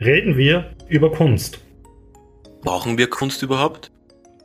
reden 0.00 0.36
wir 0.36 0.76
über 0.88 1.10
Kunst. 1.10 1.58
Brauchen 2.62 2.98
wir 2.98 3.10
Kunst 3.10 3.42
überhaupt? 3.42 3.90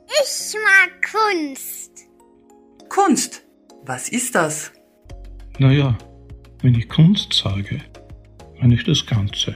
Ich 0.08 0.56
mag 0.56 1.12
Kunst. 1.12 2.08
Kunst. 2.90 3.44
Was 3.86 4.10
ist 4.10 4.34
das? 4.34 4.72
Naja, 5.60 5.98
wenn 6.62 6.74
ich 6.74 6.90
Kunst 6.90 7.34
sage, 7.34 7.82
meine 8.60 8.74
ich 8.74 8.84
das 8.84 9.06
Ganze. 9.06 9.56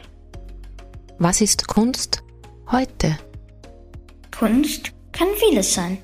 Was 1.18 1.42
ist 1.42 1.68
Kunst 1.68 2.22
heute? 2.72 3.18
Kunst 4.38 4.92
kann 5.12 5.30
vieles 5.38 5.74
sein. 5.74 5.98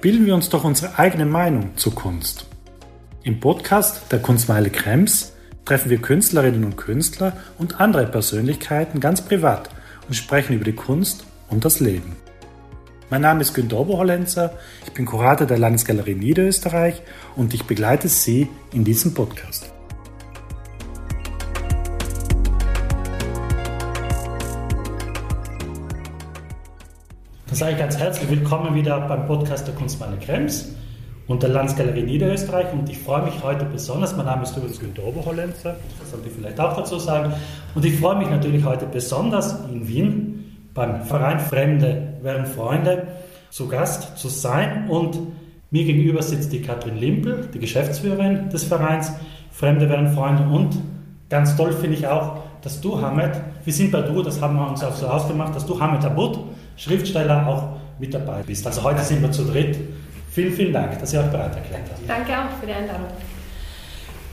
Bilden 0.00 0.26
wir 0.26 0.34
uns 0.34 0.48
doch 0.48 0.64
unsere 0.64 0.98
eigene 0.98 1.26
Meinung 1.26 1.76
zur 1.76 1.94
Kunst. 1.94 2.46
Im 3.22 3.38
Podcast 3.38 4.10
der 4.10 4.20
Kunstmeile 4.20 4.70
Krems 4.70 5.33
treffen 5.64 5.90
wir 5.90 5.98
Künstlerinnen 5.98 6.64
und 6.64 6.76
Künstler 6.76 7.36
und 7.58 7.80
andere 7.80 8.06
Persönlichkeiten 8.06 9.00
ganz 9.00 9.22
privat 9.22 9.70
und 10.08 10.14
sprechen 10.14 10.54
über 10.54 10.64
die 10.64 10.74
Kunst 10.74 11.24
und 11.48 11.64
das 11.64 11.80
Leben. 11.80 12.16
Mein 13.10 13.22
Name 13.22 13.42
ist 13.42 13.54
Günter 13.54 13.78
Oberhollenzer, 13.78 14.54
ich 14.86 14.92
bin 14.92 15.04
Kurator 15.06 15.46
der 15.46 15.58
Landesgalerie 15.58 16.14
Niederösterreich 16.14 17.02
und 17.36 17.54
ich 17.54 17.64
begleite 17.64 18.08
Sie 18.08 18.48
in 18.72 18.84
diesem 18.84 19.14
Podcast. 19.14 19.70
Dann 27.46 27.56
sage 27.56 27.72
ich 27.72 27.78
ganz 27.78 27.96
herzlich 27.96 28.28
willkommen 28.28 28.74
wieder 28.74 29.00
beim 29.06 29.26
Podcast 29.26 29.66
der 29.68 29.74
Kunstmeile 29.74 30.18
Krems 30.18 30.74
und 31.26 31.42
der 31.42 31.50
Landesgalerie 31.50 32.02
Niederösterreich. 32.02 32.72
Und 32.72 32.88
ich 32.88 32.98
freue 32.98 33.22
mich 33.22 33.42
heute 33.42 33.64
besonders, 33.64 34.16
mein 34.16 34.26
Name 34.26 34.42
ist 34.42 34.56
übrigens 34.56 34.78
Günter 34.78 35.04
Oberhollenzer, 35.04 35.76
das 35.98 36.10
sollte 36.10 36.28
ich 36.28 36.34
vielleicht 36.34 36.60
auch 36.60 36.76
dazu 36.76 36.98
sagen. 36.98 37.32
Und 37.74 37.84
ich 37.84 37.98
freue 37.98 38.16
mich 38.16 38.28
natürlich 38.28 38.64
heute 38.64 38.86
besonders 38.86 39.56
in 39.70 39.86
Wien 39.88 40.34
beim 40.74 41.04
Verein 41.04 41.38
Fremde 41.38 42.14
werden 42.22 42.46
Freunde 42.46 43.06
zu 43.50 43.68
Gast 43.68 44.18
zu 44.18 44.28
sein. 44.28 44.88
Und 44.88 45.18
mir 45.70 45.84
gegenüber 45.84 46.22
sitzt 46.22 46.52
die 46.52 46.60
Katrin 46.60 46.96
Limpel, 46.96 47.48
die 47.54 47.58
Geschäftsführerin 47.58 48.50
des 48.50 48.64
Vereins 48.64 49.12
Fremde 49.52 49.88
werden 49.88 50.12
Freunde. 50.12 50.42
Und 50.42 50.76
ganz 51.30 51.56
toll 51.56 51.72
finde 51.72 51.96
ich 51.96 52.06
auch, 52.06 52.38
dass 52.60 52.80
du, 52.80 53.00
Hamed, 53.00 53.40
wir 53.64 53.72
sind 53.72 53.92
bei 53.92 54.02
du, 54.02 54.22
das 54.22 54.40
haben 54.40 54.56
wir 54.56 54.68
uns 54.68 54.82
auch 54.82 54.94
so 54.94 55.06
ausgemacht, 55.06 55.54
dass 55.54 55.64
du, 55.66 55.78
Hamed 55.78 56.04
Abud, 56.04 56.38
Schriftsteller, 56.76 57.46
auch 57.46 57.68
mit 57.98 58.12
dabei 58.12 58.42
bist. 58.42 58.66
Also 58.66 58.82
heute 58.82 59.02
sind 59.02 59.22
wir 59.22 59.30
zu 59.30 59.44
dritt. 59.44 59.78
Vielen, 60.34 60.52
vielen 60.52 60.72
Dank, 60.72 60.98
dass 60.98 61.12
ihr 61.12 61.20
euch 61.20 61.30
bereit 61.30 61.54
erklärt 61.54 61.82
habt. 61.88 62.08
Danke 62.08 62.32
auch 62.32 62.58
für 62.58 62.66
die 62.66 62.72
Einladung. 62.72 63.06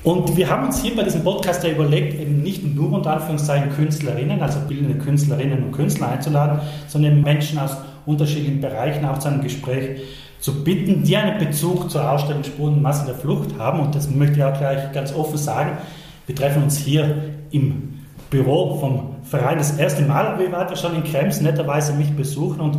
Und 0.04 0.36
wir 0.36 0.50
haben 0.50 0.66
uns 0.66 0.82
hier 0.82 0.96
bei 0.96 1.04
diesem 1.04 1.24
Podcast 1.24 1.64
ja 1.64 1.70
überlegt, 1.70 2.20
eben 2.20 2.42
nicht 2.42 2.64
nur 2.64 2.92
unter 2.92 3.14
Anführungszeichen 3.14 3.70
Künstlerinnen, 3.72 4.42
also 4.42 4.62
bildende 4.68 4.98
Künstlerinnen 4.98 5.64
und 5.64 5.72
Künstler 5.74 6.10
einzuladen, 6.10 6.60
sondern 6.88 7.22
Menschen 7.22 7.60
aus 7.60 7.78
unterschiedlichen 8.08 8.62
Bereichen 8.62 9.06
auch 9.06 9.20
zu 9.20 9.28
einem 9.28 9.44
Gespräch 9.44 10.02
zu 10.40 10.64
bitten, 10.64 11.04
die 11.04 11.16
einen 11.16 11.38
Bezug 11.38 11.92
zur 11.92 12.10
Ausstellung 12.10 12.44
Spuren 12.44 12.74
und 12.74 12.82
Massen 12.82 13.06
der 13.06 13.14
Flucht 13.14 13.60
haben. 13.60 13.80
Und 13.80 13.94
das 13.94 14.10
möchte 14.10 14.38
ich 14.38 14.44
auch 14.44 14.58
gleich 14.58 14.92
ganz 14.94 15.14
offen 15.14 15.38
sagen. 15.38 15.78
Wir 16.26 16.34
treffen 16.34 16.64
uns 16.64 16.80
hier 16.80 17.26
im 17.52 18.00
Büro 18.32 18.80
vom 18.80 19.18
Verein 19.22 19.60
das 19.60 19.78
erste 19.78 20.02
Mal, 20.02 20.40
wir 20.40 20.52
waren 20.52 20.76
schon 20.76 20.96
in 20.96 21.04
Krems 21.04 21.42
netterweise 21.42 21.94
mich 21.94 22.10
besuchen 22.16 22.60
und 22.60 22.78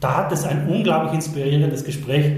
da 0.00 0.16
hat 0.16 0.32
es 0.32 0.44
ein 0.44 0.66
unglaublich 0.68 1.12
inspirierendes 1.12 1.84
Gespräch 1.84 2.32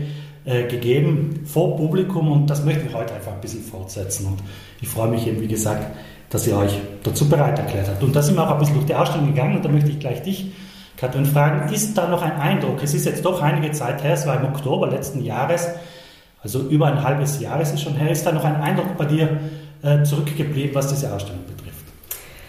äh, 0.46 0.64
gegeben 0.64 1.40
vor 1.44 1.76
Publikum 1.76 2.30
und 2.30 2.48
das 2.48 2.64
möchten 2.64 2.88
wir 2.88 2.96
heute 2.96 3.14
einfach 3.14 3.32
ein 3.32 3.40
bisschen 3.40 3.62
fortsetzen. 3.62 4.26
Und 4.26 4.38
ich 4.80 4.88
freue 4.88 5.08
mich 5.08 5.26
eben, 5.26 5.40
wie 5.40 5.48
gesagt, 5.48 5.84
dass 6.30 6.46
ihr 6.46 6.56
euch 6.56 6.72
dazu 7.02 7.28
bereit 7.28 7.58
erklärt 7.58 7.88
habt. 7.88 8.02
Und 8.02 8.14
da 8.14 8.22
sind 8.22 8.36
wir 8.36 8.46
auch 8.46 8.52
ein 8.52 8.58
bisschen 8.58 8.76
durch 8.76 8.86
die 8.86 8.94
Ausstellung 8.94 9.26
gegangen 9.26 9.56
und 9.56 9.64
da 9.64 9.68
möchte 9.68 9.90
ich 9.90 9.98
gleich 9.98 10.22
dich, 10.22 10.52
Katrin, 10.96 11.26
fragen, 11.26 11.72
ist 11.74 11.98
da 11.98 12.08
noch 12.08 12.22
ein 12.22 12.32
Eindruck? 12.32 12.82
Es 12.82 12.94
ist 12.94 13.04
jetzt 13.04 13.24
doch 13.24 13.42
einige 13.42 13.70
Zeit 13.72 14.02
her, 14.02 14.14
es 14.14 14.26
war 14.26 14.40
im 14.40 14.46
Oktober 14.46 14.88
letzten 14.88 15.22
Jahres, 15.22 15.68
also 16.42 16.60
über 16.68 16.86
ein 16.86 17.02
halbes 17.02 17.40
Jahr 17.40 17.60
ist 17.60 17.74
es 17.74 17.82
schon 17.82 17.94
her, 17.94 18.10
ist 18.10 18.24
da 18.24 18.32
noch 18.32 18.44
ein 18.44 18.56
Eindruck 18.56 18.96
bei 18.96 19.04
dir 19.04 19.40
äh, 19.82 20.04
zurückgeblieben, 20.04 20.74
was 20.74 20.88
diese 20.88 21.12
Ausstellung 21.12 21.42
betrifft? 21.42 21.55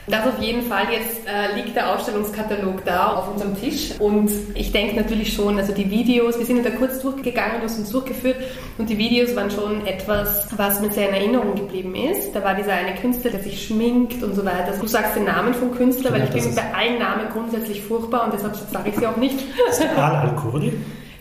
Das 0.09 0.25
auf 0.25 0.41
jeden 0.41 0.61
Fall. 0.61 0.85
Jetzt 0.89 1.27
äh, 1.27 1.55
liegt 1.55 1.75
der 1.75 1.93
Ausstellungskatalog 1.93 2.85
da 2.85 3.13
auf 3.15 3.29
unserem 3.29 3.59
Tisch 3.59 3.91
und 3.99 4.31
ich 4.53 4.71
denke 4.71 4.95
natürlich 4.95 5.33
schon, 5.33 5.57
also 5.57 5.73
die 5.73 5.91
Videos, 5.91 6.39
wir 6.39 6.45
sind 6.45 6.65
da 6.65 6.69
kurz 6.69 7.01
durchgegangen, 7.01 7.57
du 7.59 7.65
hast 7.65 7.77
uns 7.77 7.91
durchgeführt 7.91 8.37
und 8.77 8.89
die 8.89 8.97
Videos 8.97 9.35
waren 9.35 9.51
schon 9.51 9.85
etwas, 9.85 10.47
was 10.55 10.79
mir 10.79 10.91
sehr 10.91 11.09
in 11.09 11.15
Erinnerung 11.15 11.55
geblieben 11.55 11.93
ist. 11.93 12.33
Da 12.33 12.41
war 12.41 12.55
dieser 12.55 12.73
eine 12.73 12.95
Künstler, 12.95 13.31
der 13.31 13.41
sich 13.41 13.67
schminkt 13.67 14.23
und 14.23 14.33
so 14.33 14.45
weiter. 14.45 14.71
Du 14.79 14.87
sagst 14.87 15.17
den 15.17 15.25
Namen 15.25 15.53
vom 15.53 15.75
Künstler, 15.75 16.13
weil 16.13 16.23
ich 16.23 16.29
bin 16.29 16.55
bei 16.55 16.73
allen 16.73 16.99
Namen 16.99 17.27
grundsätzlich 17.33 17.81
furchtbar 17.81 18.25
und 18.25 18.33
deshalb 18.33 18.55
sage 18.55 18.89
ich 18.89 18.95
sie 18.95 19.05
auch 19.05 19.17
nicht. 19.17 19.37
Ist 19.69 19.81
Al-Al-Kurdi. 19.81 20.71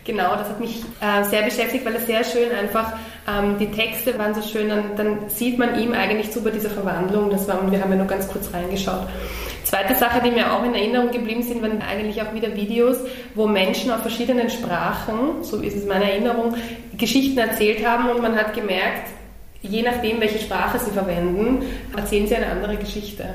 Genau, 0.07 0.37
das 0.37 0.47
hat 0.47 0.61
mich 0.61 0.81
äh, 1.01 1.23
sehr 1.25 1.41
beschäftigt, 1.41 1.85
weil 1.85 1.95
es 1.95 2.07
sehr 2.07 2.23
schön 2.23 2.49
einfach, 2.57 2.93
ähm, 3.27 3.57
die 3.59 3.69
Texte 3.69 4.17
waren 4.17 4.33
so 4.33 4.41
schön, 4.41 4.69
dann, 4.69 4.95
dann, 4.95 5.29
sieht 5.29 5.59
man 5.59 5.77
ihm 5.77 5.91
eigentlich 5.91 6.31
zu 6.31 6.41
bei 6.41 6.49
dieser 6.49 6.69
Verwandlung, 6.69 7.29
das 7.29 7.45
war, 7.45 7.69
wir 7.69 7.81
haben 7.81 7.91
ja 7.91 7.97
nur 7.97 8.07
ganz 8.07 8.25
kurz 8.29 8.53
reingeschaut. 8.53 9.05
Zweite 9.65 9.95
Sache, 9.95 10.21
die 10.23 10.31
mir 10.31 10.53
auch 10.53 10.63
in 10.63 10.73
Erinnerung 10.73 11.11
geblieben 11.11 11.43
sind, 11.43 11.61
waren 11.61 11.81
eigentlich 11.81 12.21
auch 12.21 12.33
wieder 12.33 12.55
Videos, 12.55 12.99
wo 13.35 13.47
Menschen 13.47 13.91
auf 13.91 13.99
verschiedenen 13.99 14.49
Sprachen, 14.49 15.43
so 15.43 15.57
ist 15.57 15.75
es 15.75 15.85
meine 15.85 16.09
Erinnerung, 16.09 16.55
Geschichten 16.97 17.37
erzählt 17.37 17.85
haben 17.85 18.09
und 18.09 18.21
man 18.21 18.37
hat 18.37 18.53
gemerkt, 18.53 19.09
je 19.69 19.83
nachdem, 19.83 20.19
welche 20.19 20.39
Sprache 20.39 20.79
sie 20.79 20.91
verwenden, 20.91 21.63
erzählen 21.95 22.27
sie 22.27 22.35
eine 22.35 22.47
andere 22.47 22.77
Geschichte. 22.77 23.25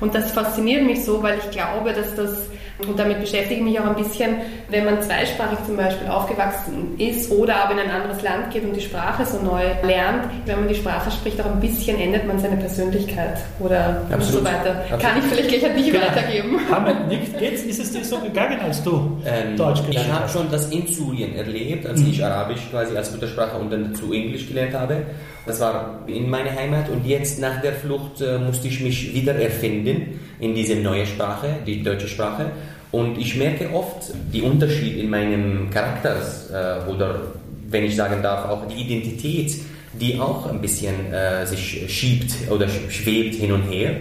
Und 0.00 0.14
das 0.14 0.32
fasziniert 0.32 0.84
mich 0.84 1.04
so, 1.04 1.22
weil 1.22 1.38
ich 1.38 1.50
glaube, 1.50 1.92
dass 1.92 2.14
das, 2.14 2.48
und 2.86 2.98
damit 2.98 3.20
beschäftige 3.20 3.56
ich 3.56 3.62
mich 3.62 3.78
auch 3.78 3.86
ein 3.86 3.96
bisschen, 3.96 4.36
wenn 4.68 4.84
man 4.84 5.00
zweisprachig 5.02 5.58
zum 5.66 5.76
Beispiel 5.76 6.08
aufgewachsen 6.08 6.94
ist 6.98 7.30
oder 7.30 7.56
aber 7.56 7.72
in 7.72 7.80
ein 7.80 7.90
anderes 7.90 8.22
Land 8.22 8.50
geht 8.50 8.64
und 8.64 8.74
die 8.74 8.80
Sprache 8.80 9.24
so 9.24 9.40
neu 9.40 9.62
lernt, 9.84 10.24
wenn 10.46 10.60
man 10.60 10.68
die 10.68 10.74
Sprache 10.74 11.10
spricht, 11.10 11.40
auch 11.40 11.46
ein 11.46 11.60
bisschen 11.60 11.98
ändert 12.00 12.26
man 12.26 12.38
seine 12.38 12.56
Persönlichkeit 12.56 13.38
oder 13.60 14.02
und 14.12 14.22
so 14.22 14.42
weiter. 14.42 14.82
Absolut. 14.90 15.00
Kann 15.00 15.18
ich 15.18 15.24
vielleicht 15.24 15.48
gleich 15.48 15.70
an 15.70 15.76
dich 15.76 15.92
genau. 15.92 16.06
weitergeben? 16.06 16.60
Haben 16.70 17.08
nicht, 17.08 17.38
geht's? 17.38 17.62
Ist 17.62 17.80
es 17.80 17.92
dir 17.92 18.04
so 18.04 18.18
gegangen, 18.18 18.58
als 18.60 18.82
du 18.82 19.18
ähm, 19.24 19.56
Deutsch 19.56 19.84
gelernt 19.84 19.96
hast? 19.96 20.06
Ich 20.06 20.12
habe 20.12 20.28
schon 20.28 20.50
das 20.50 20.68
in 20.70 20.86
Syrien 20.86 21.36
erlebt, 21.36 21.86
als 21.86 22.00
mhm. 22.00 22.08
ich 22.08 22.24
Arabisch 22.24 22.60
quasi 22.70 22.96
als 22.96 23.12
Muttersprache 23.12 23.56
und 23.58 23.70
dann 23.70 23.94
zu 23.94 24.12
Englisch 24.12 24.48
gelernt 24.48 24.74
habe. 24.74 25.02
Das 25.44 25.58
war 25.58 26.00
in 26.06 26.30
meiner 26.30 26.54
Heimat 26.54 26.88
und 26.88 27.04
jetzt 27.04 27.40
nach 27.40 27.60
der 27.60 27.72
Flucht 27.72 28.20
äh, 28.20 28.38
musste 28.38 28.68
ich 28.68 28.80
mich 28.80 29.12
wieder 29.12 29.34
erfinden 29.34 30.20
in 30.38 30.54
diese 30.54 30.76
neue 30.76 31.04
Sprache, 31.04 31.56
die 31.66 31.82
deutsche 31.82 32.06
Sprache. 32.06 32.52
Und 32.92 33.18
ich 33.18 33.36
merke 33.36 33.72
oft 33.72 34.12
die 34.32 34.42
Unterschied 34.42 34.98
in 34.98 35.10
meinem 35.10 35.70
Charakter 35.70 36.16
äh, 36.52 36.90
oder, 36.90 37.22
wenn 37.68 37.84
ich 37.84 37.96
sagen 37.96 38.22
darf, 38.22 38.48
auch 38.48 38.68
die 38.68 38.82
Identität, 38.82 39.56
die 39.98 40.20
auch 40.20 40.48
ein 40.48 40.60
bisschen 40.60 41.12
äh, 41.12 41.44
sich 41.46 41.84
schiebt 41.88 42.50
oder 42.50 42.68
schwebt 42.68 43.34
hin 43.34 43.52
und 43.52 43.62
her. 43.62 43.96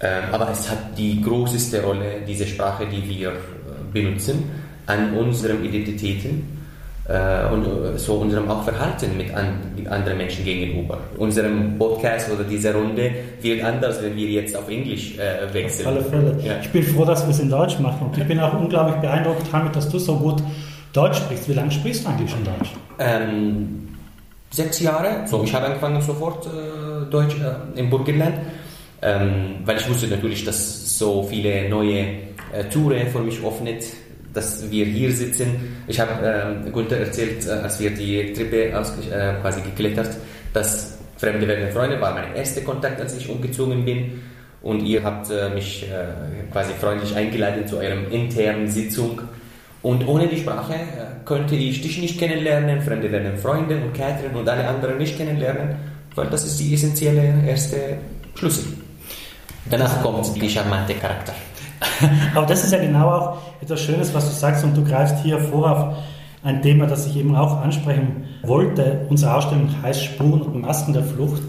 Ähm, 0.00 0.24
aber 0.32 0.50
es 0.50 0.68
hat 0.68 0.98
die 0.98 1.22
größte 1.22 1.82
Rolle, 1.82 2.22
diese 2.26 2.46
Sprache, 2.46 2.86
die 2.86 3.08
wir 3.08 3.28
äh, 3.28 3.32
benutzen, 3.92 4.50
an 4.86 5.14
unseren 5.14 5.64
Identitäten 5.64 6.53
äh, 7.08 7.52
und 7.52 7.66
äh, 7.66 7.98
so 7.98 8.14
unserem 8.14 8.50
auch 8.50 8.64
Verhalten 8.64 9.16
mit 9.16 9.34
an, 9.34 9.58
anderen 9.90 10.18
Menschen 10.18 10.44
gegenüber. 10.44 10.98
Unserem 11.18 11.76
Podcast 11.78 12.30
oder 12.30 12.44
diese 12.44 12.72
Runde 12.72 13.10
wird 13.42 13.62
anders, 13.62 14.02
wenn 14.02 14.16
wir 14.16 14.28
jetzt 14.28 14.56
auf 14.56 14.68
Englisch 14.68 15.18
äh, 15.18 15.52
wechseln. 15.52 15.86
Auf 15.86 15.94
alle 15.94 16.04
Fälle. 16.04 16.38
Ja. 16.42 16.54
Ich 16.62 16.70
bin 16.70 16.82
froh, 16.82 17.04
dass 17.04 17.24
wir 17.26 17.30
es 17.30 17.40
in 17.40 17.50
Deutsch 17.50 17.78
machen 17.78 18.06
und 18.06 18.16
ich 18.16 18.26
bin 18.26 18.40
auch 18.40 18.58
unglaublich 18.58 18.96
beeindruckt, 18.96 19.52
Hamid, 19.52 19.76
dass 19.76 19.88
du 19.88 19.98
so 19.98 20.16
gut 20.16 20.42
Deutsch 20.92 21.18
sprichst. 21.18 21.48
Wie 21.48 21.54
lange 21.54 21.70
sprichst 21.70 22.04
du 22.04 22.08
eigentlich 22.08 22.30
schon 22.30 22.44
Deutsch? 22.44 22.70
Ähm, 22.98 23.88
sechs 24.50 24.80
Jahre. 24.80 25.26
So, 25.26 25.42
ich 25.44 25.52
habe 25.54 25.66
angefangen 25.66 26.00
sofort 26.00 26.46
äh, 26.46 27.10
Deutsch 27.10 27.34
äh, 27.34 27.78
im 27.78 27.90
Burgenland, 27.90 28.36
ähm, 29.02 29.56
weil 29.64 29.76
ich 29.76 29.88
wusste 29.90 30.06
natürlich, 30.06 30.44
dass 30.44 30.98
so 30.98 31.22
viele 31.24 31.68
neue 31.68 31.98
äh, 32.52 32.64
Touren 32.72 33.08
für 33.08 33.18
mich 33.18 33.44
öffnet 33.44 33.84
dass 34.34 34.70
wir 34.70 34.84
hier 34.84 35.12
sitzen. 35.12 35.82
Ich 35.86 35.98
habe 35.98 36.64
äh, 36.66 36.70
Gunther 36.70 36.98
erzählt, 36.98 37.46
äh, 37.46 37.50
als 37.50 37.80
wir 37.80 37.90
die 37.90 38.32
Treppe 38.32 38.66
äh, 38.66 38.72
quasi 39.40 39.62
geklettert, 39.62 40.10
dass 40.52 40.98
Fremde 41.16 41.46
werden 41.46 41.70
Freunde 41.72 42.00
war 42.00 42.12
mein 42.12 42.34
erster 42.34 42.60
Kontakt, 42.62 43.00
als 43.00 43.16
ich 43.16 43.28
umgezogen 43.28 43.84
bin. 43.84 44.20
Und 44.62 44.80
ihr 44.84 45.02
habt 45.02 45.30
äh, 45.30 45.50
mich 45.50 45.84
äh, 45.84 46.50
quasi 46.50 46.72
freundlich 46.80 47.14
eingeladen 47.14 47.66
zu 47.66 47.78
eurer 47.78 48.10
internen 48.10 48.68
Sitzung. 48.68 49.20
Und 49.82 50.08
ohne 50.08 50.26
die 50.26 50.38
Sprache 50.38 50.74
äh, 50.74 51.24
könnte 51.24 51.54
ich 51.54 51.82
dich 51.82 51.98
nicht 52.00 52.18
kennenlernen, 52.18 52.80
Fremde 52.80 53.12
werden 53.12 53.36
Freunde 53.36 53.76
und 53.76 53.92
Catherine 53.92 54.36
und 54.36 54.48
alle 54.48 54.66
anderen 54.66 54.98
nicht 54.98 55.16
kennenlernen, 55.16 55.76
weil 56.14 56.26
das 56.28 56.44
ist 56.44 56.58
die 56.58 56.72
essentielle 56.74 57.34
erste 57.46 57.98
Schlüssel. 58.34 58.64
Danach 59.70 60.02
kommt 60.02 60.34
die 60.40 60.48
charmante 60.48 60.94
Charakter. 60.94 61.34
Aber 62.34 62.46
das 62.46 62.64
ist 62.64 62.72
ja 62.72 62.78
genau 62.78 63.10
auch 63.10 63.38
etwas 63.60 63.80
Schönes, 63.80 64.14
was 64.14 64.28
du 64.28 64.34
sagst 64.34 64.64
und 64.64 64.76
du 64.76 64.84
greifst 64.84 65.22
hier 65.22 65.38
vor 65.38 65.70
auf 65.70 65.96
ein 66.42 66.60
Thema, 66.60 66.86
das 66.86 67.06
ich 67.06 67.16
eben 67.16 67.34
auch 67.34 67.62
ansprechen 67.62 68.24
wollte. 68.42 69.06
Unsere 69.08 69.34
Ausstellung 69.34 69.68
heißt 69.82 70.04
Spuren 70.04 70.42
und 70.42 70.60
Masken 70.60 70.92
der 70.92 71.02
Flucht. 71.02 71.42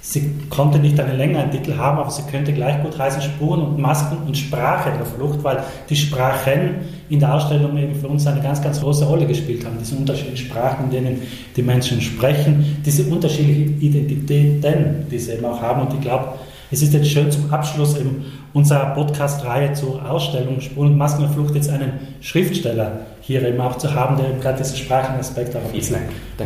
Sie 0.00 0.38
konnte 0.50 0.78
nicht 0.78 1.00
einen 1.00 1.18
längeren 1.18 1.50
Titel 1.50 1.76
haben, 1.76 1.98
aber 1.98 2.12
sie 2.12 2.22
könnte 2.30 2.52
gleich 2.52 2.80
gut 2.80 2.96
heißen 2.96 3.20
Spuren 3.20 3.60
und 3.60 3.80
Masken 3.80 4.18
und 4.24 4.38
Sprache 4.38 4.92
der 4.96 5.04
Flucht, 5.04 5.42
weil 5.42 5.64
die 5.90 5.96
Sprachen 5.96 6.76
in 7.08 7.18
der 7.18 7.34
Ausstellung 7.34 7.76
eben 7.76 7.96
für 7.96 8.06
uns 8.06 8.24
eine 8.24 8.40
ganz, 8.40 8.62
ganz 8.62 8.80
große 8.80 9.04
Rolle 9.04 9.26
gespielt 9.26 9.66
haben. 9.66 9.78
Diese 9.80 9.96
unterschiedlichen 9.96 10.46
Sprachen, 10.46 10.84
in 10.84 10.90
denen 10.92 11.22
die 11.56 11.62
Menschen 11.62 12.00
sprechen, 12.00 12.80
diese 12.86 13.02
unterschiedlichen 13.12 13.80
Identitäten, 13.80 15.08
die 15.10 15.18
sie 15.18 15.32
eben 15.32 15.44
auch 15.44 15.60
haben. 15.60 15.88
Und 15.88 15.94
ich 15.94 16.00
glaube, 16.00 16.34
es 16.70 16.82
ist 16.82 16.94
jetzt 16.94 17.08
schön 17.10 17.30
zum 17.32 17.52
Abschluss 17.52 17.98
eben 17.98 18.26
unserer 18.56 18.94
Podcast-Reihe 18.94 19.74
zur 19.74 20.02
Ausstellung 20.10 20.62
Spuren 20.62 20.92
und 20.92 20.96
Masken 20.96 21.24
der 21.24 21.30
Flucht 21.30 21.54
jetzt 21.54 21.68
einen 21.68 21.92
Schriftsteller 22.22 23.00
hier 23.20 23.46
eben 23.46 23.60
auch 23.60 23.76
zu 23.76 23.94
haben, 23.94 24.16
der 24.16 24.30
gerade 24.40 24.56
diesen 24.56 24.78
Sprachenaspekt 24.78 25.54
auch 25.54 25.60
ein 25.62 25.72
bisschen 25.72 25.98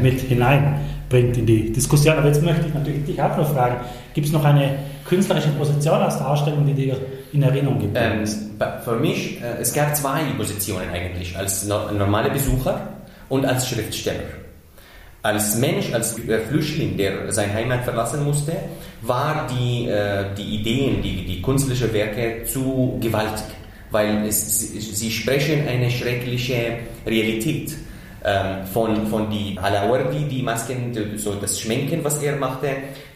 mit 0.02 0.20
hineinbringt 0.20 1.36
in 1.36 1.46
die 1.46 1.72
Diskussion. 1.72 2.18
Aber 2.18 2.26
jetzt 2.26 2.42
möchte 2.42 2.66
ich 2.66 2.74
natürlich 2.74 3.04
dich 3.04 3.22
auch 3.22 3.36
noch 3.36 3.54
fragen, 3.54 3.76
gibt 4.12 4.26
es 4.26 4.32
noch 4.32 4.44
eine 4.44 4.74
künstlerische 5.04 5.50
Position 5.50 6.02
aus 6.02 6.18
der 6.18 6.28
Ausstellung, 6.28 6.66
die 6.66 6.74
dir 6.74 6.96
in 7.32 7.44
Erinnerung 7.44 7.78
geblieben 7.78 8.26
Ähm, 8.58 8.80
für 8.84 8.96
mich, 8.96 9.40
äh, 9.40 9.60
es 9.60 9.72
gab 9.72 9.94
zwei 9.94 10.22
Positionen 10.36 10.90
eigentlich, 10.92 11.38
als 11.38 11.64
no 11.64 11.92
normaler 11.96 12.30
Besucher 12.30 12.88
und 13.28 13.46
als 13.46 13.68
Schriftsteller. 13.68 14.39
Als 15.22 15.56
Mensch, 15.56 15.92
als 15.92 16.18
äh, 16.18 16.38
Flüchtling, 16.38 16.96
der 16.96 17.30
seine 17.30 17.52
Heimat 17.52 17.84
verlassen 17.84 18.24
musste, 18.24 18.52
war 19.02 19.46
die, 19.50 19.86
äh, 19.86 20.24
die 20.36 20.60
Ideen, 20.60 21.02
die, 21.02 21.26
die 21.26 21.42
künstlerischen 21.42 21.92
Werke 21.92 22.44
zu 22.44 22.98
gewaltig, 23.02 23.44
weil 23.90 24.24
es, 24.26 24.60
sie, 24.60 25.10
sprechen 25.10 25.68
eine 25.68 25.90
schreckliche 25.90 26.78
Realität 27.06 27.74
ähm, 28.24 28.64
von, 28.72 29.06
von 29.08 29.30
die 29.30 29.58
Alawardi, 29.58 30.24
die 30.24 30.42
Masken, 30.42 30.96
so 31.16 31.34
das 31.34 31.60
Schminken, 31.60 32.02
was 32.02 32.22
er 32.22 32.36
machte, 32.36 32.68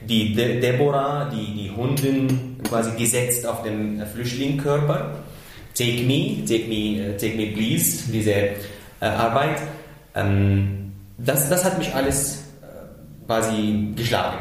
die 0.07 0.35
De 0.35 0.61
Deborah, 0.61 1.31
die, 1.31 1.55
die 1.55 1.71
Hunden 1.75 2.59
quasi 2.69 2.91
gesetzt 2.99 3.47
auf 3.47 3.63
dem 3.63 4.03
Flüchtlingskörper. 4.13 5.23
Take 5.75 6.03
me, 6.03 6.45
take 6.47 6.69
me, 6.69 7.01
äh, 7.01 7.17
take 7.17 7.35
me 7.35 7.47
please, 7.47 8.13
diese 8.13 8.51
Arbeit. 9.01 9.61
Ähm, 10.15 10.84
das, 11.19 11.49
das 11.49 11.65
hat 11.65 11.79
mich 11.79 11.95
alles 11.95 12.45
äh, 12.63 13.27
quasi 13.27 13.93
geschlagen. 13.97 14.39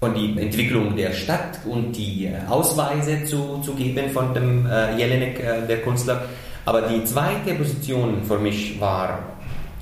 Von 0.00 0.14
die 0.14 0.40
Entwicklung 0.40 0.94
der 0.94 1.12
Stadt 1.12 1.58
und 1.66 1.92
die 1.92 2.26
äh, 2.26 2.36
Ausweise 2.48 3.24
zu, 3.24 3.60
zu 3.64 3.74
geben 3.74 4.10
von 4.10 4.32
dem 4.32 4.66
äh, 4.66 4.96
Jelinek, 4.96 5.40
äh, 5.40 5.66
der 5.66 5.82
Künstler. 5.82 6.22
Aber 6.64 6.82
die 6.82 7.02
zweite 7.04 7.54
Position 7.54 8.22
für 8.22 8.38
mich 8.38 8.80
war 8.80 9.20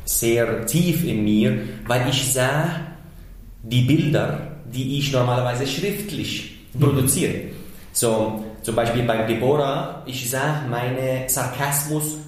sehr 0.05 0.65
tief 0.67 1.05
in 1.05 1.25
mir, 1.25 1.59
weil 1.87 2.09
ich 2.09 2.33
sah 2.33 2.71
die 3.63 3.83
Bilder, 3.83 4.53
die 4.73 4.99
ich 4.99 5.13
normalerweise 5.13 5.67
schriftlich 5.67 6.59
produziere. 6.79 7.35
So, 7.93 8.45
zum 8.63 8.75
Beispiel 8.75 9.03
bei 9.03 9.25
Deborah, 9.25 10.03
ich 10.07 10.31
sah 10.31 10.63
meine 10.71 11.29
Sarkasmus 11.29 12.19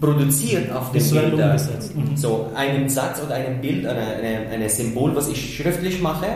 produziert 0.00 0.70
auf 0.72 0.90
dem 0.92 1.00
Visuell 1.00 1.30
Bild. 1.30 1.40
Mhm. 1.40 2.16
So, 2.16 2.50
einen 2.54 2.88
Satz 2.88 3.20
oder 3.24 3.34
ein 3.34 3.60
Bild, 3.60 3.86
eine, 3.86 4.48
eine 4.52 4.68
Symbol, 4.68 5.14
was 5.14 5.28
ich 5.28 5.56
schriftlich 5.56 6.00
mache, 6.00 6.26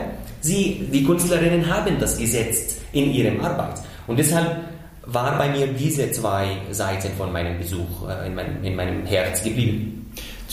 sie, 0.41 0.87
die 0.91 1.03
Künstlerinnen 1.03 1.69
haben 1.73 1.97
das 1.99 2.17
gesetzt 2.17 2.77
in 2.91 3.11
ihrem 3.11 3.41
Arbeit. 3.41 3.81
Und 4.07 4.19
deshalb 4.19 4.57
war 5.05 5.37
bei 5.37 5.49
mir 5.49 5.67
diese 5.67 6.11
zwei 6.11 6.57
Seiten 6.71 7.11
von 7.17 7.31
meinem 7.31 7.57
Besuch 7.57 8.07
äh, 8.07 8.27
in, 8.27 8.35
meinem, 8.35 8.63
in 8.63 8.75
meinem 8.75 9.05
Herz 9.05 9.43
geblieben. 9.43 10.03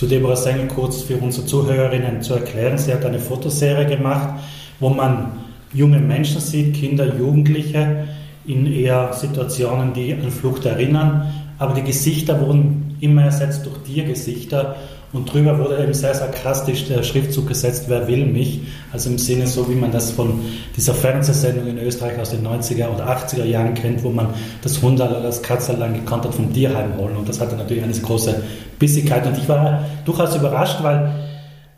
zu 0.00 0.06
Deborah 0.06 0.34
Sengel 0.34 0.66
kurz 0.68 1.02
für 1.02 1.16
unsere 1.18 1.44
Zuhörerinnen 1.44 2.22
zu 2.22 2.32
erklären. 2.32 2.78
Sie 2.78 2.90
hat 2.90 3.04
eine 3.04 3.18
Fotoserie 3.18 3.84
gemacht, 3.84 4.40
wo 4.78 4.88
man 4.88 5.32
junge 5.74 5.98
Menschen 5.98 6.40
sieht, 6.40 6.74
Kinder, 6.74 7.14
Jugendliche 7.16 8.08
in 8.46 8.72
eher 8.72 9.12
Situationen, 9.12 9.92
die 9.92 10.14
an 10.14 10.30
Flucht 10.30 10.64
erinnern. 10.64 11.30
Aber 11.58 11.74
die 11.74 11.82
Gesichter 11.82 12.40
wurden 12.40 12.89
immer 13.00 13.25
ersetzt 13.25 13.67
durch 13.67 13.79
Tiergesichter 13.79 14.76
und 15.12 15.32
drüber 15.32 15.58
wurde 15.58 15.82
eben 15.82 15.93
sehr 15.93 16.14
sarkastisch 16.14 16.87
der 16.87 17.02
Schriftzug 17.02 17.49
gesetzt, 17.49 17.87
wer 17.88 18.06
will 18.06 18.26
mich? 18.26 18.61
Also 18.93 19.11
im 19.11 19.19
Sinne 19.19 19.49
so, 19.49 19.69
wie 19.69 19.75
man 19.75 19.91
das 19.91 20.12
von 20.12 20.41
dieser 20.76 20.94
Fernsehsendung 20.94 21.67
in 21.67 21.79
Österreich 21.79 22.17
aus 22.20 22.31
den 22.31 22.47
90er 22.47 22.88
oder 22.94 23.08
80er 23.08 23.44
Jahren 23.44 23.75
kennt, 23.75 24.05
wo 24.05 24.11
man 24.11 24.29
das 24.62 24.81
Hunderl 24.81 25.11
oder 25.11 25.23
das 25.23 25.43
Katzerl 25.43 25.79
dann 25.79 25.94
gekonnt 25.94 26.26
hat 26.26 26.35
vom 26.35 26.52
Tierheim 26.52 26.97
holen. 26.97 27.17
Und 27.17 27.29
das 27.29 27.41
hatte 27.41 27.56
natürlich 27.56 27.82
eine 27.82 27.93
große 27.93 28.41
Bissigkeit. 28.79 29.26
Und 29.26 29.37
ich 29.37 29.49
war 29.49 29.85
durchaus 30.05 30.37
überrascht, 30.37 30.79
weil 30.82 31.12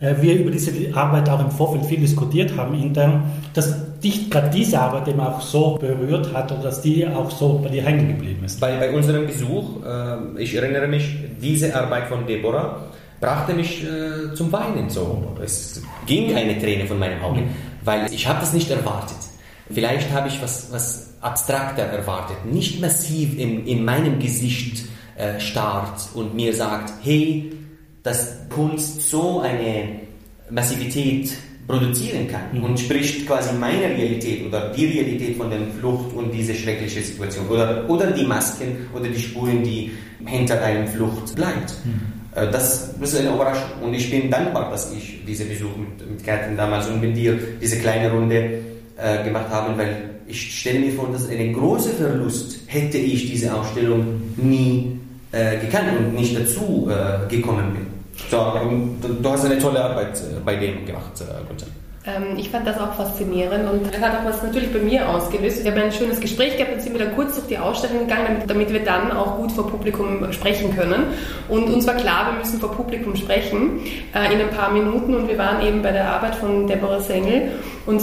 wir 0.02 0.34
über 0.34 0.50
diese 0.50 0.72
Arbeit 0.94 1.28
auch 1.28 1.40
im 1.40 1.50
Vorfeld 1.50 1.87
viel 1.87 2.00
diskutiert 2.00 2.56
haben 2.56 2.75
intern, 2.75 3.22
dass 3.54 4.00
dich 4.00 4.28
gerade 4.31 4.50
diese 4.50 4.81
Arbeit 4.81 5.06
eben 5.08 5.20
auch 5.20 5.40
so 5.40 5.78
berührt 5.81 6.34
hat 6.34 6.50
oder 6.50 6.62
dass 6.62 6.82
die 6.82 7.06
auch 7.06 7.31
so 7.31 7.60
bei 7.62 7.69
dir 7.69 7.82
hängen 7.82 8.08
geblieben 8.08 8.44
ist. 8.44 8.58
Bei, 8.58 8.76
bei 8.78 8.90
unserem 8.93 9.26
Besuch, 9.26 9.84
äh, 9.87 10.43
ich 10.43 10.54
erinnere 10.56 10.88
mich, 10.88 11.16
diese 11.40 11.75
Arbeit 11.75 12.08
von 12.08 12.26
Deborah 12.26 12.81
brachte 13.20 13.54
mich 13.54 13.84
äh, 13.84 14.34
zum 14.34 14.50
Weinen. 14.50 14.90
So. 14.90 15.37
Es 15.43 15.81
ging 16.06 16.34
eine 16.34 16.58
Träne 16.58 16.87
von 16.87 16.99
meinen 16.99 17.22
Augen, 17.22 17.54
weil 17.84 18.12
ich 18.12 18.26
habe 18.26 18.40
das 18.40 18.52
nicht 18.52 18.70
erwartet. 18.70 19.19
Vielleicht 19.70 20.10
habe 20.12 20.26
ich 20.28 20.43
was, 20.43 20.72
was 20.72 21.14
abstrakter 21.20 21.82
erwartet, 21.82 22.44
nicht 22.44 22.81
massiv 22.81 23.38
in, 23.38 23.64
in 23.66 23.84
meinem 23.84 24.19
Gesicht 24.19 24.84
äh, 25.16 25.38
starrt 25.38 26.08
und 26.14 26.34
mir 26.34 26.52
sagt, 26.52 26.93
hey, 27.02 27.52
dass 28.02 28.37
Kunst 28.49 29.10
so 29.10 29.40
eine 29.40 30.00
Massivität 30.50 31.32
produzieren 31.66 32.26
kann 32.28 32.60
und 32.62 32.78
spricht 32.78 33.26
quasi 33.26 33.54
meine 33.54 33.84
Realität 33.84 34.44
oder 34.46 34.70
die 34.70 34.87
Realität 34.87 35.37
von 35.37 35.49
der 35.49 35.60
Flucht 35.78 36.12
und 36.12 36.32
diese 36.32 36.54
schreckliche 36.54 37.00
Situation 37.00 37.46
oder, 37.49 37.88
oder 37.88 38.10
die 38.10 38.25
Masken 38.25 38.88
oder 38.93 39.08
die 39.08 39.19
Spuren, 39.20 39.62
die 39.62 39.93
hinter 40.26 40.60
einem 40.60 40.88
Flucht 40.88 41.34
bleibt. 41.37 41.72
Äh, 42.34 42.50
Das, 42.50 42.94
das 42.99 43.12
ist 43.12 43.20
eine 43.20 43.31
Überraschung 43.34 43.70
und 43.82 43.94
ich 43.94 44.10
bin 44.10 44.31
dankbar, 44.31 44.70
dass 44.70 44.93
ich 44.93 45.25
diesen 45.25 45.49
Besuch 45.49 45.76
mit, 45.76 46.10
mit 46.10 46.25
Kerstin 46.25 46.56
damals 46.56 46.88
und 46.88 47.00
mit 47.00 47.16
dir 47.16 47.38
diese 47.60 47.78
kleine 47.78 48.10
Runde 48.10 48.58
äh, 48.96 49.22
gemacht 49.25 49.49
habe, 49.50 49.76
weil 49.78 50.10
ich 50.26 50.60
stelle 50.60 50.81
mir 50.81 50.93
vor, 50.93 51.08
dass 51.12 51.28
ein 51.28 51.52
großer 51.52 51.90
Verlust 51.90 52.60
hätte 52.66 52.99
ich 52.99 53.31
diese 53.31 53.54
Ausstellung 53.54 54.22
nie 54.37 54.99
äh, 55.31 55.58
gekannt 55.58 55.88
und 55.99 56.14
nicht 56.14 56.37
dazu 56.38 56.90
äh, 56.90 57.28
gekommen 57.28 57.72
bin. 57.72 57.92
So, 58.31 58.41
und 58.41 59.01
du 59.03 59.31
hast 59.31 59.45
eine 59.45 59.59
tolle 59.59 59.83
Arbeit 59.85 60.17
äh, 60.17 60.41
bei 60.45 60.57
dem 60.57 60.87
gemacht, 60.87 61.21
äh, 61.21 61.47
Gunther. 61.47 61.67
Ähm, 62.05 62.37
ich 62.37 62.51
fand 62.51 62.67
das 62.67 62.79
auch 62.79 62.95
faszinierend 62.95 63.71
und 63.71 63.95
das 63.95 64.01
hat 64.01 64.19
auch 64.19 64.25
was 64.25 64.43
natürlich 64.43 64.73
bei 64.73 64.81
mir 64.81 65.09
ausgelöst. 65.09 65.63
Wir 65.63 65.71
haben 65.71 65.83
ein 65.83 65.93
schönes 65.93 66.19
Gespräch 66.19 66.57
gehabt 66.57 66.73
und 66.73 66.83
sind 66.83 66.95
wieder 66.95 67.07
kurz 67.07 67.37
durch 67.37 67.47
die 67.47 67.59
Ausstellung 67.59 68.09
gegangen, 68.09 68.27
damit, 68.29 68.51
damit 68.51 68.73
wir 68.73 68.85
dann 68.85 69.13
auch 69.13 69.37
gut 69.37 69.53
vor 69.53 69.69
Publikum 69.69 70.33
sprechen 70.33 70.75
können. 70.75 71.05
Und 71.49 71.64
uns 71.73 71.87
war 71.87 71.95
klar, 71.95 72.33
wir 72.33 72.38
müssen 72.38 72.59
vor 72.59 72.73
Publikum 72.73 73.14
sprechen 73.14 73.81
äh, 74.14 74.33
in 74.35 74.41
ein 74.41 74.50
paar 74.50 74.73
Minuten 74.73 75.14
und 75.14 75.29
wir 75.29 75.38
waren 75.38 75.64
eben 75.64 75.81
bei 75.81 75.93
der 75.93 76.12
Arbeit 76.12 76.35
von 76.35 76.67
Deborah 76.67 77.00
Sengel 77.00 77.52
und 77.87 78.02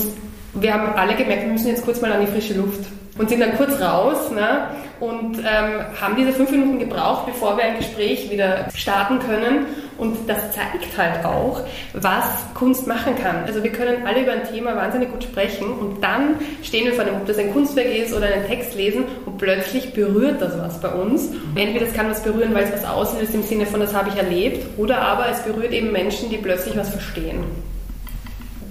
wir 0.54 0.74
haben 0.74 0.94
alle 0.96 1.16
gemerkt, 1.16 1.44
wir 1.44 1.52
müssen 1.52 1.68
jetzt 1.68 1.84
kurz 1.84 2.02
mal 2.02 2.12
an 2.12 2.22
die 2.22 2.28
frische 2.28 2.54
Luft 2.54 2.80
und 3.20 3.30
sind 3.30 3.42
dann 3.42 3.56
kurz 3.58 3.80
raus 3.80 4.32
ne, 4.32 4.70
und 5.00 5.38
ähm, 5.40 5.82
haben 6.00 6.16
diese 6.18 6.32
fünf 6.32 6.50
Minuten 6.52 6.80
gebraucht, 6.80 7.28
bevor 7.28 7.58
wir 7.58 7.66
ein 7.66 7.78
Gespräch 7.78 8.32
wieder 8.32 8.66
starten 8.74 9.20
können. 9.20 9.68
Und 9.98 10.30
das 10.30 10.54
zeigt 10.54 10.98
halt 10.98 11.26
auch, 11.26 11.62
was 11.92 12.24
Kunst 12.54 12.88
machen 12.88 13.16
kann. 13.22 13.44
Also 13.46 13.62
wir 13.62 13.72
können 13.72 14.08
alle 14.08 14.22
über 14.22 14.32
ein 14.32 14.46
Thema 14.46 14.74
wahnsinnig 14.78 15.12
gut 15.12 15.24
sprechen 15.24 15.68
und 15.74 16.02
dann 16.02 16.36
stehen 16.64 16.86
wir 16.86 16.94
vor 16.94 17.04
dem, 17.04 17.16
ob 17.16 17.26
das 17.26 17.38
ein 17.38 17.52
Kunstwerk 17.52 17.94
ist 17.94 18.14
oder 18.14 18.28
einen 18.28 18.48
Text 18.48 18.76
lesen 18.76 19.04
und 19.26 19.38
plötzlich 19.38 19.94
berührt 19.94 20.42
das 20.42 20.58
was 20.58 20.80
bei 20.80 20.90
uns. 20.90 21.32
Entweder 21.56 21.88
es 21.88 21.94
kann 21.94 22.10
was 22.10 22.24
berühren, 22.24 22.54
weil 22.54 22.64
es 22.64 22.72
was 22.72 22.86
auslöst 22.86 23.34
im 23.34 23.44
Sinne 23.44 23.66
von, 23.66 23.82
das 23.82 23.94
habe 23.94 24.08
ich 24.08 24.16
erlebt, 24.16 24.66
oder 24.78 25.02
aber 25.02 25.28
es 25.30 25.42
berührt 25.42 25.74
eben 25.74 25.92
Menschen, 25.92 26.30
die 26.30 26.38
plötzlich 26.38 26.78
was 26.78 26.88
verstehen. 26.88 27.44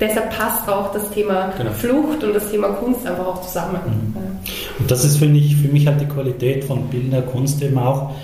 Deshalb 0.00 0.35
passt 0.37 0.69
auch 0.69 0.93
das 0.93 1.11
Thema 1.11 1.52
Genau. 1.59 1.73
Flucht 1.73 2.23
und 2.23 2.33
das 2.35 2.50
Thema 2.50 2.69
Kunst 2.69 3.07
einfach 3.07 3.26
auch 3.26 3.43
zusammen. 3.43 4.14
Ja. 4.14 4.27
Und 4.78 4.90
das 4.90 5.04
ist, 5.04 5.16
finde 5.16 5.40
ich, 5.40 5.56
für 5.56 5.68
mich 5.68 5.87
halt 5.87 6.00
die 6.00 6.06
Qualität 6.06 6.64
von 6.64 6.88
bildender 6.88 7.23
Kunst 7.23 7.62
eben 7.62 7.78
auch, 7.78 8.14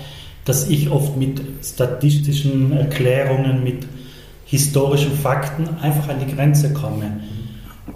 dass 0.45 0.69
ich 0.69 0.89
oft 0.89 1.17
mit 1.17 1.41
statistischen 1.63 2.71
Erklärungen, 2.71 3.63
mit 3.63 3.85
historischen 4.45 5.11
Fakten 5.11 5.67
einfach 5.81 6.07
an 6.09 6.17
die 6.25 6.33
Grenze 6.33 6.71
komme. 6.71 7.19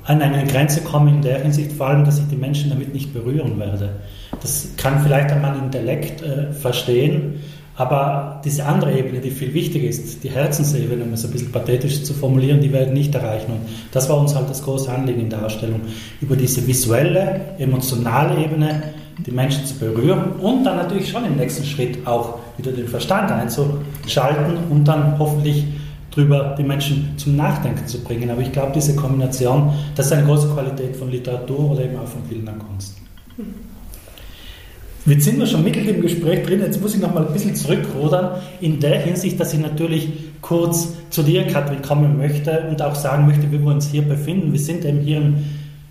An 0.03 0.21
eine 0.21 0.45
Grenze 0.45 0.81
komme 0.81 1.11
in 1.11 1.21
der 1.21 1.41
Hinsicht 1.41 1.71
vor 1.73 1.87
allem, 1.87 2.05
dass 2.05 2.19
ich 2.19 2.27
die 2.27 2.35
Menschen 2.35 2.69
damit 2.69 2.93
nicht 2.93 3.13
berühren 3.13 3.59
werde. 3.59 3.99
Das 4.41 4.69
kann 4.77 5.03
vielleicht 5.03 5.31
an 5.31 5.41
meinem 5.41 5.63
Intellekt 5.65 6.21
äh, 6.21 6.51
verstehen, 6.53 7.41
aber 7.79 8.41
diese 8.43 8.65
andere 8.65 8.91
Ebene, 8.91 9.21
die 9.21 9.31
viel 9.31 9.53
wichtiger 9.53 9.88
ist, 9.88 10.21
die 10.21 10.29
Herzensebene, 10.29 11.01
um 11.01 11.13
es 11.13 11.24
ein 11.24 11.31
bisschen 11.31 11.53
pathetisch 11.53 12.03
zu 12.03 12.13
formulieren, 12.13 12.59
die 12.59 12.74
werden 12.74 12.93
nicht 12.93 13.15
erreichen. 13.15 13.53
Und 13.53 13.62
das 13.93 14.09
war 14.09 14.19
uns 14.19 14.36
halt 14.36 14.50
das 14.50 14.62
große 14.62 14.91
Anliegen 14.91 15.21
in 15.21 15.29
der 15.29 15.45
Ausstellung, 15.45 15.79
über 16.19 16.36
diese 16.36 16.67
visuelle, 16.67 17.39
emotionale 17.57 18.43
Ebene 18.43 18.83
die 19.25 19.31
Menschen 19.31 19.65
zu 19.65 19.75
berühren 19.75 20.33
und 20.41 20.65
dann 20.65 20.75
natürlich 20.75 21.09
schon 21.09 21.24
im 21.24 21.38
nächsten 21.38 21.63
Schritt 21.63 22.05
auch 22.05 22.39
wieder 22.57 22.74
den 22.74 22.89
Verstand 22.89 23.31
einzuschalten 23.31 24.57
und 24.69 24.86
dann 24.86 25.17
hoffentlich 25.17 25.63
drüber 26.12 26.55
die 26.57 26.63
Menschen 26.63 27.13
zum 27.15 27.38
Nachdenken 27.38 27.88
zu 27.88 28.03
bringen. 28.03 28.29
Aber 28.29 28.41
ich 28.41 28.51
glaube, 28.51 28.74
diese 28.75 28.93
Kombination, 28.93 29.71
das 29.95 30.07
ist 30.07 30.12
eine 30.12 30.25
große 30.25 30.50
Qualität 30.50 30.98
von 30.98 31.09
Literatur 31.09 31.71
oder 31.71 31.86
eben 31.86 31.98
auch 31.98 32.07
von 32.07 32.24
bildender 32.24 32.55
Kunst. 32.55 32.98
Jetzt 35.09 35.25
sind 35.25 35.39
wir 35.39 35.47
schon 35.47 35.63
mitten 35.63 35.89
im 35.89 36.01
Gespräch 36.01 36.43
drin. 36.43 36.61
Jetzt 36.61 36.79
muss 36.79 36.93
ich 36.93 37.01
noch 37.01 37.11
mal 37.11 37.25
ein 37.25 37.33
bisschen 37.33 37.55
zurückrudern, 37.55 38.41
in 38.61 38.79
der 38.79 38.99
Hinsicht, 38.99 39.39
dass 39.39 39.53
ich 39.53 39.59
natürlich 39.59 40.07
kurz 40.39 40.93
zu 41.09 41.23
dir, 41.23 41.47
Katrin, 41.47 41.81
kommen 41.81 42.15
möchte 42.15 42.67
und 42.69 42.79
auch 42.83 42.93
sagen 42.93 43.25
möchte, 43.25 43.51
wie 43.51 43.59
wir 43.59 43.71
uns 43.71 43.89
hier 43.89 44.03
befinden. 44.03 44.53
Wir 44.53 44.59
sind 44.59 44.85
eben 44.85 44.99
hier 44.99 45.17
im 45.17 45.37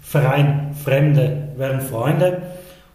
Verein 0.00 0.70
Fremde 0.84 1.48
werden 1.56 1.80
Freunde. 1.80 2.42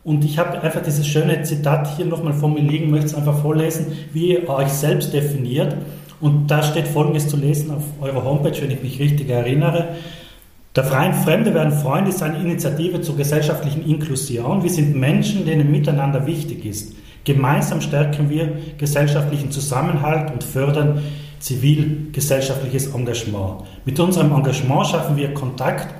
Und 0.05 0.23
ich 0.23 0.37
habe 0.37 0.61
einfach 0.61 0.81
dieses 0.81 1.05
schöne 1.05 1.43
Zitat 1.43 1.97
hier 1.97 2.05
nochmal 2.05 2.33
vor 2.33 2.49
mir 2.49 2.61
liegen, 2.61 2.89
möchte 2.89 3.07
es 3.07 3.15
einfach 3.15 3.41
vorlesen, 3.41 3.87
wie 4.13 4.31
ihr 4.31 4.49
euch 4.49 4.69
selbst 4.69 5.13
definiert. 5.13 5.75
Und 6.21 6.47
da 6.47 6.63
steht 6.63 6.87
Folgendes 6.87 7.27
zu 7.27 7.35
lesen 7.35 7.69
auf 7.71 7.83
eurer 7.99 8.23
Homepage, 8.23 8.61
wenn 8.61 8.71
ich 8.71 8.81
mich 8.81 8.97
richtig 8.97 9.29
erinnere. 9.29 9.89
Der 10.75 10.83
Verein 10.83 11.13
Fremde 11.13 11.53
werden 11.53 11.71
Freunde 11.71 12.09
ist 12.09 12.23
eine 12.23 12.39
Initiative 12.39 12.99
zur 12.99 13.15
gesellschaftlichen 13.15 13.87
Inklusion. 13.87 14.63
Wir 14.63 14.71
sind 14.71 14.95
Menschen, 14.95 15.45
denen 15.45 15.69
miteinander 15.69 16.25
wichtig 16.25 16.65
ist. 16.65 16.95
Gemeinsam 17.25 17.79
stärken 17.79 18.27
wir 18.31 18.57
gesellschaftlichen 18.79 19.51
Zusammenhalt 19.51 20.31
und 20.31 20.43
fördern 20.43 21.03
zivilgesellschaftliches 21.39 22.87
Engagement. 22.87 23.65
Mit 23.85 23.99
unserem 23.99 24.33
Engagement 24.33 24.87
schaffen 24.87 25.15
wir 25.15 25.35
Kontakt 25.35 25.93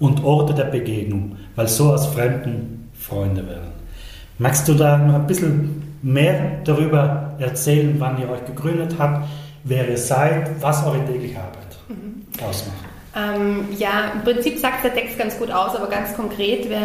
und 0.00 0.24
Orte 0.24 0.54
der 0.54 0.64
Begegnung, 0.64 1.36
weil 1.54 1.68
so 1.68 1.92
aus 1.92 2.06
Fremden 2.06 2.90
Freunde 2.94 3.46
werden. 3.46 3.70
Magst 4.38 4.66
du 4.66 4.74
da 4.74 4.98
noch 4.98 5.14
ein 5.14 5.26
bisschen 5.28 5.98
mehr 6.02 6.62
darüber 6.64 7.34
erzählen, 7.38 7.94
wann 7.98 8.20
ihr 8.20 8.28
euch 8.28 8.44
gegründet 8.44 8.96
habt, 8.98 9.28
wer 9.62 9.88
ihr 9.88 9.98
seid, 9.98 10.50
was 10.60 10.84
eure 10.84 11.04
tägliche 11.06 11.38
Arbeit 11.38 11.78
mhm. 11.88 12.44
ausmacht? 12.44 12.95
Ähm, 13.16 13.68
ja, 13.78 14.12
im 14.14 14.22
Prinzip 14.22 14.58
sagt 14.58 14.84
der 14.84 14.94
Text 14.94 15.18
ganz 15.18 15.38
gut 15.38 15.50
aus, 15.50 15.74
aber 15.74 15.86
ganz 15.86 16.14
konkret, 16.14 16.68
wir 16.68 16.76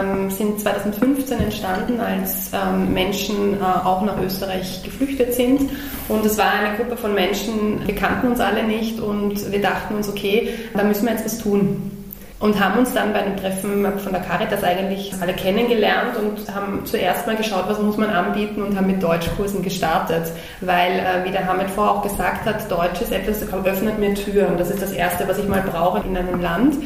ähm, 0.00 0.28
sind 0.28 0.58
2015 0.58 1.38
entstanden, 1.38 2.00
als 2.00 2.50
ähm, 2.52 2.92
Menschen 2.92 3.54
äh, 3.54 3.62
auch 3.62 4.02
nach 4.02 4.20
Österreich 4.20 4.82
geflüchtet 4.82 5.34
sind. 5.34 5.70
Und 6.08 6.26
es 6.26 6.36
war 6.36 6.50
eine 6.50 6.76
Gruppe 6.76 6.96
von 6.96 7.14
Menschen, 7.14 7.86
wir 7.86 7.94
kannten 7.94 8.26
uns 8.26 8.40
alle 8.40 8.64
nicht 8.64 8.98
und 8.98 9.52
wir 9.52 9.60
dachten 9.60 9.94
uns, 9.94 10.08
okay, 10.08 10.52
da 10.74 10.82
müssen 10.82 11.06
wir 11.06 11.12
jetzt 11.12 11.24
was 11.24 11.38
tun 11.38 11.97
und 12.40 12.60
haben 12.60 12.78
uns 12.78 12.94
dann 12.94 13.12
bei 13.12 13.20
einem 13.20 13.36
Treffen 13.36 13.84
von 13.98 14.12
der 14.12 14.22
Caritas 14.22 14.62
eigentlich 14.62 15.12
alle 15.20 15.32
kennengelernt 15.32 16.16
und 16.16 16.54
haben 16.54 16.84
zuerst 16.84 17.26
mal 17.26 17.34
geschaut, 17.34 17.64
was 17.66 17.80
muss 17.80 17.96
man 17.96 18.10
anbieten 18.10 18.62
und 18.62 18.76
haben 18.76 18.86
mit 18.86 19.02
Deutschkursen 19.02 19.62
gestartet, 19.62 20.30
weil, 20.60 20.92
äh, 20.92 21.24
wie 21.24 21.32
der 21.32 21.46
Hamid 21.46 21.68
vorher 21.68 21.94
auch 21.94 22.02
gesagt 22.02 22.46
hat, 22.46 22.70
Deutsch 22.70 23.00
ist 23.00 23.12
etwas, 23.12 23.40
das 23.40 23.52
öffnet 23.64 23.98
mir 23.98 24.14
Türen. 24.14 24.56
Das 24.56 24.70
ist 24.70 24.80
das 24.80 24.92
Erste, 24.92 25.26
was 25.26 25.38
ich 25.38 25.48
mal 25.48 25.62
brauche 25.62 26.06
in 26.06 26.16
einem 26.16 26.40
Land. 26.40 26.76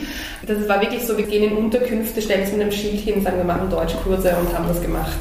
Das 0.47 0.68
war 0.68 0.80
wirklich 0.80 1.06
so, 1.06 1.16
wir 1.16 1.26
gehen 1.26 1.52
in 1.52 1.56
Unterkünfte, 1.56 2.21
stellen 2.21 2.42
es 2.42 2.52
mit 2.52 2.62
einem 2.62 2.73
Schild 2.73 3.00
hin, 3.00 3.23
sagen, 3.23 3.37
wir 3.37 3.44
machen 3.44 3.71
Deutschkurse 3.71 4.35
und 4.40 4.56
haben 4.56 4.66
das 4.66 4.80
gemacht, 4.80 5.12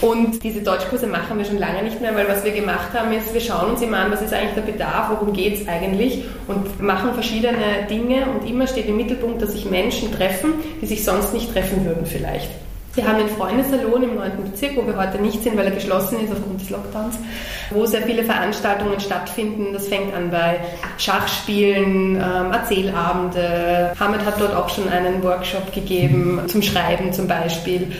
Und 0.00 0.42
diese 0.42 0.60
Deutschkurse 0.60 1.06
machen 1.06 1.38
wir 1.38 1.44
schon 1.44 1.58
lange 1.58 1.82
nicht 1.82 2.00
mehr, 2.00 2.14
weil 2.16 2.28
was 2.28 2.44
wir 2.44 2.52
gemacht 2.52 2.88
haben 2.94 3.12
ist, 3.12 3.32
wir 3.32 3.40
schauen 3.40 3.70
uns 3.72 3.82
immer 3.82 3.98
an, 3.98 4.10
was 4.10 4.22
ist 4.22 4.32
eigentlich 4.32 4.54
der 4.54 4.62
Bedarf, 4.62 5.10
worum 5.10 5.32
geht 5.32 5.60
es 5.60 5.68
eigentlich 5.68 6.24
und 6.48 6.80
machen 6.80 7.14
verschiedene 7.14 7.86
Dinge 7.88 8.26
und 8.26 8.48
immer 8.48 8.66
steht 8.66 8.86
im 8.86 8.96
Mittelpunkt, 8.96 9.17
dass 9.40 9.52
sich 9.52 9.64
Menschen 9.64 10.12
treffen, 10.12 10.54
die 10.80 10.86
sich 10.86 11.04
sonst 11.04 11.32
nicht 11.32 11.52
treffen 11.52 11.84
würden 11.84 12.06
vielleicht. 12.06 12.50
Wir 12.98 13.06
haben 13.06 13.18
den 13.18 13.28
Freundessalon 13.28 14.02
im 14.02 14.16
9. 14.16 14.50
Bezirk, 14.50 14.76
wo 14.76 14.84
wir 14.84 14.96
heute 14.96 15.22
nicht 15.22 15.42
sind, 15.44 15.56
weil 15.56 15.66
er 15.66 15.70
geschlossen 15.70 16.18
ist 16.18 16.32
aufgrund 16.32 16.60
des 16.60 16.70
Lockdowns, 16.70 17.16
wo 17.70 17.86
sehr 17.86 18.02
viele 18.02 18.24
Veranstaltungen 18.24 18.98
stattfinden. 18.98 19.72
Das 19.72 19.86
fängt 19.86 20.12
an 20.12 20.30
bei 20.30 20.58
Schachspielen, 20.96 22.16
ähm, 22.16 22.52
Erzählabende. 22.52 23.92
Hamid 24.00 24.24
hat 24.24 24.40
dort 24.40 24.52
auch 24.56 24.68
schon 24.68 24.88
einen 24.88 25.22
Workshop 25.22 25.72
gegeben 25.72 26.40
zum 26.48 26.60
Schreiben 26.60 27.12
zum 27.12 27.28
Beispiel. 27.28 27.92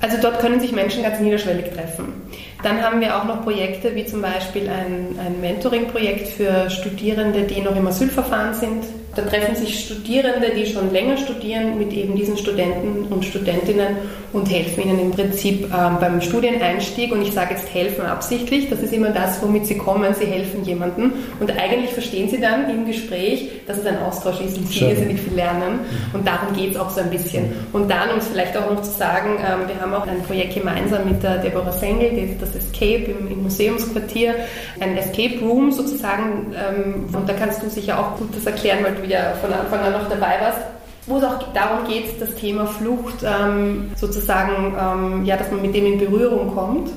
Also 0.00 0.16
dort 0.22 0.40
können 0.40 0.58
sich 0.58 0.72
Menschen 0.72 1.02
ganz 1.02 1.20
niederschwellig 1.20 1.72
treffen. 1.74 2.14
Dann 2.62 2.82
haben 2.82 3.00
wir 3.00 3.16
auch 3.16 3.24
noch 3.24 3.42
Projekte 3.42 3.94
wie 3.94 4.06
zum 4.06 4.22
Beispiel 4.22 4.70
ein, 4.70 5.18
ein 5.18 5.40
Mentoring-Projekt 5.40 6.28
für 6.28 6.70
Studierende, 6.70 7.42
die 7.42 7.60
noch 7.60 7.76
im 7.76 7.86
Asylverfahren 7.86 8.54
sind. 8.54 8.84
Da 9.16 9.22
treffen 9.22 9.56
sich 9.56 9.80
Studierende, 9.80 10.50
die 10.54 10.66
schon 10.66 10.92
länger 10.92 11.16
studieren, 11.16 11.78
mit 11.78 11.90
eben 11.94 12.14
diesen 12.14 12.36
Studenten 12.36 13.06
und 13.10 13.24
Studentinnen 13.24 13.96
und 14.34 14.50
helfen 14.50 14.82
ihnen 14.82 15.00
im 15.00 15.10
Prinzip 15.10 15.64
ähm, 15.72 15.96
beim 15.98 16.20
Studieneinstieg. 16.20 17.12
Und 17.12 17.22
ich 17.22 17.32
sage 17.32 17.54
jetzt 17.54 17.72
helfen 17.72 18.04
absichtlich, 18.04 18.68
das 18.68 18.80
ist 18.80 18.92
immer 18.92 19.08
das, 19.08 19.40
womit 19.40 19.64
sie 19.64 19.78
kommen. 19.78 20.12
Sie 20.12 20.26
helfen 20.26 20.64
jemandem. 20.64 21.14
Und 21.40 21.50
eigentlich 21.50 21.92
verstehen 21.92 22.28
sie 22.28 22.38
dann 22.38 22.68
im 22.68 22.84
Gespräch, 22.84 23.50
dass 23.66 23.78
es 23.78 23.86
ein 23.86 23.98
Austausch 24.02 24.40
ist 24.42 24.58
und 24.58 24.68
sie 24.68 24.80
irrsinnig 24.80 25.18
viel 25.18 25.34
lernen. 25.34 25.80
Und 26.12 26.26
darum 26.26 26.54
geht 26.54 26.72
es 26.72 26.76
auch 26.76 26.90
so 26.90 27.00
ein 27.00 27.08
bisschen. 27.08 27.46
Und 27.72 27.90
dann, 27.90 28.10
um 28.10 28.18
es 28.18 28.28
vielleicht 28.28 28.54
auch 28.54 28.70
noch 28.70 28.82
zu 28.82 28.90
sagen, 28.90 29.38
ähm, 29.38 29.66
wir 29.66 29.80
haben 29.80 29.94
auch 29.94 30.06
ein 30.06 30.22
Projekt 30.24 30.54
gemeinsam 30.56 31.08
mit 31.08 31.22
der 31.22 31.38
Deborah 31.38 31.72
Sengel, 31.72 32.36
das 32.38 32.54
Escape 32.54 33.12
im, 33.12 33.32
im 33.32 33.42
Museumsquartier, 33.44 34.34
ein 34.80 34.98
Escape 34.98 35.40
Room 35.40 35.72
sozusagen. 35.72 36.52
Ähm, 36.52 37.06
und 37.14 37.26
da 37.26 37.32
kannst 37.32 37.62
du 37.62 37.70
sicher 37.70 37.98
auch 37.98 38.18
gut 38.18 38.28
das 38.36 38.44
erklären, 38.44 38.80
weil 38.82 38.94
du 38.94 39.05
ja 39.08 39.34
von 39.40 39.52
Anfang 39.52 39.80
an 39.80 39.92
noch 39.92 40.08
dabei 40.08 40.40
warst, 40.40 40.60
wo 41.06 41.18
es 41.18 41.24
auch 41.24 41.38
darum 41.52 41.86
geht, 41.86 42.20
das 42.20 42.34
Thema 42.34 42.66
Flucht 42.66 43.22
ähm, 43.22 43.90
sozusagen, 43.94 44.74
ähm, 44.78 45.24
ja, 45.24 45.36
dass 45.36 45.50
man 45.50 45.62
mit 45.62 45.74
dem 45.74 45.86
in 45.86 45.98
Berührung 45.98 46.54
kommt 46.54 46.90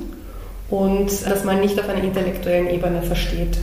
und 0.68 1.08
dass 1.26 1.44
man 1.44 1.60
nicht 1.60 1.78
auf 1.78 1.88
einer 1.88 2.02
intellektuellen 2.02 2.70
Ebene 2.70 3.02
versteht 3.02 3.58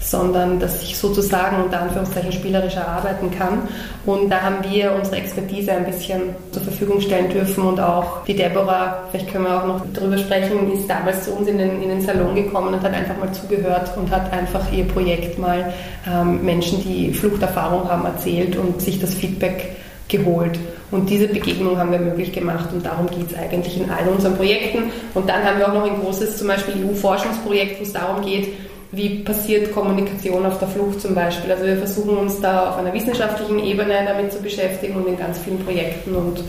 sondern 0.00 0.60
dass 0.60 0.82
ich 0.82 0.96
sozusagen 0.96 1.62
unter 1.64 1.80
Anführungszeichen 1.80 2.32
spielerischer 2.32 2.86
arbeiten 2.86 3.30
kann. 3.30 3.62
Und 4.04 4.30
da 4.30 4.40
haben 4.40 4.56
wir 4.70 4.92
unsere 4.92 5.16
Expertise 5.16 5.72
ein 5.72 5.84
bisschen 5.84 6.34
zur 6.52 6.62
Verfügung 6.62 7.00
stellen 7.00 7.28
dürfen 7.30 7.64
und 7.64 7.80
auch 7.80 8.24
die 8.24 8.36
Deborah, 8.36 9.04
vielleicht 9.10 9.32
können 9.32 9.44
wir 9.44 9.62
auch 9.62 9.66
noch 9.66 9.82
darüber 9.92 10.18
sprechen, 10.18 10.72
ist 10.72 10.88
damals 10.88 11.24
zu 11.24 11.32
uns 11.32 11.48
in 11.48 11.58
den, 11.58 11.82
in 11.82 11.88
den 11.88 12.00
Salon 12.00 12.34
gekommen 12.34 12.74
und 12.74 12.82
hat 12.82 12.94
einfach 12.94 13.16
mal 13.18 13.32
zugehört 13.32 13.90
und 13.96 14.10
hat 14.10 14.32
einfach 14.32 14.70
ihr 14.72 14.84
Projekt 14.84 15.38
mal 15.38 15.72
ähm, 16.08 16.44
Menschen, 16.44 16.82
die 16.82 17.12
Fluchterfahrung 17.12 17.88
haben, 17.88 18.04
erzählt 18.04 18.56
und 18.56 18.80
sich 18.80 19.00
das 19.00 19.14
Feedback 19.14 19.76
geholt. 20.08 20.58
Und 20.92 21.10
diese 21.10 21.26
Begegnung 21.26 21.78
haben 21.78 21.90
wir 21.90 21.98
möglich 21.98 22.32
gemacht 22.32 22.68
und 22.72 22.86
darum 22.86 23.08
geht 23.10 23.32
es 23.32 23.36
eigentlich 23.36 23.80
in 23.80 23.90
all 23.90 24.06
unseren 24.08 24.36
Projekten. 24.36 24.84
Und 25.14 25.28
dann 25.28 25.42
haben 25.42 25.58
wir 25.58 25.68
auch 25.68 25.74
noch 25.74 25.84
ein 25.84 26.00
großes, 26.00 26.38
zum 26.38 26.46
Beispiel 26.46 26.74
EU-Forschungsprojekt, 26.86 27.80
wo 27.80 27.82
es 27.82 27.92
darum 27.92 28.24
geht, 28.24 28.52
wie 28.92 29.20
passiert 29.20 29.72
Kommunikation 29.72 30.46
auf 30.46 30.58
der 30.58 30.68
Flucht 30.68 31.00
zum 31.00 31.14
Beispiel. 31.14 31.50
Also 31.50 31.64
wir 31.64 31.76
versuchen 31.76 32.16
uns 32.16 32.40
da 32.40 32.70
auf 32.70 32.78
einer 32.78 32.92
wissenschaftlichen 32.92 33.58
Ebene 33.58 33.94
damit 34.06 34.32
zu 34.32 34.40
beschäftigen 34.40 34.96
und 34.96 35.08
in 35.08 35.18
ganz 35.18 35.38
vielen 35.38 35.58
Projekten 35.58 36.14
und 36.14 36.42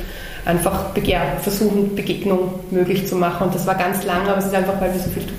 einfach 0.46 0.92
versuchen, 1.42 1.96
Begegnung 1.96 2.52
möglich 2.72 3.08
zu 3.08 3.16
machen. 3.16 3.48
Und 3.48 3.56
das 3.56 3.66
war 3.68 3.76
ganz 3.76 4.06
lang, 4.06 4.28
aber 4.28 4.38
es 4.38 4.46
ist 4.46 4.56
einfach, 4.56 4.80
weil 4.80 4.94
wir 4.94 5.00
so 5.00 5.10
viel 5.10 5.24
tun. 5.24 5.38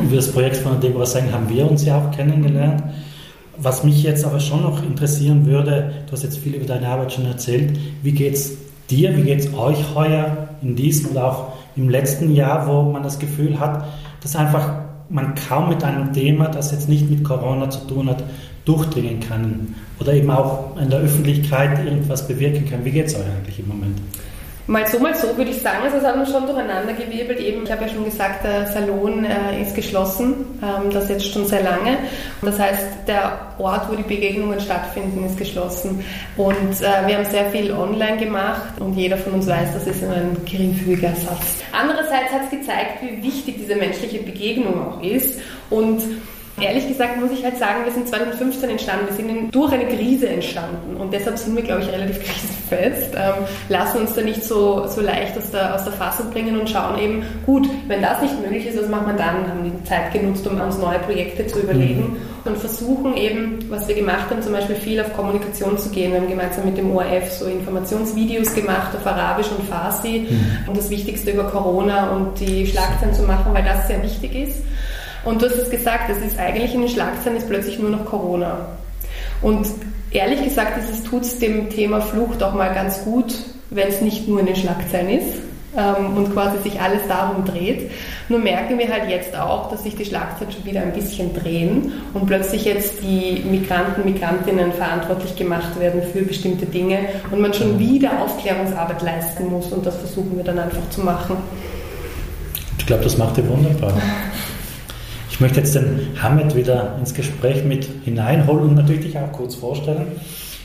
Über 0.04 0.16
das 0.16 0.30
Projekt 0.30 0.58
von 0.58 0.80
Deborah 0.80 1.06
Seng 1.06 1.32
haben 1.32 1.48
wir 1.48 1.68
uns 1.68 1.84
ja 1.84 1.98
auch 1.98 2.14
kennengelernt. 2.14 2.82
Was 3.56 3.84
mich 3.84 4.02
jetzt 4.02 4.24
aber 4.24 4.40
schon 4.40 4.62
noch 4.62 4.82
interessieren 4.82 5.44
würde, 5.44 5.92
du 6.06 6.12
hast 6.12 6.22
jetzt 6.22 6.38
viel 6.38 6.54
über 6.54 6.64
deine 6.64 6.88
Arbeit 6.88 7.12
schon 7.12 7.26
erzählt, 7.26 7.78
wie 8.02 8.12
geht 8.12 8.34
es 8.34 8.56
dir, 8.88 9.14
wie 9.16 9.22
geht 9.22 9.40
es 9.40 9.54
euch 9.54 9.78
heuer 9.94 10.48
in 10.62 10.76
diesem 10.76 11.10
oder 11.10 11.24
auch 11.26 11.52
im 11.76 11.90
letzten 11.90 12.34
Jahr, 12.34 12.66
wo 12.66 12.90
man 12.90 13.02
das 13.02 13.18
Gefühl 13.18 13.60
hat, 13.60 13.84
dass 14.22 14.34
einfach 14.34 14.72
man 15.10 15.34
kaum 15.34 15.68
mit 15.68 15.82
einem 15.84 16.12
Thema, 16.12 16.48
das 16.48 16.70
jetzt 16.70 16.88
nicht 16.88 17.10
mit 17.10 17.24
Corona 17.24 17.68
zu 17.68 17.86
tun 17.86 18.08
hat, 18.08 18.22
durchdringen 18.64 19.20
kann 19.20 19.74
oder 19.98 20.14
eben 20.14 20.30
auch 20.30 20.76
in 20.80 20.90
der 20.90 21.00
Öffentlichkeit 21.00 21.84
irgendwas 21.84 22.26
bewirken 22.28 22.68
kann. 22.68 22.84
Wie 22.84 22.90
geht 22.90 23.06
es 23.06 23.14
euch 23.14 23.24
eigentlich 23.24 23.58
im 23.58 23.68
Moment? 23.68 23.98
Mal 24.70 24.86
so, 24.86 25.00
mal 25.00 25.12
so 25.16 25.36
würde 25.36 25.50
ich 25.50 25.60
sagen, 25.60 25.78
also 25.82 25.96
es 25.96 26.04
hat 26.04 26.14
uns 26.14 26.30
schon 26.30 26.46
durcheinander 26.46 26.92
gewirbelt. 26.92 27.40
Eben, 27.40 27.64
ich 27.64 27.72
habe 27.72 27.86
ja 27.86 27.88
schon 27.88 28.04
gesagt, 28.04 28.44
der 28.44 28.68
Salon 28.68 29.24
äh, 29.24 29.60
ist 29.62 29.74
geschlossen, 29.74 30.46
ähm, 30.62 30.92
das 30.92 31.08
jetzt 31.08 31.32
schon 31.32 31.44
sehr 31.44 31.64
lange. 31.64 31.98
Das 32.40 32.56
heißt, 32.56 32.86
der 33.08 33.32
Ort, 33.58 33.90
wo 33.90 33.96
die 33.96 34.04
Begegnungen 34.04 34.60
stattfinden, 34.60 35.26
ist 35.26 35.36
geschlossen. 35.36 36.04
Und 36.36 36.80
äh, 36.82 37.04
wir 37.04 37.16
haben 37.16 37.24
sehr 37.24 37.50
viel 37.50 37.72
online 37.72 38.18
gemacht 38.18 38.80
und 38.80 38.94
jeder 38.94 39.16
von 39.16 39.32
uns 39.32 39.48
weiß, 39.48 39.74
das 39.74 39.88
ist 39.88 40.04
ein 40.04 40.36
geringfügiger 40.44 41.08
Ersatz. 41.08 41.64
Andererseits 41.72 42.30
hat 42.32 42.42
es 42.44 42.50
gezeigt, 42.50 43.02
wie 43.02 43.20
wichtig 43.24 43.56
diese 43.58 43.74
menschliche 43.74 44.22
Begegnung 44.22 44.86
auch 44.86 45.02
ist 45.02 45.40
und 45.70 46.00
Ehrlich 46.60 46.88
gesagt 46.88 47.18
muss 47.20 47.30
ich 47.30 47.44
halt 47.44 47.58
sagen, 47.58 47.84
wir 47.84 47.92
sind 47.92 48.08
2015 48.08 48.70
entstanden, 48.70 49.06
wir 49.06 49.16
sind 49.16 49.54
durch 49.54 49.72
eine 49.72 49.86
Krise 49.86 50.28
entstanden 50.28 50.96
und 50.96 51.12
deshalb 51.12 51.38
sind 51.38 51.56
wir, 51.56 51.62
glaube 51.62 51.82
ich, 51.82 51.88
relativ 51.88 52.20
krisenfest, 52.24 53.14
ähm, 53.14 53.44
lassen 53.68 53.98
uns 53.98 54.14
da 54.14 54.22
nicht 54.22 54.44
so, 54.44 54.86
so 54.86 55.00
leicht 55.00 55.36
aus 55.38 55.50
der, 55.50 55.74
aus 55.74 55.84
der 55.84 55.92
Fassung 55.92 56.30
bringen 56.30 56.58
und 56.58 56.68
schauen 56.68 56.98
eben, 56.98 57.22
gut, 57.46 57.68
wenn 57.88 58.02
das 58.02 58.20
nicht 58.22 58.40
möglich 58.40 58.66
ist, 58.66 58.78
was 58.78 58.88
macht 58.88 59.06
man 59.06 59.16
dann? 59.16 59.48
Haben 59.48 59.64
die 59.64 59.84
Zeit 59.84 60.12
genutzt, 60.12 60.46
um 60.46 60.60
uns 60.60 60.78
neue 60.78 60.98
Projekte 61.00 61.46
zu 61.46 61.60
überlegen 61.60 62.16
mhm. 62.44 62.50
und 62.50 62.58
versuchen 62.58 63.16
eben, 63.16 63.58
was 63.68 63.88
wir 63.88 63.94
gemacht 63.94 64.30
haben, 64.30 64.42
zum 64.42 64.52
Beispiel 64.52 64.76
viel 64.76 65.00
auf 65.00 65.12
Kommunikation 65.14 65.78
zu 65.78 65.88
gehen. 65.90 66.12
Wir 66.12 66.20
haben 66.20 66.28
gemeinsam 66.28 66.64
mit 66.64 66.76
dem 66.76 66.94
ORF 66.94 67.30
so 67.32 67.46
Informationsvideos 67.46 68.54
gemacht 68.54 68.94
auf 68.94 69.06
Arabisch 69.06 69.48
und 69.56 69.66
Farsi, 69.66 70.26
mhm. 70.30 70.68
um 70.68 70.74
das 70.74 70.90
Wichtigste 70.90 71.30
über 71.30 71.44
Corona 71.44 72.10
und 72.10 72.38
die 72.40 72.66
Schlagzeilen 72.66 73.14
zu 73.14 73.22
machen, 73.22 73.52
weil 73.52 73.64
das 73.64 73.86
sehr 73.86 74.02
wichtig 74.02 74.34
ist. 74.34 74.58
Und 75.24 75.42
du 75.42 75.46
hast 75.46 75.56
es 75.56 75.70
gesagt, 75.70 76.10
es 76.10 76.24
ist 76.24 76.38
eigentlich 76.38 76.74
in 76.74 76.80
den 76.80 76.90
Schlagzeilen 76.90 77.36
ist 77.36 77.48
plötzlich 77.48 77.78
nur 77.78 77.90
noch 77.90 78.04
Corona. 78.06 78.68
Und 79.42 79.66
ehrlich 80.10 80.42
gesagt, 80.42 80.78
es 80.78 81.02
tut 81.02 81.22
es 81.22 81.38
dem 81.38 81.70
Thema 81.70 82.00
Flucht 82.00 82.42
auch 82.42 82.54
mal 82.54 82.72
ganz 82.74 83.04
gut, 83.04 83.34
wenn 83.70 83.88
es 83.88 84.00
nicht 84.00 84.28
nur 84.28 84.40
in 84.40 84.46
den 84.46 84.56
Schlagzeilen 84.56 85.10
ist 85.10 85.36
ähm, 85.76 86.16
und 86.16 86.32
quasi 86.32 86.58
sich 86.62 86.80
alles 86.80 87.02
darum 87.08 87.44
dreht. 87.44 87.90
Nur 88.28 88.40
merken 88.40 88.78
wir 88.78 88.88
halt 88.88 89.08
jetzt 89.08 89.36
auch, 89.36 89.70
dass 89.70 89.82
sich 89.82 89.96
die 89.96 90.04
Schlagzeilen 90.04 90.52
schon 90.52 90.64
wieder 90.64 90.80
ein 90.80 90.92
bisschen 90.92 91.34
drehen 91.34 91.92
und 92.14 92.26
plötzlich 92.26 92.64
jetzt 92.64 93.02
die 93.02 93.42
Migranten, 93.48 94.04
Migrantinnen 94.04 94.72
verantwortlich 94.72 95.36
gemacht 95.36 95.78
werden 95.78 96.02
für 96.12 96.22
bestimmte 96.22 96.66
Dinge 96.66 96.98
und 97.30 97.40
man 97.40 97.52
schon 97.52 97.78
wieder 97.78 98.22
Aufklärungsarbeit 98.22 99.02
leisten 99.02 99.48
muss 99.50 99.72
und 99.72 99.86
das 99.86 99.96
versuchen 99.96 100.36
wir 100.36 100.44
dann 100.44 100.58
einfach 100.58 100.88
zu 100.90 101.02
machen. 101.02 101.36
Ich 102.78 102.86
glaube, 102.86 103.04
das 103.04 103.16
macht 103.16 103.38
ihr 103.38 103.48
wunderbar. 103.48 103.92
Ich 105.40 105.42
möchte 105.42 105.60
jetzt 105.60 105.74
den 105.74 106.08
Hamed 106.22 106.54
wieder 106.54 106.96
ins 106.98 107.14
Gespräch 107.14 107.64
mit 107.64 107.88
hineinholen 108.04 108.68
und 108.68 108.74
natürlich 108.74 109.06
dich 109.06 109.16
auch 109.16 109.32
kurz 109.32 109.54
vorstellen. 109.54 110.08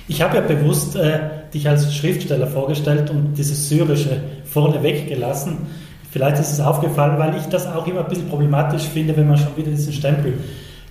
Ich 0.09 0.21
habe 0.21 0.35
ja 0.35 0.41
bewusst 0.41 0.97
äh, 0.97 1.19
dich 1.53 1.69
als 1.69 1.95
Schriftsteller 1.95 2.45
vorgestellt 2.45 3.09
und 3.09 3.35
dieses 3.37 3.69
Syrische 3.69 4.21
vorne 4.43 4.83
weggelassen. 4.83 5.59
Vielleicht 6.11 6.39
ist 6.39 6.51
es 6.51 6.59
aufgefallen, 6.59 7.17
weil 7.17 7.37
ich 7.37 7.45
das 7.45 7.67
auch 7.67 7.87
immer 7.87 8.01
ein 8.01 8.09
bisschen 8.09 8.27
problematisch 8.27 8.83
finde, 8.83 9.15
wenn 9.15 9.29
man 9.29 9.37
schon 9.37 9.55
wieder 9.55 9.71
diesen 9.71 9.93
Stempel 9.93 10.33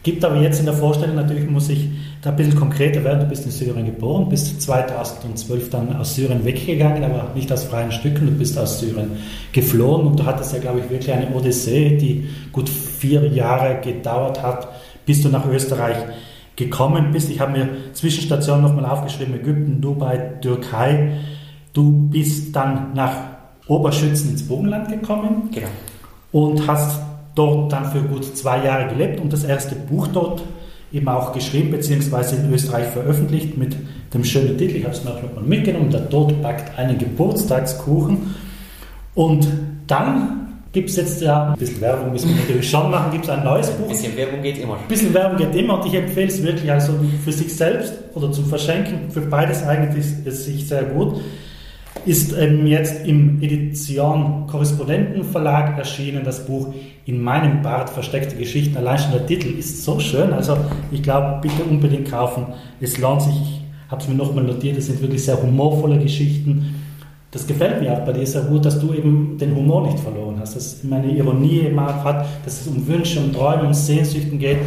gibt. 0.04 0.24
Aber 0.24 0.36
jetzt 0.40 0.60
in 0.60 0.66
der 0.66 0.74
Vorstellung 0.74 1.16
natürlich 1.16 1.50
muss 1.50 1.68
ich 1.68 1.88
da 2.22 2.30
ein 2.30 2.36
bisschen 2.36 2.54
konkreter 2.54 3.02
werden. 3.02 3.20
Du 3.20 3.26
bist 3.26 3.44
in 3.44 3.50
Syrien 3.50 3.86
geboren, 3.86 4.28
bist 4.28 4.62
2012 4.62 5.70
dann 5.70 5.96
aus 5.96 6.14
Syrien 6.14 6.44
weggegangen, 6.44 7.02
aber 7.02 7.32
nicht 7.34 7.50
aus 7.50 7.64
freien 7.64 7.90
Stücken. 7.90 8.26
Du 8.26 8.32
bist 8.32 8.56
aus 8.56 8.78
Syrien 8.78 9.10
geflohen 9.52 10.06
und 10.06 10.20
du 10.20 10.24
hattest 10.24 10.52
ja, 10.52 10.60
glaube 10.60 10.80
ich, 10.80 10.88
wirklich 10.90 11.12
eine 11.12 11.34
Odyssee, 11.34 11.96
die 11.96 12.28
gut 12.52 12.68
vier 12.68 13.26
Jahre 13.26 13.80
gedauert 13.80 14.40
hat, 14.42 14.68
bis 15.04 15.22
du 15.22 15.28
nach 15.28 15.46
Österreich 15.46 15.96
gekommen 16.56 17.10
bist. 17.12 17.30
Ich 17.30 17.40
habe 17.40 17.52
mir 17.52 17.68
Zwischenstationen 17.94 18.62
nochmal 18.62 18.86
aufgeschrieben, 18.86 19.34
Ägypten, 19.34 19.80
Dubai, 19.80 20.18
Türkei. 20.40 21.18
Du 21.72 21.90
bist 22.08 22.54
dann 22.54 22.94
nach 22.94 23.12
Oberschützen 23.66 24.30
ins 24.30 24.46
Burgenland 24.46 24.88
gekommen 24.88 25.48
Genau. 25.52 25.66
und 26.30 26.66
hast 26.68 27.00
dort 27.34 27.72
dann 27.72 27.90
für 27.90 28.00
gut 28.02 28.36
zwei 28.36 28.64
Jahre 28.64 28.88
gelebt 28.88 29.20
und 29.20 29.32
das 29.32 29.44
erste 29.44 29.74
Buch 29.74 30.08
dort 30.08 30.42
eben 30.92 31.08
auch 31.08 31.32
geschrieben 31.32 31.72
beziehungsweise 31.72 32.36
in 32.36 32.52
Österreich 32.52 32.86
veröffentlicht 32.86 33.58
mit 33.58 33.76
dem 34.14 34.24
schönen 34.24 34.56
Titel, 34.56 34.76
ich 34.76 34.84
habe 34.84 34.94
es 34.94 35.02
mir 35.02 35.10
auch 35.10 35.22
nochmal 35.22 35.42
mitgenommen, 35.44 35.90
der 35.90 36.08
Tod 36.08 36.40
backt 36.40 36.78
einen 36.78 36.96
Geburtstagskuchen. 36.98 38.34
Und 39.14 39.46
dann 39.88 40.44
gibt 40.72 40.90
es 40.90 40.96
jetzt 40.96 41.20
ja 41.20 41.52
ein 41.52 41.58
bisschen 41.58 41.80
Werbung, 41.80 42.12
müssen 42.12 42.30
wir 42.30 42.36
natürlich 42.36 42.70
schon 42.70 42.90
machen, 42.90 43.10
gibt 43.12 43.24
es 43.24 43.30
ein 43.30 43.44
neues 43.44 43.70
Buch. 43.70 43.86
Ein 43.86 43.92
bisschen 43.92 44.16
Werbung 44.16 44.42
geht 44.42 44.58
immer. 44.58 44.74
Ein 44.74 44.88
bisschen 44.88 45.14
Werbung 45.14 45.38
geht 45.38 45.54
immer 45.54 45.80
und 45.80 45.86
ich 45.86 45.94
empfehle 45.94 46.28
es 46.28 46.42
wirklich 46.42 46.70
also 46.70 46.92
für 47.24 47.32
sich 47.32 47.54
selbst 47.54 47.94
oder 48.14 48.30
zum 48.30 48.46
Verschenken, 48.46 49.10
für 49.10 49.20
beides 49.20 49.62
eigentlich 49.64 50.04
ist 50.04 50.26
es 50.26 50.44
sich 50.44 50.68
sehr 50.68 50.84
gut. 50.84 51.20
Ist 52.06 52.36
ähm, 52.36 52.66
jetzt 52.66 53.06
im 53.06 53.40
Edition 53.40 54.46
Korrespondentenverlag 54.46 55.78
erschienen, 55.78 56.22
das 56.24 56.44
Buch 56.44 56.74
In 57.06 57.22
meinem 57.22 57.62
Bart 57.62 57.88
versteckte 57.88 58.36
Geschichten. 58.36 58.76
Allein 58.76 58.98
schon 58.98 59.12
der 59.12 59.26
Titel 59.26 59.48
ist 59.58 59.84
so 59.84 59.98
schön, 60.00 60.32
also 60.32 60.56
ich 60.90 61.02
glaube, 61.02 61.38
bitte 61.40 61.62
unbedingt 61.64 62.10
kaufen. 62.10 62.46
Es 62.80 62.98
lohnt 62.98 63.22
sich, 63.22 63.34
ich 63.34 63.62
habe 63.90 64.02
es 64.02 64.08
mir 64.08 64.14
nochmal 64.14 64.44
notiert, 64.44 64.76
es 64.76 64.86
sind 64.86 65.00
wirklich 65.00 65.24
sehr 65.24 65.40
humorvolle 65.40 65.98
Geschichten. 65.98 66.74
Das 67.30 67.46
gefällt 67.46 67.80
mir 67.80 67.92
auch 67.92 68.04
bei 68.04 68.12
dir 68.12 68.26
sehr 68.26 68.42
gut, 68.42 68.64
dass 68.64 68.78
du 68.78 68.92
eben 68.92 69.36
den 69.38 69.56
Humor 69.56 69.86
nicht 69.86 69.98
verloren 69.98 70.36
hast, 70.38 70.54
dass 70.54 70.66
es 70.66 70.84
immer 70.84 70.96
eine 70.96 71.10
Ironie 71.10 71.60
immer 71.60 72.04
hat, 72.04 72.26
dass 72.44 72.60
es 72.60 72.66
um 72.68 72.86
Wünsche, 72.86 73.18
um 73.18 73.32
Träume, 73.32 73.64
um 73.64 73.74
Sehnsüchten 73.74 74.38
geht. 74.38 74.58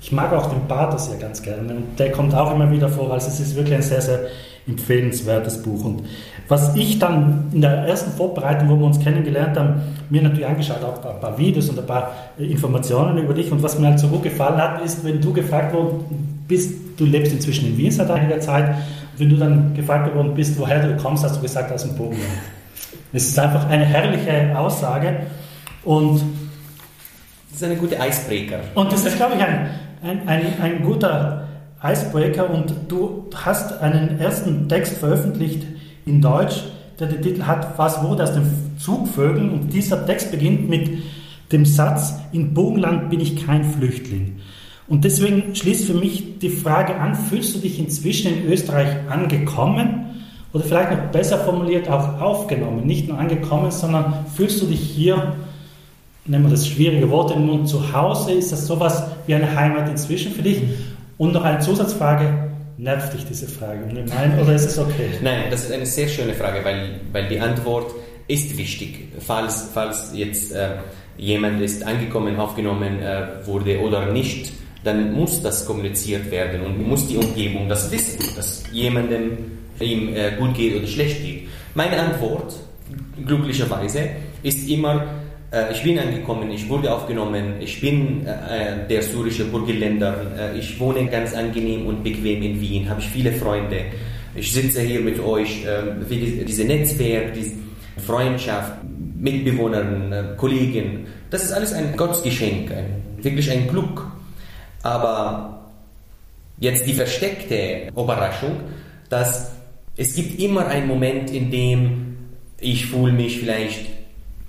Ich 0.00 0.12
mag 0.12 0.32
auch 0.32 0.46
den 0.46 0.66
Bartos 0.66 1.10
ja 1.12 1.18
ganz 1.18 1.42
gerne 1.42 1.74
und 1.74 1.98
der 1.98 2.12
kommt 2.12 2.34
auch 2.34 2.54
immer 2.54 2.70
wieder 2.70 2.88
vor. 2.88 3.12
Also 3.12 3.28
es 3.28 3.40
ist 3.40 3.56
wirklich 3.56 3.74
ein 3.74 3.82
sehr, 3.82 4.00
sehr 4.00 4.20
empfehlenswertes 4.66 5.62
Buch. 5.62 5.84
Und 5.84 6.04
was 6.48 6.74
ich 6.76 6.98
dann 6.98 7.48
in 7.52 7.60
der 7.60 7.72
ersten 7.88 8.12
Vorbereitung, 8.12 8.68
wo 8.68 8.76
wir 8.76 8.86
uns 8.86 9.00
kennengelernt 9.00 9.58
haben, 9.58 9.80
mir 10.10 10.22
natürlich 10.22 10.46
angeschaut 10.46 10.80
habe, 10.80 11.10
ein 11.10 11.20
paar 11.20 11.38
Videos 11.38 11.68
und 11.68 11.78
ein 11.78 11.86
paar 11.86 12.12
Informationen 12.38 13.18
über 13.18 13.34
dich. 13.34 13.50
Und 13.50 13.62
was 13.62 13.78
mir 13.78 13.88
halt 13.88 13.98
so 13.98 14.08
gut 14.08 14.22
gefallen 14.22 14.56
hat, 14.56 14.84
ist, 14.84 15.04
wenn 15.04 15.20
du 15.20 15.32
gefragt 15.32 15.74
worden 15.74 16.44
bist, 16.46 16.74
du 16.96 17.04
lebst 17.04 17.32
inzwischen 17.32 17.68
in 17.68 17.76
Wien 17.76 17.90
seit 17.90 18.10
einiger 18.10 18.40
Zeit, 18.40 18.68
und 18.68 19.20
wenn 19.20 19.30
du 19.30 19.36
dann 19.36 19.74
gefragt 19.74 20.14
worden 20.14 20.34
bist, 20.34 20.58
woher 20.58 20.86
du 20.86 20.96
kommst, 20.96 21.24
hast 21.24 21.36
du 21.36 21.40
gesagt, 21.40 21.72
aus 21.72 21.82
dem 21.82 21.96
Burgenland. 21.96 22.28
Es 23.12 23.28
ist 23.28 23.38
einfach 23.38 23.68
eine 23.68 23.84
herrliche 23.84 24.56
Aussage 24.56 25.16
und 25.84 26.20
Das 27.50 27.62
ist 27.62 27.64
eine 27.64 27.76
gute 27.76 27.96
Icebreaker. 27.96 28.58
und 28.74 28.92
das 28.92 29.06
ist, 29.06 29.16
glaube 29.16 29.34
ich, 29.36 29.42
ein, 29.42 29.70
ein, 30.02 30.28
ein, 30.28 30.42
ein 30.60 30.82
guter 30.82 31.48
Icebreaker. 31.82 32.50
Und 32.50 32.74
du 32.88 33.30
hast 33.34 33.80
einen 33.80 34.20
ersten 34.20 34.68
Text 34.68 34.98
veröffentlicht 34.98 35.64
in 36.06 36.22
Deutsch, 36.22 36.62
der 36.98 37.08
den 37.08 37.20
Titel 37.20 37.42
hat, 37.42 37.78
Was 37.78 38.02
wurde 38.02 38.22
aus 38.22 38.32
den 38.32 38.46
Zugvögeln? 38.78 39.50
Und 39.50 39.72
dieser 39.72 40.06
Text 40.06 40.30
beginnt 40.30 40.70
mit 40.70 41.02
dem 41.52 41.66
Satz, 41.66 42.14
in 42.32 42.54
Burgenland 42.54 43.10
bin 43.10 43.20
ich 43.20 43.44
kein 43.44 43.64
Flüchtling. 43.64 44.36
Und 44.88 45.04
deswegen 45.04 45.54
schließt 45.54 45.86
für 45.86 45.94
mich 45.94 46.38
die 46.38 46.48
Frage 46.48 46.96
an, 46.96 47.14
fühlst 47.14 47.54
du 47.54 47.58
dich 47.58 47.78
inzwischen 47.78 48.32
in 48.32 48.50
Österreich 48.50 48.88
angekommen? 49.10 50.06
Oder 50.54 50.64
vielleicht 50.64 50.90
noch 50.92 51.10
besser 51.10 51.38
formuliert 51.38 51.88
auch 51.90 52.20
aufgenommen, 52.20 52.86
nicht 52.86 53.08
nur 53.08 53.18
angekommen, 53.18 53.70
sondern 53.70 54.24
fühlst 54.34 54.62
du 54.62 54.66
dich 54.66 54.80
hier 54.80 55.34
nehmen 56.28 56.44
wir 56.44 56.50
das 56.50 56.66
schwierige 56.66 57.10
Wort 57.10 57.30
im 57.34 57.46
Mund, 57.46 57.68
zu 57.68 57.92
Hause, 57.92 58.32
ist 58.32 58.52
das 58.52 58.66
sowas 58.66 59.04
wie 59.26 59.34
eine 59.34 59.54
Heimat 59.54 59.88
inzwischen 59.88 60.32
für 60.32 60.42
dich? 60.42 60.62
Und 61.18 61.32
noch 61.32 61.44
eine 61.44 61.60
Zusatzfrage, 61.60 62.50
nervt 62.78 63.14
dich 63.14 63.24
diese 63.24 63.48
Frage? 63.48 63.80
Nein, 63.92 64.38
oder 64.40 64.54
ist 64.54 64.66
es 64.66 64.78
okay? 64.78 65.10
Nein, 65.22 65.44
das 65.50 65.64
ist 65.64 65.72
eine 65.72 65.86
sehr 65.86 66.08
schöne 66.08 66.34
Frage, 66.34 66.64
weil, 66.64 67.00
weil 67.12 67.28
die 67.28 67.40
Antwort 67.40 67.94
ist 68.28 68.56
wichtig. 68.56 69.08
Falls, 69.20 69.70
falls 69.72 70.10
jetzt 70.14 70.52
äh, 70.52 70.76
jemand 71.16 71.60
ist 71.62 71.84
angekommen, 71.84 72.38
aufgenommen 72.38 73.00
äh, 73.00 73.46
wurde 73.46 73.80
oder 73.80 74.12
nicht, 74.12 74.52
dann 74.84 75.12
muss 75.12 75.42
das 75.42 75.66
kommuniziert 75.66 76.30
werden 76.30 76.60
und 76.62 76.86
muss 76.86 77.08
die 77.08 77.16
Umgebung 77.16 77.68
das 77.68 77.90
wissen, 77.90 78.18
dass 78.36 78.64
jemandem 78.72 79.38
ihm 79.80 80.14
äh, 80.14 80.32
gut 80.38 80.54
geht 80.54 80.76
oder 80.76 80.86
schlecht 80.86 81.22
geht. 81.22 81.48
Meine 81.74 82.00
Antwort, 82.00 82.54
glücklicherweise, 83.26 84.10
ist 84.42 84.68
immer, 84.68 85.06
ich 85.72 85.82
bin 85.82 85.98
angekommen, 85.98 86.50
ich 86.50 86.68
wurde 86.68 86.92
aufgenommen, 86.92 87.54
ich 87.60 87.80
bin 87.80 88.26
äh, 88.26 88.86
der 88.88 89.02
syrische 89.02 89.44
Burgenländer, 89.44 90.52
äh, 90.54 90.58
ich 90.58 90.78
wohne 90.80 91.06
ganz 91.06 91.34
angenehm 91.34 91.86
und 91.86 92.02
bequem 92.02 92.42
in 92.42 92.60
Wien, 92.60 92.88
habe 92.88 93.00
ich 93.00 93.08
viele 93.08 93.32
Freunde. 93.32 93.84
Ich 94.34 94.52
sitze 94.52 94.82
hier 94.82 95.00
mit 95.00 95.20
euch, 95.20 95.64
äh, 95.64 96.08
wie 96.08 96.18
die, 96.18 96.44
diese 96.44 96.64
Netzwerk, 96.64 97.32
diese 97.34 97.52
Freundschaft, 98.04 98.72
Mitbewohnern, 99.18 100.12
äh, 100.12 100.24
Kollegen, 100.36 101.06
das 101.30 101.44
ist 101.44 101.52
alles 101.52 101.72
ein 101.72 101.96
Gottesgeschenk, 101.96 102.70
ein, 102.70 103.02
wirklich 103.22 103.50
ein 103.50 103.68
Glück. 103.68 104.06
Aber 104.82 105.70
jetzt 106.58 106.86
die 106.86 106.92
versteckte 106.92 107.88
Überraschung, 107.96 108.60
dass 109.08 109.52
es 109.96 110.14
gibt 110.14 110.40
immer 110.40 110.66
einen 110.66 110.86
Moment, 110.86 111.30
in 111.30 111.50
dem 111.50 112.16
ich 112.60 112.86
fühle 112.86 113.12
mich 113.12 113.38
vielleicht 113.38 113.95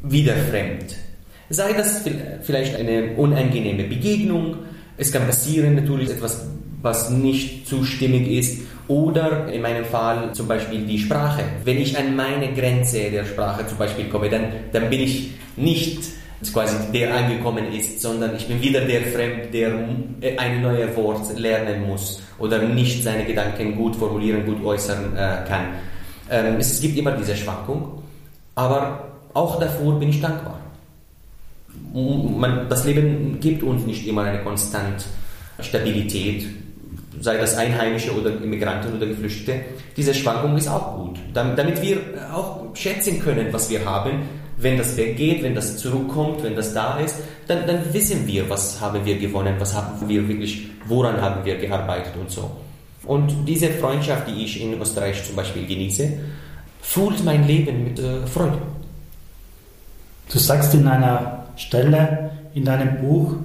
wieder 0.02 0.34
fremd. 0.34 0.96
Sei 1.50 1.74
das 1.74 2.02
vielleicht 2.42 2.76
eine 2.76 3.16
unangenehme 3.16 3.84
Begegnung, 3.84 4.58
es 4.98 5.12
kann 5.12 5.26
passieren 5.26 5.76
natürlich 5.76 6.10
etwas, 6.10 6.46
was 6.82 7.10
nicht 7.10 7.68
zustimmig 7.68 8.28
ist, 8.28 8.62
oder 8.88 9.52
in 9.52 9.62
meinem 9.62 9.86
Fall 9.86 10.34
zum 10.34 10.48
Beispiel 10.48 10.86
die 10.86 11.00
Sprache. 11.00 11.44
Wenn 11.64 11.78
ich 11.78 11.98
an 11.98 12.16
meine 12.16 12.54
Grenze 12.54 13.12
der 13.12 13.26
Sprache 13.26 13.68
zum 13.68 13.78
Beispiel 13.78 14.06
komme, 14.06 14.30
dann, 14.30 14.46
dann 14.72 14.90
bin 14.90 15.02
ich 15.02 15.32
nicht 15.56 16.00
quasi 16.54 16.76
der 16.94 17.16
angekommen 17.16 17.72
ist, 17.74 18.02
sondern 18.02 18.36
ich 18.36 18.48
bin 18.48 18.62
wieder 18.62 18.82
der 18.82 19.02
Fremd, 19.04 19.54
der 19.54 19.74
ein 20.38 20.62
neues 20.62 20.96
Wort 20.96 21.38
lernen 21.38 21.88
muss 21.88 22.22
oder 22.40 22.60
nicht 22.60 23.04
seine 23.04 23.26
Gedanken 23.26 23.76
gut 23.76 23.96
formulieren, 23.96 24.46
gut 24.46 24.64
äußern 24.64 25.16
äh, 25.16 25.48
kann. 25.48 25.68
Ähm, 26.30 26.58
es 26.60 26.80
gibt 26.80 26.98
immer 26.98 27.12
diese 27.12 27.36
Schwankung, 27.36 28.04
aber 28.56 29.17
auch 29.38 29.60
davor 29.60 30.00
bin 30.00 30.10
ich 30.10 30.20
dankbar. 30.20 30.60
Man, 31.94 32.68
das 32.70 32.86
Leben 32.86 33.40
gibt 33.40 33.62
uns 33.62 33.86
nicht 33.86 34.08
immer 34.08 34.24
eine 34.24 34.44
konstant 34.44 35.06
Stabilität, 35.60 36.48
sei 37.22 37.38
das 37.38 37.56
Einheimische 37.56 38.12
oder 38.20 38.32
Immigranten 38.32 38.96
oder 38.98 39.06
Geflüchtete. 39.06 39.62
Diese 39.96 40.14
Schwankung 40.14 40.58
ist 40.58 40.68
auch 40.68 40.98
gut, 40.98 41.20
damit 41.34 41.82
wir 41.82 41.98
auch 42.34 42.76
schätzen 42.76 43.20
können, 43.20 43.48
was 43.52 43.70
wir 43.70 43.86
haben. 43.86 44.24
Wenn 44.60 44.76
das 44.80 44.98
weggeht, 44.98 45.44
wenn 45.44 45.54
das 45.54 45.78
zurückkommt, 45.78 46.42
wenn 46.44 46.56
das 46.56 46.74
da 46.74 47.00
ist, 47.00 47.18
dann, 47.48 47.68
dann 47.68 47.94
wissen 47.94 48.26
wir, 48.26 48.50
was 48.50 48.82
haben 48.82 49.06
wir 49.06 49.20
gewonnen, 49.20 49.56
was 49.60 49.76
haben 49.76 50.10
wir 50.10 50.28
wirklich, 50.28 50.68
woran 50.88 51.22
haben 51.22 51.46
wir 51.46 51.58
gearbeitet 51.58 52.14
und 52.20 52.32
so. 52.32 52.50
Und 53.06 53.32
diese 53.48 53.70
Freundschaft, 53.70 54.28
die 54.28 54.44
ich 54.44 54.60
in 54.60 54.82
Österreich 54.82 55.24
zum 55.24 55.36
Beispiel 55.36 55.68
genieße, 55.68 56.12
füllt 56.82 57.24
mein 57.24 57.46
Leben 57.46 57.84
mit 57.84 58.00
äh, 58.00 58.26
Freude. 58.26 58.58
Du 60.32 60.40
sagst 60.40 60.74
in 60.74 60.88
einer 60.88 61.46
Stelle 61.56 62.32
in 62.54 62.66
deinem 62.66 62.98
Buch, 63.02 63.36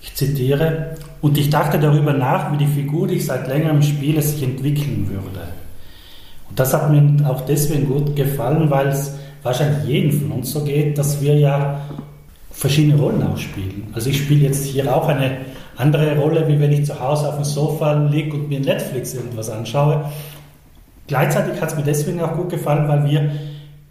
Ich 0.00 0.14
zitiere, 0.14 0.94
und 1.20 1.36
ich 1.38 1.50
dachte 1.50 1.78
darüber 1.78 2.12
nach, 2.12 2.52
wie 2.52 2.58
die 2.58 2.66
Figur, 2.66 3.08
die 3.08 3.14
ich 3.14 3.26
seit 3.26 3.48
längerem 3.48 3.82
spiele, 3.82 4.22
sich 4.22 4.42
entwickeln 4.42 5.08
würde. 5.10 5.48
Und 6.48 6.60
das 6.60 6.72
hat 6.72 6.90
mir 6.90 7.28
auch 7.28 7.40
deswegen 7.40 7.86
gut 7.86 8.14
gefallen, 8.14 8.70
weil 8.70 8.88
es 8.88 9.14
wahrscheinlich 9.42 9.84
jedem 9.84 10.12
von 10.12 10.32
uns 10.32 10.52
so 10.52 10.62
geht, 10.62 10.98
dass 10.98 11.20
wir 11.20 11.36
ja 11.36 11.80
verschiedene 12.52 12.96
Rollen 12.96 13.22
ausspielen. 13.22 13.88
Also 13.92 14.10
ich 14.10 14.18
spiele 14.18 14.46
jetzt 14.46 14.64
hier 14.64 14.94
auch 14.94 15.08
eine 15.08 15.38
andere 15.76 16.16
Rolle, 16.16 16.46
wie 16.48 16.60
wenn 16.60 16.72
ich 16.72 16.86
zu 16.86 16.98
Hause 17.00 17.28
auf 17.28 17.34
dem 17.34 17.44
Sofa 17.44 17.92
liege 17.92 18.34
und 18.34 18.48
mir 18.48 18.60
Netflix 18.60 19.14
irgendwas 19.14 19.50
anschaue. 19.50 20.10
Gleichzeitig 21.06 21.60
hat 21.60 21.70
es 21.70 21.76
mir 21.76 21.84
deswegen 21.84 22.20
auch 22.20 22.34
gut 22.34 22.50
gefallen, 22.50 22.88
weil 22.88 23.04
wir 23.10 23.30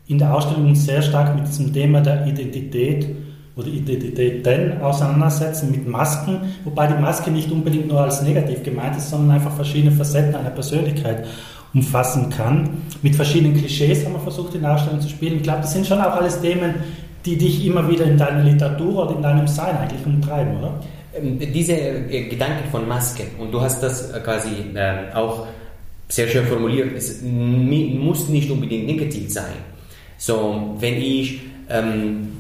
in 0.08 0.18
der 0.20 0.34
Ausstellung 0.34 0.76
sehr 0.76 1.02
stark 1.02 1.36
mit 1.36 1.48
diesem 1.48 1.74
Thema 1.74 2.02
der 2.02 2.26
Identität 2.28 3.08
oder 3.56 3.68
Identitäten 3.68 4.82
auseinandersetzen, 4.82 5.72
mit 5.72 5.88
Masken, 5.88 6.40
wobei 6.64 6.88
die 6.88 7.02
Maske 7.02 7.32
nicht 7.32 7.50
unbedingt 7.52 7.88
nur 7.88 8.02
als 8.02 8.22
negativ 8.22 8.64
gemeint 8.64 8.98
ist, 8.98 9.10
sondern 9.10 9.38
einfach 9.38 9.56
verschiedene 9.56 9.92
Facetten 9.92 10.36
einer 10.36 10.50
Persönlichkeit 10.50 11.26
umfassen 11.74 12.30
kann. 12.30 12.82
Mit 13.02 13.16
verschiedenen 13.16 13.56
Klischees 13.56 14.06
haben 14.06 14.14
wir 14.14 14.20
versucht, 14.20 14.56
in 14.56 14.62
der 14.62 14.76
Ausstellung 14.76 15.02
zu 15.02 15.10
spielen. 15.10 15.38
Ich 15.38 15.44
glaube, 15.44 15.62
das 15.62 15.74
sind 15.74 15.88
schon 15.88 16.00
auch 16.00 16.16
alles 16.16 16.40
Themen, 16.42 16.76
die 17.26 17.38
dich 17.38 17.66
immer 17.66 17.90
wieder 17.90 18.06
in 18.06 18.18
deiner 18.18 18.44
Literatur 18.44 19.06
oder 19.06 19.16
in 19.16 19.22
deinem 19.22 19.48
Sein 19.48 19.76
eigentlich 19.78 20.06
umtreiben, 20.06 20.58
oder? 20.58 20.80
Ähm, 21.18 21.40
diese 21.40 21.74
äh, 21.74 22.30
Gedanken 22.30 22.70
von 22.70 22.88
Masken, 22.88 23.28
und 23.40 23.52
du 23.52 23.62
hast 23.62 23.82
das 23.82 24.12
äh, 24.12 24.20
quasi 24.20 24.50
äh, 24.76 25.14
auch 25.14 25.48
sehr 26.08 26.28
schön 26.28 26.46
formuliert, 26.46 26.96
es 26.96 27.22
muss 27.24 28.30
nicht 28.30 28.52
unbedingt 28.52 28.86
negativ 28.86 29.32
sein. 29.32 29.75
So, 30.18 30.76
wenn 30.80 30.96
ich 30.96 31.42
ähm, 31.70 32.32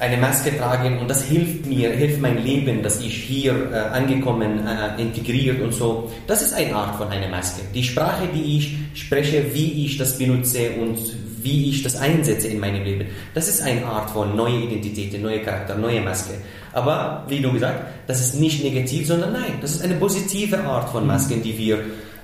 eine 0.00 0.16
Maske 0.16 0.56
trage 0.56 0.98
und 0.98 1.08
das 1.08 1.24
hilft 1.24 1.66
mir, 1.66 1.90
hilft 1.90 2.20
mein 2.20 2.42
Leben, 2.42 2.82
dass 2.82 3.00
ich 3.00 3.14
hier 3.14 3.70
äh, 3.70 3.76
angekommen, 3.94 4.66
äh, 4.66 5.00
integriert 5.00 5.60
und 5.60 5.74
so, 5.74 6.10
das 6.26 6.40
ist 6.40 6.54
eine 6.54 6.74
Art 6.74 6.96
von 6.96 7.08
einer 7.08 7.28
Maske. 7.28 7.62
Die 7.74 7.84
Sprache, 7.84 8.26
die 8.34 8.56
ich 8.56 8.76
spreche, 8.94 9.44
wie 9.52 9.84
ich 9.84 9.98
das 9.98 10.16
benutze 10.16 10.70
und 10.80 10.98
wie 11.42 11.68
ich 11.68 11.82
das 11.82 11.96
einsetze 11.96 12.48
in 12.48 12.60
meinem 12.60 12.82
Leben, 12.82 13.08
das 13.34 13.48
ist 13.48 13.62
eine 13.62 13.84
Art 13.84 14.10
von 14.10 14.34
neue 14.34 14.60
Identität, 14.60 15.20
neue 15.20 15.40
Charakter, 15.40 15.76
neue 15.76 16.00
Maske. 16.00 16.34
Aber 16.72 17.24
wie 17.28 17.40
du 17.40 17.52
gesagt, 17.52 17.84
das 18.06 18.20
ist 18.20 18.40
nicht 18.40 18.64
negativ, 18.64 19.06
sondern 19.06 19.32
nein, 19.34 19.58
das 19.60 19.72
ist 19.72 19.82
eine 19.82 19.94
positive 19.94 20.58
Art 20.60 20.88
von 20.88 21.06
Masken, 21.06 21.42
die 21.42 21.56
wir 21.58 21.78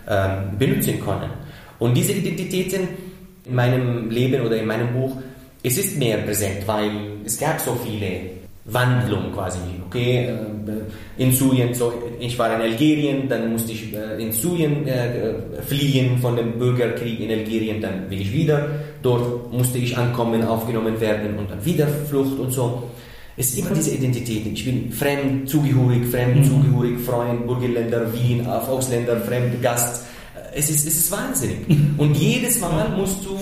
ähm, 0.09 0.59
benutzen 0.59 1.01
können. 1.01 1.31
Und 1.79 1.95
diese 1.95 2.13
Identitäten 2.13 2.89
in 3.47 3.55
meinem 3.55 4.11
Leben 4.11 4.45
oder 4.45 4.57
in 4.57 4.67
meinem 4.67 4.93
Buch, 4.93 5.17
es 5.63 5.79
ist 5.79 5.99
mehr 5.99 6.19
präsent, 6.19 6.67
weil 6.67 6.91
es 7.25 7.39
gab 7.39 7.61
so 7.61 7.77
viele 7.85 8.37
Wandlungen 8.67 9.33
quasi. 9.33 9.59
Okay, 9.87 10.27
äh, 10.27 11.23
in 11.23 11.33
Syrien, 11.33 11.73
so, 11.73 11.93
ich 12.19 12.39
war 12.39 12.55
in 12.55 12.61
Algerien, 12.61 13.29
dann 13.29 13.53
musste 13.53 13.73
ich 13.73 13.95
äh, 13.95 14.21
in 14.21 14.33
Syrien 14.33 14.87
äh, 14.87 15.63
fliehen 15.63 16.19
von 16.19 16.37
dem 16.37 16.59
Bürgerkrieg 16.59 17.21
in 17.21 17.31
Algerien, 17.31 17.81
dann 17.81 18.11
will 18.11 18.21
ich 18.21 18.33
wieder. 18.33 18.69
Dort 19.03 19.53
musste 19.53 19.79
ich 19.79 19.97
ankommen, 19.97 20.43
aufgenommen 20.43 21.01
werden 21.01 21.39
und 21.39 21.51
dann 21.51 21.65
wieder 21.65 21.87
Flucht 21.87 22.39
und 22.39 22.51
so. 22.51 22.83
Es 23.37 23.51
ist 23.51 23.59
immer 23.59 23.71
diese 23.71 23.95
Identitäten. 23.95 24.55
Ich 24.55 24.65
bin 24.65 24.91
fremd, 24.91 25.49
zugehörig, 25.49 26.07
fremd, 26.07 26.37
mhm. 26.37 26.45
zugehörig, 26.45 26.99
Freund, 27.01 27.47
Burgenländer, 27.47 28.13
Wien, 28.13 28.47
Ausländer, 28.47 29.21
fremd, 29.21 29.63
Gast. 29.63 30.07
Es 30.57 30.71
ist, 30.71 30.87
es 30.87 30.97
ist 30.97 31.13
wahnsinnig. 31.13 31.59
Und 31.99 32.17
jedes 32.17 32.61
Mal 32.61 32.89
musst 32.97 33.25
du 33.25 33.39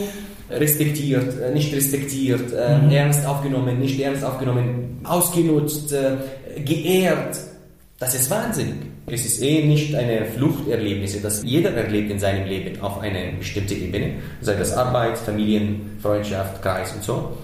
respektiert, 0.51 1.41
äh, 1.41 1.55
nicht 1.55 1.73
respektiert, 1.73 2.53
äh, 2.53 2.79
mhm. 2.79 2.91
ernst 2.91 3.25
aufgenommen, 3.25 3.79
nicht 3.79 4.01
ernst 4.01 4.25
aufgenommen, 4.25 4.99
ausgenutzt, 5.05 5.93
äh, 5.93 6.17
geehrt. 6.65 7.39
Das 8.01 8.15
ist 8.15 8.29
wahnsinnig. 8.31 8.75
Es 9.07 9.25
ist 9.25 9.43
eh 9.43 9.65
nicht 9.65 9.95
eine 9.95 10.27
Fluchterlebnis, 10.27 11.21
das 11.23 11.43
jeder 11.45 11.71
erlebt 11.75 12.11
in 12.11 12.19
seinem 12.19 12.47
Leben 12.49 12.81
auf 12.81 13.01
einer 13.01 13.33
bestimmten 13.39 13.75
Ebene, 13.75 14.15
sei 14.41 14.55
das 14.55 14.73
Arbeit, 14.73 15.17
Familien, 15.17 15.99
Freundschaft, 16.03 16.63
Kreis 16.63 16.93
und 16.95 17.05
so. 17.05 17.37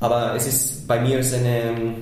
Aber 0.00 0.34
es 0.36 0.46
ist 0.46 0.86
bei 0.86 1.00
mir 1.00 1.22
seine, 1.22 1.94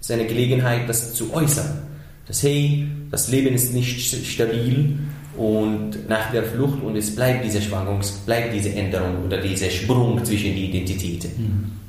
seine 0.00 0.24
Gelegenheit, 0.24 0.88
das 0.88 1.12
zu 1.12 1.34
äußern. 1.34 1.82
Dass, 2.26 2.42
hey, 2.42 2.88
das 3.10 3.28
Leben 3.28 3.54
ist 3.54 3.74
nicht 3.74 4.00
stabil 4.26 4.98
und 5.36 6.08
nach 6.08 6.30
der 6.32 6.42
Flucht 6.42 6.82
und 6.82 6.96
es 6.96 7.14
bleibt 7.14 7.44
diese 7.44 7.60
Schwankung, 7.60 8.00
bleibt 8.24 8.54
diese 8.54 8.72
Änderung 8.72 9.24
oder 9.24 9.38
dieser 9.38 9.70
Sprung 9.70 10.24
zwischen 10.24 10.54
die 10.54 10.66
Identitäten. 10.66 11.30
Mhm. 11.36 11.86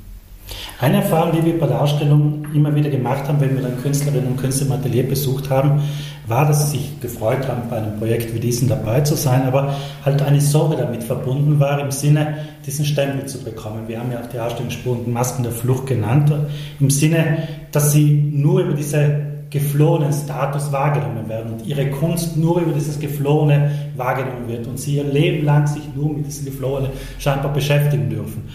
Eine 0.80 0.98
Erfahrung, 0.98 1.32
die 1.32 1.44
wir 1.44 1.58
bei 1.58 1.66
der 1.66 1.80
Ausstellung 1.80 2.46
immer 2.54 2.74
wieder 2.74 2.88
gemacht 2.88 3.26
haben, 3.26 3.40
wenn 3.40 3.54
wir 3.56 3.62
dann 3.62 3.82
Künstlerinnen 3.82 4.28
und 4.28 4.36
Künstler 4.36 4.68
im 4.68 4.72
Atelier 4.72 5.02
besucht 5.02 5.50
haben, 5.50 5.82
war, 6.28 6.46
dass 6.46 6.70
sie 6.70 6.78
sich 6.78 7.00
gefreut 7.00 7.48
haben, 7.48 7.68
bei 7.68 7.78
einem 7.78 7.98
Projekt 7.98 8.32
wie 8.34 8.38
diesem 8.38 8.68
dabei 8.68 9.00
zu 9.00 9.16
sein, 9.16 9.42
aber 9.42 9.74
halt 10.04 10.22
eine 10.22 10.40
Sorge 10.40 10.76
damit 10.76 11.02
verbunden 11.02 11.58
war, 11.58 11.80
im 11.80 11.90
Sinne, 11.90 12.46
diesen 12.64 12.84
Stempel 12.84 13.26
zu 13.26 13.42
bekommen. 13.42 13.88
Wir 13.88 13.98
haben 13.98 14.12
ja 14.12 14.20
auch 14.20 14.28
die 14.28 14.38
Ausstellung 14.38 14.70
Spuren 14.70 15.12
Masken 15.12 15.42
der 15.42 15.52
Flucht 15.52 15.86
genannt, 15.86 16.32
im 16.78 16.90
Sinne, 16.90 17.48
dass 17.72 17.92
sie 17.92 18.30
nur 18.32 18.60
über 18.60 18.74
diese 18.74 19.27
geflohenen 19.50 20.12
Status 20.12 20.70
wahrgenommen 20.72 21.28
werden 21.28 21.54
und 21.54 21.66
ihre 21.66 21.90
Kunst 21.90 22.36
nur 22.36 22.60
über 22.60 22.72
dieses 22.72 22.98
Geflohene 22.98 23.70
wahrgenommen 23.96 24.46
wird 24.46 24.66
und 24.66 24.78
sie 24.78 24.96
ihr 24.96 25.04
Leben 25.04 25.44
lang 25.44 25.66
sich 25.66 25.82
nur 25.94 26.12
mit 26.12 26.26
diesem 26.26 26.46
Geflohene 26.46 26.90
scheinbar 27.18 27.52
beschäftigen 27.52 28.10
dürfen. 28.10 28.48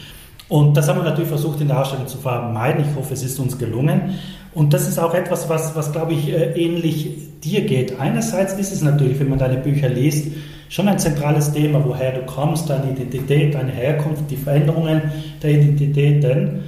Und 0.50 0.78
das 0.78 0.88
haben 0.88 1.00
wir 1.00 1.04
natürlich 1.04 1.30
versucht 1.30 1.62
in 1.62 1.68
der 1.68 1.80
Ausstellung 1.80 2.08
zu 2.08 2.18
vermeiden. 2.18 2.86
Ich 2.88 2.96
hoffe, 2.96 3.14
es 3.14 3.24
ist 3.24 3.40
uns 3.40 3.58
gelungen. 3.58 4.20
Und 4.54 4.74
das 4.74 4.88
ist 4.88 5.00
auch 5.00 5.16
etwas, 5.16 5.50
was, 5.50 5.76
was 5.76 5.92
glaube 5.92 6.14
ich, 6.14 6.30
äh, 6.30 6.52
ähnlich 6.54 7.40
dir 7.44 7.62
geht. 7.62 8.00
Einerseits 8.00 8.54
ist 8.54 8.72
es 8.72 8.82
natürlich, 8.82 9.20
wenn 9.20 9.30
man 9.30 9.40
deine 9.40 9.58
Bücher 9.58 9.90
liest, 9.90 10.28
schon 10.70 10.88
ein 10.88 11.00
zentrales 11.00 11.52
Thema, 11.52 11.84
woher 11.84 12.12
du 12.12 12.22
kommst, 12.26 12.70
deine 12.70 12.92
Identität, 12.92 13.56
deine 13.56 13.72
Herkunft, 13.72 14.30
die 14.30 14.38
Veränderungen 14.38 15.02
der 15.42 15.52
Identität, 15.52 16.24
denn 16.24 16.62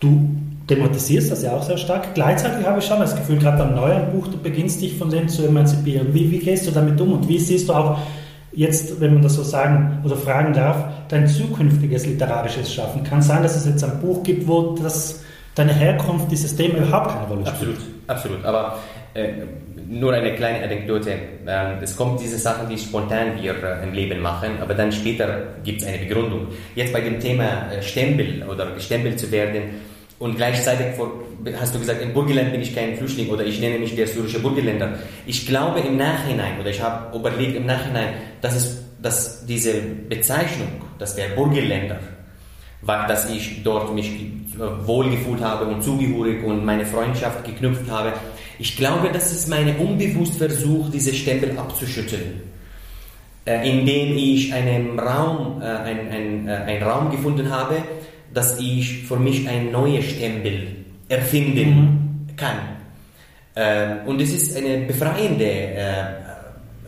du 0.00 0.30
thematisierst 0.66 1.30
das 1.30 1.42
ja 1.42 1.52
auch 1.52 1.62
sehr 1.62 1.78
stark. 1.78 2.14
Gleichzeitig 2.14 2.66
habe 2.66 2.80
ich 2.80 2.84
schon 2.84 2.98
das 2.98 3.14
Gefühl, 3.14 3.38
gerade 3.38 3.58
beim 3.58 3.74
neuen 3.74 4.10
Buch, 4.10 4.26
du 4.28 4.38
beginnst 4.38 4.80
dich 4.80 4.96
von 4.98 5.10
dem 5.10 5.28
zu 5.28 5.46
emanzipieren. 5.46 6.12
Wie, 6.12 6.30
wie 6.30 6.38
gehst 6.38 6.66
du 6.66 6.70
damit 6.72 7.00
um 7.00 7.12
und 7.12 7.28
wie 7.28 7.38
siehst 7.38 7.68
du 7.68 7.72
auch 7.72 7.98
jetzt, 8.52 9.00
wenn 9.00 9.14
man 9.14 9.22
das 9.22 9.34
so 9.34 9.42
sagen 9.42 10.00
oder 10.04 10.16
fragen 10.16 10.52
darf, 10.52 10.76
dein 11.08 11.28
zukünftiges 11.28 12.06
literarisches 12.06 12.72
Schaffen? 12.72 13.04
Kann 13.04 13.22
sein, 13.22 13.42
dass 13.42 13.56
es 13.56 13.66
jetzt 13.66 13.84
ein 13.84 14.00
Buch 14.00 14.22
gibt, 14.22 14.48
wo 14.48 14.74
das, 14.74 15.22
deine 15.54 15.72
Herkunft, 15.72 16.30
dieses 16.30 16.56
Thema 16.56 16.78
überhaupt 16.78 17.12
keine 17.12 17.26
Rolle 17.26 17.46
spielt? 17.46 17.76
Absolut, 17.76 17.78
absolut. 18.08 18.44
Aber 18.44 18.78
äh, 19.14 19.32
nur 19.88 20.12
eine 20.12 20.34
kleine 20.34 20.64
Anekdote. 20.64 21.12
Ähm, 21.46 21.78
es 21.80 21.96
kommt 21.96 22.20
diese 22.20 22.38
Sachen, 22.38 22.68
die 22.68 22.76
spontan 22.76 23.40
wir 23.40 23.54
äh, 23.62 23.84
im 23.84 23.94
Leben 23.94 24.20
machen, 24.20 24.58
aber 24.60 24.74
dann 24.74 24.90
später 24.90 25.42
gibt 25.62 25.80
es 25.80 25.86
eine 25.86 25.98
Begründung. 25.98 26.48
Jetzt 26.74 26.92
bei 26.92 27.00
dem 27.00 27.20
Thema 27.20 27.70
äh, 27.70 27.82
Stempel 27.82 28.44
oder 28.48 28.72
gestempelt 28.72 29.18
zu 29.18 29.30
werden, 29.30 29.62
und 30.18 30.36
gleichzeitig 30.36 30.86
hast 31.60 31.74
du 31.74 31.78
gesagt, 31.78 32.00
im 32.02 32.14
Burgenland 32.14 32.52
bin 32.52 32.62
ich 32.62 32.74
kein 32.74 32.96
Flüchtling 32.96 33.28
oder 33.28 33.44
ich 33.44 33.60
nenne 33.60 33.78
mich 33.78 33.94
der 33.94 34.06
syrische 34.06 34.40
Burgenländer. 34.40 34.98
Ich 35.26 35.46
glaube 35.46 35.80
im 35.80 35.96
Nachhinein 35.98 36.58
oder 36.58 36.70
ich 36.70 36.80
habe 36.80 37.16
überlegt 37.16 37.56
im 37.56 37.66
Nachhinein, 37.66 38.14
dass, 38.40 38.56
es, 38.56 38.84
dass 39.02 39.44
diese 39.44 39.74
Bezeichnung, 40.08 40.68
dass 40.98 41.16
der 41.16 41.28
Burgenländer, 41.28 42.00
weil 42.80 43.06
dass 43.06 43.30
ich 43.30 43.62
dort 43.62 43.94
mich 43.94 44.10
wohlgefühlt 44.84 45.42
habe 45.42 45.66
und 45.66 45.82
zugehörig 45.82 46.42
und 46.42 46.64
meine 46.64 46.86
Freundschaft 46.86 47.44
geknüpft 47.44 47.90
habe, 47.90 48.14
ich 48.58 48.74
glaube, 48.74 49.10
das 49.12 49.32
ist 49.32 49.48
mein 49.48 49.76
unbewusst 49.76 50.36
Versuch, 50.36 50.88
diese 50.90 51.12
Stempel 51.12 51.58
abzuschütteln 51.58 52.40
äh, 53.46 53.70
indem 53.70 54.16
ich 54.16 54.52
einen 54.52 54.98
Raum, 54.98 55.62
äh, 55.62 55.66
ein, 55.66 56.10
ein, 56.10 56.48
äh, 56.48 56.52
einen 56.52 56.82
Raum 56.82 57.10
gefunden 57.10 57.50
habe, 57.50 57.76
dass 58.36 58.60
ich 58.60 59.04
für 59.04 59.16
mich 59.16 59.48
ein 59.48 59.72
neues 59.72 60.04
Stempel 60.04 60.68
erfinden 61.08 61.70
mhm. 61.70 62.36
kann. 62.36 62.58
Ähm, 63.56 64.00
und 64.04 64.20
es 64.20 64.30
ist 64.34 64.54
eine 64.54 64.84
befreiende 64.84 65.46
äh, 65.46 66.04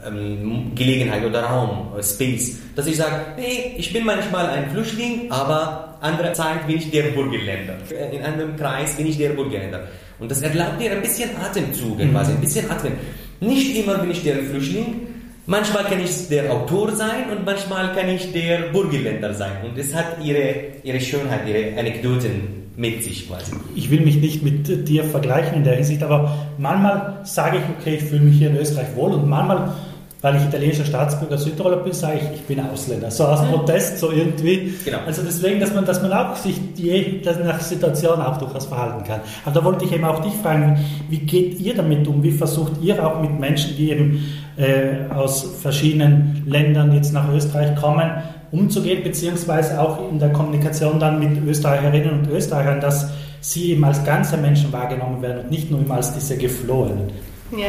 ähm, 0.06 0.72
Gelegenheit 0.74 1.24
oder 1.24 1.44
Raum, 1.44 1.94
äh, 1.98 2.02
Space, 2.02 2.58
dass 2.76 2.86
ich 2.86 2.98
sage, 2.98 3.14
hey, 3.36 3.76
ich 3.78 3.90
bin 3.94 4.04
manchmal 4.04 4.50
ein 4.50 4.70
Flüchtling, 4.70 5.32
aber 5.32 5.96
andere 6.02 6.34
Zeit 6.34 6.66
bin 6.66 6.76
ich 6.76 6.90
der 6.90 7.04
Burgenländer. 7.14 7.76
Äh, 7.90 8.14
in 8.14 8.22
einem 8.22 8.54
Kreis 8.54 8.96
bin 8.96 9.06
ich 9.06 9.16
der 9.16 9.30
Burgenländer. 9.30 9.88
Und 10.18 10.30
das 10.30 10.42
erlaubt 10.42 10.78
dir 10.78 10.92
ein 10.92 11.00
bisschen 11.00 11.30
Atemzug, 11.34 11.98
mhm. 11.98 12.10
quasi, 12.10 12.32
ein 12.32 12.42
bisschen 12.42 12.70
Atmen. 12.70 12.92
Nicht 13.40 13.74
immer 13.74 13.96
bin 13.96 14.10
ich 14.10 14.22
der 14.22 14.36
Flüchtling, 14.40 15.07
Manchmal 15.50 15.84
kann 15.84 15.98
ich 16.04 16.28
der 16.28 16.52
Autor 16.52 16.94
sein 16.94 17.30
und 17.30 17.46
manchmal 17.46 17.94
kann 17.94 18.06
ich 18.10 18.32
der 18.32 18.70
Burgenländer 18.70 19.32
sein. 19.32 19.52
Und 19.64 19.78
es 19.78 19.94
hat 19.94 20.22
ihre, 20.22 20.54
ihre 20.82 21.00
Schönheit, 21.00 21.48
ihre 21.48 21.78
Anekdoten 21.78 22.68
mit 22.76 23.02
sich 23.02 23.26
quasi. 23.26 23.52
Ich 23.74 23.90
will 23.90 24.00
mich 24.02 24.16
nicht 24.16 24.42
mit 24.42 24.86
dir 24.86 25.04
vergleichen 25.04 25.54
in 25.54 25.64
der 25.64 25.76
Hinsicht, 25.76 26.02
aber 26.02 26.36
manchmal 26.58 27.20
sage 27.24 27.56
ich, 27.56 27.62
okay, 27.78 27.94
ich 27.94 28.02
fühle 28.02 28.20
mich 28.20 28.36
hier 28.36 28.50
in 28.50 28.58
Österreich 28.58 28.94
wohl 28.94 29.12
und 29.12 29.26
manchmal 29.26 29.72
weil 30.20 30.34
ich 30.36 30.44
italienischer 30.44 30.84
Staatsbürger 30.84 31.38
Südtiroler 31.38 31.76
bin, 31.76 31.92
sage 31.92 32.18
ich, 32.18 32.40
ich 32.40 32.42
bin 32.42 32.58
Ausländer. 32.60 33.08
So 33.08 33.24
aus 33.24 33.40
Protest, 33.46 33.98
so 33.98 34.10
irgendwie. 34.10 34.74
Genau. 34.84 34.98
Also 35.06 35.22
deswegen, 35.22 35.60
dass 35.60 35.72
man, 35.72 35.84
dass 35.84 36.02
man 36.02 36.12
auch 36.12 36.34
sich 36.34 36.60
je, 36.74 37.20
nach 37.24 37.60
Situation 37.60 38.20
auch 38.20 38.36
durchaus 38.36 38.66
verhalten 38.66 39.04
kann. 39.04 39.20
Aber 39.44 39.54
da 39.54 39.64
wollte 39.64 39.84
ich 39.84 39.92
eben 39.92 40.04
auch 40.04 40.20
dich 40.20 40.32
fragen, 40.34 40.84
wie 41.08 41.18
geht 41.18 41.60
ihr 41.60 41.74
damit 41.74 42.06
um? 42.08 42.20
Wie 42.20 42.32
versucht 42.32 42.82
ihr 42.82 43.04
auch 43.06 43.20
mit 43.20 43.38
Menschen, 43.38 43.76
die 43.76 43.90
eben 43.92 44.24
äh, 44.58 45.12
aus 45.14 45.56
verschiedenen 45.62 46.42
Ländern 46.46 46.92
jetzt 46.92 47.12
nach 47.12 47.32
Österreich 47.32 47.76
kommen, 47.76 48.10
umzugehen, 48.50 49.02
beziehungsweise 49.02 49.80
auch 49.80 50.10
in 50.10 50.18
der 50.18 50.30
Kommunikation 50.30 50.98
dann 50.98 51.18
mit 51.18 51.42
Österreicherinnen 51.46 52.20
und 52.20 52.30
Österreichern, 52.30 52.80
dass 52.80 53.10
sie 53.40 53.72
eben 53.72 53.84
als 53.84 54.04
ganze 54.04 54.36
Menschen 54.36 54.72
wahrgenommen 54.72 55.22
werden 55.22 55.44
und 55.44 55.50
nicht 55.50 55.70
nur 55.70 55.80
immer 55.80 55.96
als 55.96 56.12
diese 56.12 56.36
Geflohenen. 56.36 57.10
Ja, 57.52 57.68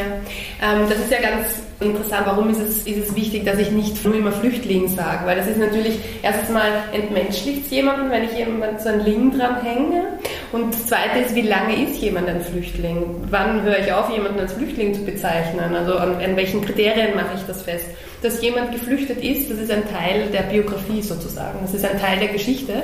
ähm, 0.62 0.90
das 0.90 0.98
ist 0.98 1.12
ja 1.12 1.22
ganz 1.22 1.62
interessant. 1.80 2.26
Warum 2.26 2.50
ist 2.50 2.60
es, 2.60 2.80
ist 2.80 3.10
es 3.10 3.16
wichtig, 3.16 3.46
dass 3.46 3.60
ich 3.60 3.72
nicht 3.72 4.04
nur 4.04 4.14
immer 4.14 4.32
Flüchtling 4.32 4.90
sage? 4.90 5.26
Weil 5.26 5.38
das 5.38 5.48
ist 5.48 5.58
natürlich 5.58 6.00
erstens 6.22 6.50
mal 6.50 6.70
entmenschlicht 6.92 7.72
jemanden, 7.72 8.10
wenn 8.10 8.26
ich 8.26 8.34
jemanden 8.34 8.78
so 8.80 8.90
ein 8.90 9.06
Ling 9.06 9.38
dran 9.38 9.62
hänge. 9.62 10.04
Und 10.52 10.74
das 10.74 10.88
zweite 10.88 11.20
ist, 11.20 11.36
wie 11.36 11.42
lange 11.42 11.84
ist 11.84 12.02
jemand 12.02 12.28
ein 12.28 12.42
Flüchtling? 12.42 13.04
Wann 13.30 13.62
höre 13.62 13.80
ich 13.80 13.94
auf, 13.94 14.10
jemanden 14.10 14.40
als 14.40 14.54
Flüchtling 14.54 14.94
zu 14.94 15.06
bezeichnen? 15.06 15.76
Also 15.76 15.96
an, 15.96 16.16
an 16.16 16.36
welchen 16.36 16.62
Kriterien 16.62 17.16
mache 17.16 17.36
ich 17.36 17.44
das 17.46 17.62
fest? 17.62 17.86
Dass 18.24 18.42
jemand 18.42 18.72
geflüchtet 18.72 19.24
ist, 19.24 19.52
das 19.52 19.60
ist 19.60 19.72
ein 19.72 19.84
Teil 19.90 20.28
der 20.34 20.42
Biografie 20.44 21.02
sozusagen. 21.02 21.60
Das 21.62 21.74
ist 21.74 21.86
ein 21.86 22.00
Teil 22.00 22.20
der 22.20 22.30
Geschichte. 22.30 22.82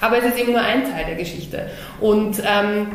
Aber 0.00 0.18
es 0.18 0.24
ist 0.24 0.38
eben 0.38 0.52
nur 0.52 0.60
ein 0.60 0.84
Teil 0.84 1.06
der 1.06 1.16
Geschichte. 1.16 1.68
Und 2.00 2.40
ähm, 2.46 2.86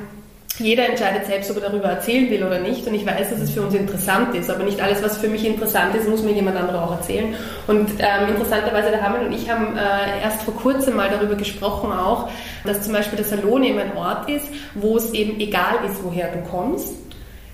jeder 0.59 0.87
entscheidet 0.87 1.25
selbst, 1.25 1.49
ob 1.51 1.57
er 1.57 1.69
darüber 1.69 1.89
erzählen 1.89 2.29
will 2.29 2.43
oder 2.43 2.59
nicht. 2.59 2.85
Und 2.85 2.93
ich 2.93 3.05
weiß, 3.05 3.29
dass 3.31 3.39
es 3.39 3.51
für 3.51 3.61
uns 3.61 3.73
interessant 3.73 4.35
ist. 4.35 4.49
Aber 4.49 4.63
nicht 4.63 4.81
alles, 4.81 5.01
was 5.01 5.17
für 5.17 5.27
mich 5.27 5.45
interessant 5.45 5.95
ist, 5.95 6.07
muss 6.07 6.21
mir 6.21 6.33
jemand 6.33 6.57
anderer 6.57 6.83
auch 6.83 6.91
erzählen. 6.91 7.35
Und 7.67 7.89
ähm, 7.99 8.29
interessanterweise, 8.29 8.91
der 8.91 9.01
Hamel 9.01 9.25
und 9.25 9.33
ich 9.33 9.49
haben 9.49 9.75
äh, 9.75 10.21
erst 10.21 10.43
vor 10.43 10.55
kurzem 10.55 10.95
mal 10.95 11.09
darüber 11.09 11.35
gesprochen 11.35 11.91
auch, 11.91 12.29
dass 12.65 12.83
zum 12.83 12.93
Beispiel 12.93 13.17
der 13.17 13.25
Salon 13.25 13.63
eben 13.63 13.79
ein 13.79 13.97
Ort 13.97 14.29
ist, 14.29 14.47
wo 14.75 14.97
es 14.97 15.13
eben 15.13 15.39
egal 15.39 15.75
ist, 15.87 16.03
woher 16.03 16.31
du 16.31 16.39
kommst 16.49 17.02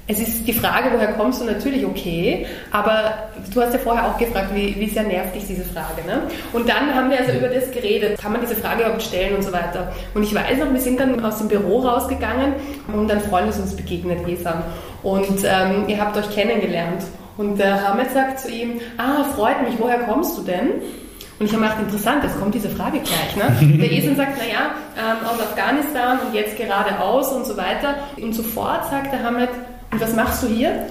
es 0.09 0.19
ist 0.19 0.47
die 0.47 0.53
Frage, 0.53 0.89
woher 0.91 1.13
kommst 1.13 1.39
du, 1.39 1.45
natürlich 1.45 1.85
okay, 1.85 2.47
aber 2.71 3.29
du 3.53 3.61
hast 3.61 3.73
ja 3.73 3.79
vorher 3.79 4.07
auch 4.07 4.17
gefragt, 4.17 4.47
wie, 4.55 4.75
wie 4.79 4.89
sehr 4.89 5.03
nervt 5.03 5.35
dich 5.35 5.45
diese 5.45 5.63
Frage. 5.63 6.01
Ne? 6.07 6.23
Und 6.51 6.67
dann 6.67 6.95
haben 6.95 7.11
wir 7.11 7.19
also 7.19 7.31
über 7.33 7.47
das 7.47 7.69
geredet, 7.69 8.19
kann 8.19 8.31
man 8.31 8.41
diese 8.41 8.55
Frage 8.55 8.81
überhaupt 8.81 9.03
stellen 9.03 9.35
und 9.35 9.43
so 9.43 9.53
weiter. 9.53 9.93
Und 10.15 10.23
ich 10.23 10.33
weiß 10.33 10.57
noch, 10.57 10.73
wir 10.73 10.79
sind 10.79 10.99
dann 10.99 11.23
aus 11.23 11.37
dem 11.37 11.47
Büro 11.47 11.81
rausgegangen 11.81 12.53
und 12.91 13.11
ein 13.11 13.21
Freund 13.21 13.49
ist 13.49 13.59
uns 13.59 13.75
begegnet, 13.75 14.25
Gesan. 14.25 14.63
Und 15.03 15.43
ähm, 15.43 15.83
ihr 15.87 16.01
habt 16.01 16.17
euch 16.17 16.29
kennengelernt. 16.31 17.03
Und 17.37 17.59
der 17.59 17.87
Hamid 17.87 18.11
sagt 18.11 18.39
zu 18.39 18.51
ihm, 18.51 18.81
ah, 18.97 19.23
freut 19.35 19.61
mich, 19.61 19.75
woher 19.77 19.99
kommst 19.99 20.37
du 20.39 20.41
denn? 20.41 20.81
Und 21.39 21.45
ich 21.45 21.53
habe 21.53 21.61
mir 21.61 21.69
gedacht, 21.69 21.83
interessant, 21.83 22.23
jetzt 22.23 22.37
kommt 22.39 22.55
diese 22.55 22.69
Frage 22.69 22.99
gleich. 22.99 23.35
Ne? 23.37 23.77
Der 23.77 23.91
Esan 23.93 24.17
sagt, 24.17 24.37
naja, 24.39 24.71
ähm, 24.97 25.25
aus 25.25 25.39
Afghanistan 25.39 26.19
und 26.19 26.33
jetzt 26.33 26.57
geradeaus 26.57 27.31
und 27.31 27.45
so 27.45 27.55
weiter. 27.55 27.93
Und 28.19 28.33
sofort 28.33 28.89
sagt 28.89 29.13
der 29.13 29.23
Hamid, 29.23 29.47
und 29.91 30.01
was 30.01 30.15
machst 30.15 30.43
du 30.43 30.47
hier? 30.47 30.87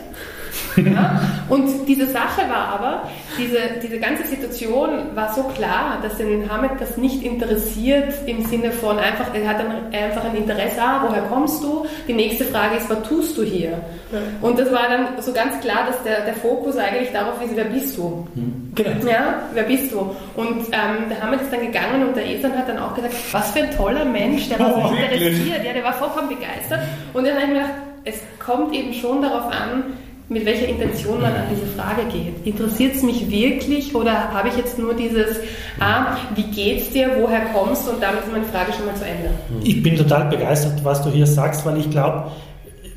Ja? 0.77 1.21
Und 1.49 1.87
diese 1.87 2.07
Sache 2.07 2.43
war 2.49 2.69
aber, 2.69 3.09
diese, 3.39 3.59
diese 3.83 3.99
ganze 3.99 4.27
Situation 4.27 5.15
war 5.15 5.33
so 5.33 5.45
klar, 5.45 5.99
dass 6.03 6.17
den 6.19 6.51
Hamid 6.51 6.73
das 6.79 6.97
nicht 6.97 7.23
interessiert 7.23 8.15
im 8.27 8.45
Sinne 8.45 8.71
von 8.71 8.99
einfach, 8.99 9.35
er 9.35 9.49
hat 9.49 9.57
ein, 9.59 9.93
einfach 9.93 10.25
ein 10.25 10.37
Interesse, 10.37 10.81
ah, 10.81 11.05
woher 11.09 11.23
kommst 11.23 11.63
du? 11.63 11.87
Die 12.07 12.13
nächste 12.13 12.45
Frage 12.45 12.77
ist, 12.77 12.89
was 12.91 13.03
tust 13.03 13.37
du 13.39 13.43
hier? 13.43 13.71
Ja. 14.13 14.19
Und 14.41 14.59
das 14.59 14.71
war 14.73 14.89
dann 14.89 15.23
so 15.23 15.33
ganz 15.33 15.59
klar, 15.61 15.87
dass 15.87 16.03
der, 16.03 16.25
der 16.25 16.35
Fokus 16.35 16.77
eigentlich 16.77 17.13
darauf 17.13 17.43
ist, 17.43 17.57
wer 17.57 17.65
bist 17.65 17.97
du? 17.97 18.27
Hm. 18.35 18.73
Genau. 18.75 19.11
Ja, 19.11 19.43
wer 19.55 19.65
bist 19.65 19.93
du? 19.93 19.99
Und 20.37 20.67
ähm, 20.73 21.09
der 21.11 21.23
Hamid 21.23 21.41
ist 21.41 21.53
dann 21.53 21.61
gegangen 21.61 22.07
und 22.07 22.17
der 22.17 22.29
Esan 22.31 22.57
hat 22.57 22.69
dann 22.69 22.79
auch 22.79 22.95
gesagt, 22.95 23.15
was 23.33 23.51
für 23.51 23.61
ein 23.61 23.71
toller 23.77 24.05
Mensch, 24.05 24.49
der 24.49 24.59
war 24.59 24.75
so 24.75 24.95
oh, 24.95 25.13
interessiert, 25.13 25.65
ja, 25.65 25.73
der 25.73 25.85
war 25.85 25.95
vollkommen 25.95 26.29
begeistert. 26.29 26.81
Und 27.13 27.27
dann 27.27 27.35
habe 27.35 27.43
ich 27.43 27.49
mir 27.49 27.55
gedacht, 27.55 27.75
es 28.09 28.17
kommt 28.39 28.75
eben 28.75 28.93
schon 28.95 29.23
darauf 29.23 29.53
an, 29.53 29.85
mit 30.31 30.45
welcher 30.45 30.69
Intention 30.69 31.21
man 31.23 31.33
an 31.33 31.45
diese 31.51 31.67
Frage 31.67 32.03
geht. 32.13 32.47
Interessiert 32.47 32.97
es 32.97 33.03
mich 33.03 33.31
wirklich 33.31 33.95
oder 33.95 34.31
habe 34.33 34.49
ich 34.49 34.57
jetzt 34.57 34.79
nur 34.79 34.95
dieses, 34.95 35.39
ah, 35.81 36.17
wie 36.35 36.43
geht's 36.43 36.91
dir, 36.91 37.11
woher 37.19 37.47
kommst 37.55 37.87
du 37.87 37.93
und 37.93 38.03
damit 38.03 38.21
ist 38.21 38.33
meine 38.33 38.45
Frage 38.45 38.73
schon 38.73 38.87
mal 38.87 38.95
zu 38.95 39.07
Ende. 39.07 39.31
Ich 39.65 39.83
bin 39.83 39.97
total 39.97 40.29
begeistert, 40.29 40.85
was 40.85 41.03
du 41.03 41.11
hier 41.11 41.27
sagst, 41.27 41.65
weil 41.65 41.79
ich 41.79 41.91
glaube, 41.91 42.31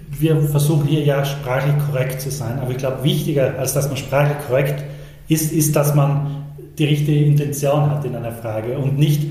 wir 0.09 0.41
versuchen 0.41 0.87
hier 0.87 1.03
ja 1.03 1.23
sprachlich 1.23 1.73
korrekt 1.87 2.21
zu 2.21 2.29
sein, 2.29 2.59
aber 2.59 2.71
ich 2.71 2.77
glaube, 2.77 3.03
wichtiger 3.03 3.57
als 3.57 3.73
dass 3.73 3.87
man 3.87 3.97
sprachlich 3.97 4.37
korrekt 4.47 4.83
ist, 5.29 5.53
ist, 5.53 5.75
dass 5.75 5.95
man 5.95 6.43
die 6.77 6.85
richtige 6.85 7.23
Intention 7.25 7.89
hat 7.91 8.03
in 8.03 8.15
einer 8.15 8.33
Frage 8.33 8.77
und 8.77 8.97
nicht 8.97 9.21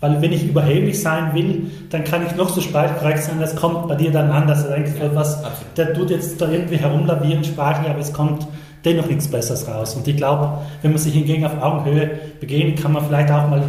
weil 0.00 0.20
wenn 0.22 0.32
ich 0.32 0.48
überheblich 0.48 1.00
sein 1.00 1.34
will, 1.34 1.70
dann 1.90 2.04
kann 2.04 2.26
ich 2.26 2.34
noch 2.34 2.48
so 2.48 2.60
sprachkorrekt 2.60 3.22
sein, 3.22 3.38
das 3.38 3.54
kommt 3.54 3.86
bei 3.86 3.94
dir 3.94 4.10
dann 4.10 4.30
anders. 4.30 4.64
Also 4.64 4.74
eigentlich 4.74 4.98
ja, 4.98 5.14
was, 5.14 5.42
der 5.76 5.92
tut 5.92 6.10
jetzt 6.10 6.40
da 6.40 6.50
irgendwie 6.50 6.76
herumlavieren 6.76 7.44
sprachlich, 7.44 7.90
aber 7.90 8.00
es 8.00 8.12
kommt 8.12 8.46
dennoch 8.84 9.06
nichts 9.06 9.28
Besseres 9.28 9.68
raus. 9.68 9.94
Und 9.94 10.08
ich 10.08 10.16
glaube, 10.16 10.58
wenn 10.80 10.92
man 10.92 10.98
sich 10.98 11.12
hingegen 11.12 11.44
auf 11.44 11.60
Augenhöhe 11.60 12.18
begegnet, 12.40 12.80
kann 12.80 12.92
man 12.92 13.04
vielleicht 13.04 13.30
auch 13.30 13.48
mal 13.48 13.62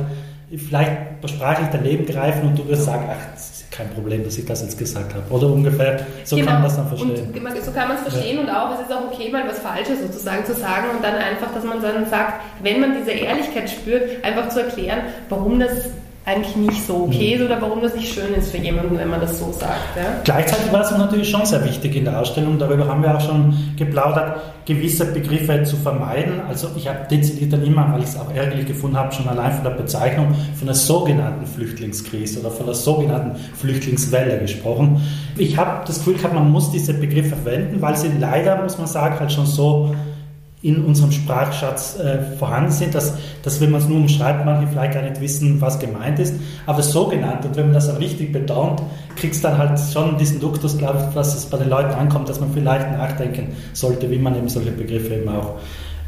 vielleicht 0.55 0.91
sprachlich 1.25 1.67
daneben 1.71 2.05
greifen 2.05 2.49
und 2.49 2.59
du 2.59 2.67
wirst 2.67 2.85
sagen, 2.85 3.09
ach, 3.09 3.33
das 3.33 3.51
ist 3.51 3.71
kein 3.71 3.89
Problem, 3.89 4.23
dass 4.23 4.37
ich 4.37 4.45
das 4.45 4.61
jetzt 4.61 4.77
gesagt 4.77 5.13
habe. 5.13 5.33
Oder 5.33 5.47
ungefähr, 5.47 6.05
so 6.23 6.35
genau. 6.35 6.47
kann 6.47 6.55
man 6.55 6.63
das 6.63 6.75
dann 6.77 6.87
verstehen. 6.87 7.09
Und 7.11 7.65
so 7.65 7.71
kann 7.71 7.87
man 7.87 7.97
es 7.97 8.01
verstehen 8.11 8.35
ja. 8.37 8.41
und 8.41 8.49
auch, 8.49 8.75
es 8.75 8.87
ist 8.87 8.93
auch 8.93 9.11
okay, 9.11 9.29
mal 9.31 9.43
was 9.47 9.59
Falsches 9.59 10.01
sozusagen 10.01 10.45
zu 10.45 10.53
sagen 10.53 10.87
und 10.95 11.03
dann 11.03 11.15
einfach, 11.15 11.53
dass 11.53 11.63
man 11.63 11.81
dann 11.81 12.09
sagt, 12.09 12.41
wenn 12.63 12.79
man 12.81 12.97
diese 12.97 13.11
Ehrlichkeit 13.11 13.69
spürt, 13.69 14.23
einfach 14.23 14.49
zu 14.49 14.61
erklären, 14.63 14.99
warum 15.29 15.59
das 15.59 15.89
eigentlich 16.23 16.55
nicht 16.55 16.85
so 16.85 17.05
okay 17.05 17.33
ist 17.33 17.41
oder 17.41 17.59
warum 17.59 17.81
das 17.81 17.95
nicht 17.95 18.13
schön 18.13 18.33
ist 18.35 18.51
für 18.51 18.57
jemanden, 18.57 18.95
wenn 18.97 19.09
man 19.09 19.19
das 19.19 19.39
so 19.39 19.51
sagt. 19.51 19.97
Ja? 19.97 20.21
Gleichzeitig 20.23 20.71
war 20.71 20.81
es 20.81 20.91
natürlich 20.91 21.29
schon 21.29 21.45
sehr 21.45 21.65
wichtig 21.65 21.95
in 21.95 22.05
der 22.05 22.19
Ausstellung, 22.19 22.59
darüber 22.59 22.87
haben 22.87 23.01
wir 23.01 23.17
auch 23.17 23.21
schon 23.21 23.55
geplaudert, 23.75 24.39
gewisse 24.65 25.05
Begriffe 25.05 25.63
zu 25.63 25.75
vermeiden. 25.77 26.41
Also 26.47 26.69
ich 26.75 26.87
habe 26.87 27.07
dezidiert 27.09 27.53
dann 27.53 27.63
immer, 27.63 27.91
weil 27.91 28.01
ich 28.01 28.09
es 28.09 28.19
auch 28.19 28.31
ärgerlich 28.31 28.67
gefunden 28.67 28.97
habe, 28.97 29.11
schon 29.11 29.27
allein 29.27 29.51
von 29.51 29.63
der 29.63 29.71
Bezeichnung 29.71 30.35
von 30.55 30.67
der 30.67 30.75
sogenannten 30.75 31.47
Flüchtlingskrise 31.47 32.39
oder 32.41 32.51
von 32.51 32.67
der 32.67 32.75
sogenannten 32.75 33.35
Flüchtlingswelle 33.55 34.39
gesprochen. 34.39 35.01
Ich 35.37 35.57
habe 35.57 35.83
das 35.87 35.97
Gefühl 35.97 36.17
gehabt, 36.17 36.35
man 36.35 36.51
muss 36.51 36.71
diese 36.71 36.93
Begriffe 36.93 37.35
verwenden, 37.35 37.81
weil 37.81 37.97
sie 37.97 38.11
leider, 38.19 38.61
muss 38.61 38.77
man 38.77 38.85
sagen, 38.85 39.19
halt 39.19 39.31
schon 39.31 39.47
so 39.47 39.95
in 40.63 40.85
unserem 40.85 41.11
Sprachschatz 41.11 41.97
äh, 41.99 42.21
vorhanden 42.37 42.71
sind, 42.71 42.93
dass, 42.93 43.15
dass 43.41 43.59
wenn 43.59 43.71
man 43.71 43.81
es 43.81 43.87
nur 43.87 43.97
umschreibt, 43.97 44.45
manche 44.45 44.67
vielleicht 44.67 44.93
gar 44.93 45.01
nicht 45.01 45.19
wissen, 45.19 45.59
was 45.59 45.79
gemeint 45.79 46.19
ist, 46.19 46.35
aber 46.67 46.83
so 46.83 47.07
genannt 47.07 47.45
und 47.45 47.55
wenn 47.55 47.65
man 47.65 47.73
das 47.73 47.89
auch 47.89 47.99
richtig 47.99 48.31
betont, 48.31 48.81
kriegt 49.15 49.33
es 49.33 49.41
dann 49.41 49.57
halt 49.57 49.79
schon 49.91 50.17
diesen 50.17 50.39
Duktus, 50.39 50.77
glaube 50.77 50.99
ich, 50.99 51.15
dass 51.15 51.35
es 51.35 51.47
bei 51.47 51.57
den 51.57 51.69
Leuten 51.69 51.93
ankommt, 51.93 52.29
dass 52.29 52.39
man 52.39 52.51
vielleicht 52.51 52.91
nachdenken 52.91 53.55
sollte, 53.73 54.09
wie 54.11 54.19
man 54.19 54.35
eben 54.35 54.49
solche 54.49 54.71
Begriffe 54.71 55.15
eben 55.15 55.29
auch 55.29 55.57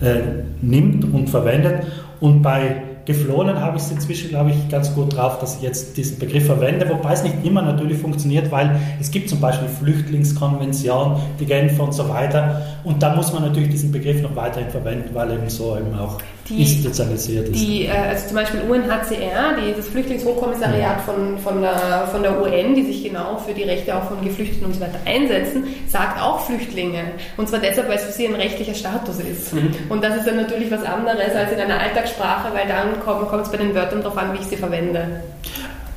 äh, 0.01 0.21
nimmt 0.61 1.11
und 1.11 1.29
verwendet. 1.29 1.85
Und 2.19 2.41
bei 2.41 2.83
Geflohenen 3.05 3.59
habe 3.59 3.77
ich 3.77 3.83
es 3.83 3.91
inzwischen, 3.91 4.29
glaube 4.29 4.51
ich, 4.51 4.69
ganz 4.69 4.93
gut 4.95 5.15
drauf, 5.15 5.39
dass 5.39 5.57
ich 5.57 5.61
jetzt 5.61 5.97
diesen 5.97 6.19
Begriff 6.19 6.45
verwende, 6.45 6.89
wobei 6.89 7.13
es 7.13 7.23
nicht 7.23 7.35
immer 7.43 7.61
natürlich 7.61 7.97
funktioniert, 7.97 8.49
weil 8.51 8.79
es 8.99 9.11
gibt 9.11 9.29
zum 9.29 9.41
Beispiel 9.41 9.67
Flüchtlingskonvention, 9.67 11.17
die 11.39 11.45
Genfer 11.45 11.83
und 11.83 11.93
so 11.93 12.07
weiter. 12.07 12.61
Und 12.85 13.03
da 13.03 13.13
muss 13.13 13.33
man 13.33 13.43
natürlich 13.43 13.69
diesen 13.69 13.91
Begriff 13.91 14.21
noch 14.21 14.35
weiterhin 14.35 14.69
verwenden, 14.69 15.09
weil 15.13 15.31
eben 15.31 15.49
so 15.49 15.77
eben 15.77 15.97
auch 15.99 16.17
die, 16.49 16.61
institutionalisiert 16.61 17.49
ist. 17.49 17.59
Die, 17.59 17.85
äh, 17.85 17.91
also 17.91 18.27
zum 18.27 18.35
Beispiel 18.35 18.61
UNHCR, 18.61 19.55
die, 19.59 19.73
das 19.75 19.87
Flüchtlingshochkommissariat 19.87 21.01
von, 21.01 21.37
von, 21.39 21.61
der, 21.61 22.07
von 22.11 22.21
der 22.21 22.41
UN, 22.41 22.75
die 22.75 22.83
sich 22.83 23.03
genau 23.03 23.37
für 23.37 23.53
die 23.53 23.63
Rechte 23.63 23.95
auch 23.95 24.03
von 24.03 24.21
Geflüchteten 24.21 24.65
und 24.65 24.73
so 24.73 24.81
weiter 24.81 24.99
einsetzen, 25.05 25.65
sagt 25.87 26.21
auch 26.21 26.41
Flüchtlinge. 26.41 27.03
Und 27.37 27.47
zwar 27.47 27.59
deshalb, 27.59 27.87
weil 27.87 27.95
es 27.95 28.03
für 28.03 28.11
sie 28.11 28.27
ein 28.27 28.35
rechtlicher 28.35 28.73
Status 28.73 29.19
ist. 29.19 29.53
Mhm. 29.53 29.73
Und 29.89 30.03
das 30.03 30.17
ist 30.17 30.27
dann 30.27 30.35
natürlich 30.35 30.69
was 30.69 30.83
anderes 30.83 31.33
als 31.35 31.51
in 31.51 31.59
einer 31.59 31.79
Alltagssprache, 31.79 32.53
weil 32.53 32.67
dann 32.67 32.99
kommt 32.99 33.45
es 33.45 33.51
bei 33.51 33.57
den 33.57 33.73
Wörtern 33.73 34.01
darauf 34.01 34.17
an, 34.17 34.33
wie 34.33 34.39
ich 34.39 34.45
sie 34.47 34.57
verwende. 34.57 35.21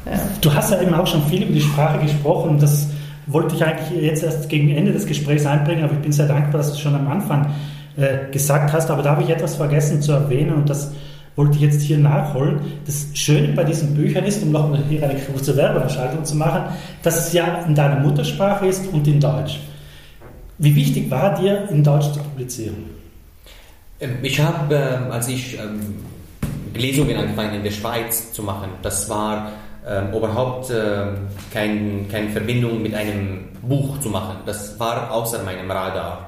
Ja. 0.06 0.12
Du 0.40 0.54
hast 0.54 0.70
ja 0.70 0.80
eben 0.80 0.94
auch 0.94 1.06
schon 1.06 1.24
viel 1.24 1.42
über 1.42 1.52
die 1.52 1.60
Sprache 1.60 1.98
gesprochen. 1.98 2.58
Das 2.60 2.86
wollte 3.26 3.56
ich 3.56 3.64
eigentlich 3.64 4.02
jetzt 4.02 4.22
erst 4.22 4.48
gegen 4.48 4.70
Ende 4.70 4.92
des 4.92 5.06
Gesprächs 5.06 5.44
einbringen, 5.44 5.82
aber 5.82 5.94
ich 5.94 5.98
bin 5.98 6.12
sehr 6.12 6.28
dankbar, 6.28 6.58
dass 6.58 6.72
du 6.72 6.78
schon 6.78 6.94
am 6.94 7.08
Anfang 7.08 7.52
äh, 7.96 8.30
gesagt 8.30 8.72
hast, 8.72 8.90
aber 8.90 9.02
da 9.02 9.12
habe 9.12 9.22
ich 9.22 9.30
etwas 9.30 9.56
vergessen 9.56 10.02
zu 10.02 10.12
erwähnen 10.12 10.52
und 10.52 10.68
das 10.68 10.92
wollte 11.34 11.56
ich 11.56 11.62
jetzt 11.62 11.82
hier 11.82 11.98
nachholen. 11.98 12.60
Das 12.84 13.06
Schöne 13.14 13.48
bei 13.54 13.64
diesen 13.64 13.94
Büchern 13.94 14.24
ist, 14.24 14.42
um 14.42 14.52
noch 14.52 14.76
hier 14.88 15.02
eine 15.08 15.18
kurze 15.20 15.56
Werbeverschaltung 15.56 16.24
zu 16.24 16.34
machen, 16.34 16.64
dass 17.02 17.26
es 17.26 17.32
ja 17.32 17.62
in 17.66 17.74
deiner 17.74 18.00
Muttersprache 18.00 18.66
ist 18.66 18.86
und 18.92 19.06
in 19.06 19.20
Deutsch. 19.20 19.60
Wie 20.58 20.74
wichtig 20.74 21.10
war 21.10 21.34
dir, 21.34 21.68
in 21.70 21.84
Deutsch 21.84 22.12
zu 22.12 22.20
publizieren? 22.20 22.76
Ähm, 24.00 24.18
ich 24.22 24.40
habe, 24.40 24.74
ähm, 24.74 25.10
als 25.10 25.28
ich 25.28 25.58
ähm, 25.58 25.96
Lesungen 26.74 27.16
angefangen 27.16 27.54
in 27.54 27.62
der 27.62 27.70
Schweiz 27.70 28.32
zu 28.32 28.42
machen, 28.42 28.70
das 28.82 29.08
war 29.08 29.52
überhaupt 30.12 30.72
keine 31.52 32.28
Verbindung 32.32 32.82
mit 32.82 32.92
einem 32.92 33.50
Buch 33.62 34.00
zu 34.00 34.08
machen. 34.08 34.38
Das 34.44 34.80
war 34.80 35.12
außer 35.12 35.44
meinem 35.44 35.70
Radar. 35.70 36.25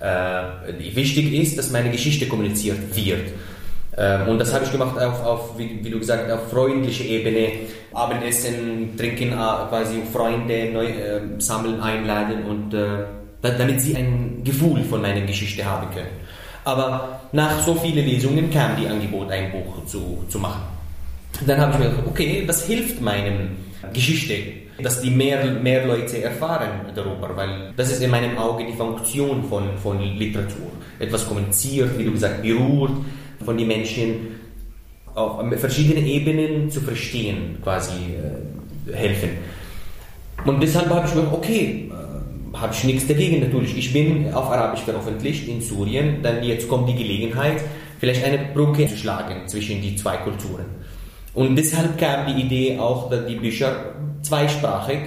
Äh, 0.00 0.94
wichtig 0.94 1.32
ist, 1.32 1.58
dass 1.58 1.70
meine 1.70 1.90
Geschichte 1.90 2.26
kommuniziert 2.26 2.78
wird. 2.94 3.32
Ähm, 3.96 4.28
und 4.28 4.38
das 4.38 4.54
habe 4.54 4.64
ich 4.64 4.70
gemacht 4.70 4.96
auf, 4.98 5.24
auf 5.24 5.58
wie, 5.58 5.80
wie, 5.82 5.90
du 5.90 5.98
gesagt 5.98 6.30
auf 6.30 6.48
freundliche 6.50 7.04
Ebene. 7.04 7.50
Abendessen, 7.92 8.96
trinken, 8.96 9.32
äh, 9.32 9.68
quasi 9.68 10.02
Freunde 10.12 10.70
neu, 10.72 10.86
äh, 10.86 11.20
sammeln, 11.38 11.80
einladen 11.80 12.44
und 12.44 12.74
äh, 12.74 13.04
damit 13.42 13.80
sie 13.80 13.96
ein 13.96 14.42
Gefühl 14.44 14.84
von 14.84 15.02
meiner 15.02 15.22
Geschichte 15.22 15.64
haben 15.64 15.90
können. 15.90 16.28
Aber 16.64 17.20
nach 17.32 17.64
so 17.64 17.74
vielen 17.74 18.04
Lesungen 18.06 18.50
kam 18.50 18.76
die 18.76 18.86
Angebot, 18.86 19.30
ein 19.30 19.50
Buch 19.50 19.84
zu, 19.86 20.24
zu 20.28 20.38
machen. 20.38 20.62
Dann 21.46 21.60
habe 21.60 21.72
ich 21.72 21.78
mir 21.78 21.88
gedacht, 21.90 22.06
okay, 22.06 22.44
was 22.46 22.66
hilft 22.66 23.00
meinem 23.00 23.56
Geschichte, 23.92 24.34
dass 24.82 25.00
die 25.00 25.10
mehr, 25.10 25.44
mehr 25.44 25.86
Leute 25.86 26.22
erfahren 26.22 26.92
darüber, 26.94 27.36
weil 27.36 27.72
das 27.76 27.90
ist 27.90 28.02
in 28.02 28.10
meinem 28.10 28.38
Auge 28.38 28.64
die 28.64 28.72
Funktion 28.72 29.42
von, 29.44 29.76
von 29.82 30.00
Literatur. 30.00 30.70
Etwas 30.98 31.26
kommuniziert, 31.26 31.98
wie 31.98 32.04
du 32.04 32.12
gesagt, 32.12 32.42
berührt, 32.42 32.92
von 33.44 33.56
den 33.56 33.66
Menschen 33.66 34.38
auf 35.14 35.42
verschiedenen 35.58 36.06
Ebenen 36.06 36.70
zu 36.70 36.80
verstehen, 36.80 37.58
quasi 37.62 37.92
äh, 38.14 38.94
helfen. 38.94 39.30
Und 40.44 40.62
deshalb 40.62 40.88
habe 40.90 41.08
ich 41.08 41.14
mir 41.14 41.32
okay, 41.32 41.90
habe 42.54 42.72
ich 42.72 42.84
nichts 42.84 43.06
dagegen 43.06 43.40
natürlich. 43.40 43.76
Ich 43.76 43.92
bin 43.92 44.32
auf 44.32 44.50
Arabisch 44.50 44.82
veröffentlicht 44.82 45.48
in 45.48 45.60
Syrien, 45.60 46.22
dann 46.22 46.42
jetzt 46.42 46.68
kommt 46.68 46.88
die 46.88 46.94
Gelegenheit, 46.94 47.62
vielleicht 47.98 48.24
eine 48.24 48.38
Brücke 48.54 48.86
zu 48.86 48.96
schlagen 48.96 49.48
zwischen 49.48 49.82
die 49.82 49.96
zwei 49.96 50.16
Kulturen. 50.18 50.64
Und 51.34 51.56
deshalb 51.56 51.98
kam 51.98 52.26
die 52.26 52.42
Idee 52.42 52.78
auch, 52.78 53.10
die 53.28 53.36
Bücher 53.36 53.94
zweisprachig, 54.28 54.98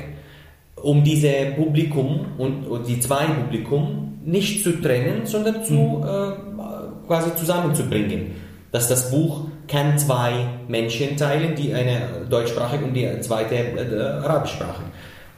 um 0.75 1.03
diese 1.03 1.31
Publikum 1.55 2.25
und, 2.37 2.67
und 2.67 2.87
die 2.87 2.99
zwei 2.99 3.25
Publikum 3.25 4.19
nicht 4.25 4.63
zu 4.63 4.81
trennen, 4.81 5.25
sondern 5.25 5.63
zu, 5.63 5.73
mhm. 5.73 6.03
äh, 6.03 7.07
quasi 7.07 7.35
zusammenzubringen. 7.35 8.31
Dass 8.71 8.87
das 8.87 9.11
Buch 9.11 9.47
kann 9.67 9.97
zwei 9.97 10.47
Menschen 10.67 11.17
teilen, 11.17 11.55
die 11.55 11.73
eine 11.73 12.25
deutschsprachig 12.29 12.81
und 12.81 12.93
die 12.93 13.07
zweite 13.21 13.55
äh, 13.55 14.23
arabischsprachig. 14.23 14.85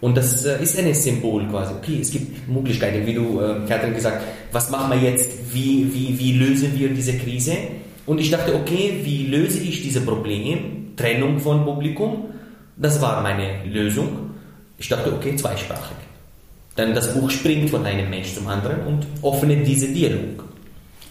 Und 0.02 0.18
das 0.18 0.46
äh, 0.46 0.62
ist 0.62 0.78
ein 0.78 0.94
Symbol 0.94 1.48
quasi. 1.48 1.74
Okay, 1.74 2.00
es 2.02 2.12
gibt 2.12 2.48
Möglichkeiten, 2.48 3.06
wie 3.06 3.14
du, 3.14 3.40
äh, 3.40 3.68
Katrin, 3.68 3.94
gesagt 3.94 4.22
was 4.52 4.70
machen 4.70 4.92
wir 4.92 5.10
jetzt, 5.10 5.32
wie, 5.54 5.90
wie, 5.94 6.20
wie 6.20 6.34
lösen 6.34 6.78
wir 6.78 6.90
diese 6.90 7.18
Krise? 7.18 7.54
Und 8.06 8.20
ich 8.20 8.30
dachte, 8.30 8.54
okay, 8.54 9.00
wie 9.04 9.28
löse 9.28 9.60
ich 9.60 9.82
dieses 9.82 10.06
Problem? 10.06 10.94
Trennung 10.96 11.40
von 11.40 11.66
Publikum. 11.66 12.26
Das 12.76 13.02
war 13.02 13.22
meine 13.22 13.64
Lösung. 13.66 14.32
Ich 14.78 14.90
dachte, 14.90 15.14
okay, 15.14 15.36
zweisprachig. 15.36 15.98
Dann 16.76 16.96
das 16.96 17.14
Buch 17.14 17.30
springt 17.30 17.70
von 17.70 17.86
einem 17.86 18.10
Mensch 18.10 18.34
zum 18.34 18.48
anderen 18.48 18.82
und 18.88 19.06
öffnet 19.24 19.66
diese 19.68 19.88
Dialog. 19.88 20.44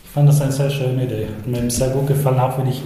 Ich 0.05 0.11
fand 0.11 0.29
das 0.29 0.41
eine 0.41 0.53
sehr 0.53 0.71
schöne 0.71 1.05
Idee. 1.05 1.27
Hat 1.39 1.47
mir 1.47 1.71
sehr 1.71 1.91
gut 1.91 2.09
gefallen, 2.09 2.41
auch 2.41 2.59
wenn 2.59 2.69
ich 2.69 2.83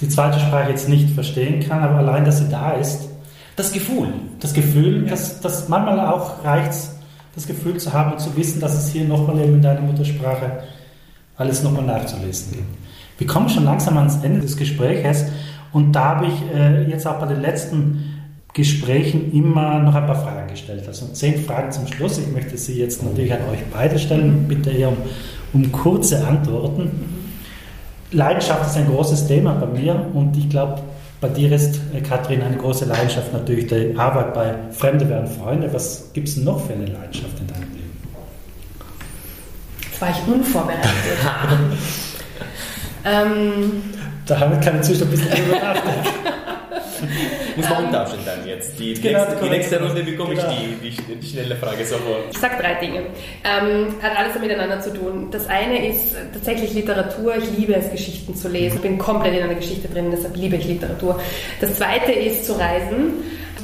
die 0.00 0.08
zweite 0.08 0.38
Sprache 0.40 0.70
jetzt 0.70 0.88
nicht 0.88 1.10
verstehen 1.10 1.66
kann, 1.66 1.82
aber 1.82 1.98
allein, 1.98 2.24
dass 2.24 2.38
sie 2.38 2.48
da 2.50 2.72
ist, 2.72 3.08
das 3.54 3.72
Gefühl. 3.72 4.08
Das 4.40 4.52
Gefühl, 4.52 5.04
ja. 5.04 5.10
dass, 5.10 5.40
dass 5.40 5.68
manchmal 5.68 6.00
auch 6.00 6.44
reicht, 6.44 6.74
das 7.34 7.46
Gefühl 7.46 7.78
zu 7.78 7.92
haben 7.92 8.12
und 8.12 8.20
zu 8.20 8.36
wissen, 8.36 8.60
dass 8.60 8.76
es 8.76 8.92
hier 8.92 9.04
nochmal 9.04 9.38
eben 9.40 9.54
in 9.54 9.62
deiner 9.62 9.80
Muttersprache 9.80 10.64
alles 11.36 11.62
nochmal 11.62 11.84
nachzulesen 11.84 12.52
gibt. 12.52 12.64
Wir 13.18 13.26
kommen 13.26 13.48
schon 13.48 13.64
langsam 13.64 13.96
ans 13.96 14.22
Ende 14.22 14.40
des 14.40 14.56
Gesprächs 14.56 15.24
und 15.72 15.92
da 15.92 16.16
habe 16.16 16.26
ich 16.26 16.54
äh, 16.54 16.88
jetzt 16.90 17.06
auch 17.06 17.18
bei 17.18 17.26
den 17.26 17.40
letzten 17.40 18.05
Gesprächen 18.56 19.34
immer 19.34 19.78
noch 19.80 19.94
ein 19.94 20.06
paar 20.06 20.16
Fragen 20.16 20.48
gestellt. 20.48 20.84
Also 20.88 21.08
zehn 21.08 21.44
Fragen 21.44 21.70
zum 21.70 21.86
Schluss. 21.86 22.16
Ich 22.16 22.28
möchte 22.28 22.56
sie 22.56 22.80
jetzt 22.80 23.02
natürlich 23.02 23.30
an 23.30 23.40
euch 23.52 23.58
beide 23.70 23.98
stellen. 23.98 24.48
Bitte 24.48 24.70
eher 24.70 24.88
um, 24.88 24.96
um 25.52 25.70
kurze 25.70 26.26
Antworten. 26.26 26.90
Leidenschaft 28.12 28.64
ist 28.64 28.78
ein 28.78 28.86
großes 28.86 29.26
Thema 29.26 29.52
bei 29.52 29.66
mir 29.66 30.06
und 30.14 30.34
ich 30.38 30.48
glaube, 30.48 30.80
bei 31.20 31.28
dir 31.28 31.52
ist, 31.52 31.78
äh, 31.94 32.00
Kathrin, 32.00 32.40
eine 32.40 32.56
große 32.56 32.86
Leidenschaft 32.86 33.30
natürlich 33.34 33.66
die 33.66 33.94
Arbeit 33.94 34.32
bei 34.32 34.54
Fremde 34.70 35.06
werden 35.06 35.26
Freunde. 35.26 35.70
Was 35.74 36.10
gibt 36.14 36.28
es 36.28 36.38
noch 36.38 36.66
für 36.66 36.72
eine 36.72 36.86
Leidenschaft 36.86 37.38
in 37.38 37.48
deinem 37.48 37.74
Leben? 37.74 37.90
Jetzt 39.82 40.00
war 40.00 40.08
ich 40.08 40.34
unvorbereitet. 40.34 40.84
ähm, 43.04 43.82
da 44.24 44.40
haben 44.40 44.52
wir 44.52 44.60
keine 44.60 44.80
Zustand 44.80 45.12
ein 45.12 45.18
bisschen 45.18 45.44
drüber 45.44 45.60
nachdenken. 45.60 46.08
Muss 47.56 47.68
man 47.68 47.84
umtauschen 47.86 48.18
dann 48.24 48.46
jetzt. 48.46 48.78
Die, 48.78 48.94
genau, 48.94 49.20
nächste, 49.20 49.44
die 49.44 49.50
nächste 49.50 49.82
Runde 49.82 50.02
bekomme 50.02 50.34
genau. 50.34 50.50
ich 50.50 50.56
die, 50.56 50.90
die, 50.90 51.14
die, 51.16 51.26
schnelle 51.26 51.56
Frage 51.56 51.84
sofort. 51.84 52.24
Ich 52.30 52.38
sage 52.38 52.54
drei 52.60 52.74
Dinge. 52.74 53.00
Ähm, 53.44 53.94
hat 54.02 54.16
alles 54.16 54.38
miteinander 54.40 54.80
zu 54.80 54.92
tun. 54.92 55.28
Das 55.30 55.48
eine 55.48 55.88
ist 55.88 56.14
tatsächlich 56.32 56.74
Literatur. 56.74 57.36
Ich 57.36 57.56
liebe 57.56 57.74
es, 57.74 57.90
Geschichten 57.90 58.34
zu 58.34 58.48
lesen. 58.48 58.76
Ich 58.76 58.82
bin 58.82 58.98
komplett 58.98 59.34
in 59.34 59.42
einer 59.42 59.54
Geschichte 59.54 59.88
drin, 59.88 60.10
deshalb 60.10 60.36
liebe 60.36 60.56
ich 60.56 60.66
Literatur. 60.66 61.20
Das 61.60 61.76
zweite 61.76 62.12
ist 62.12 62.44
zu 62.46 62.52
reisen 62.54 63.14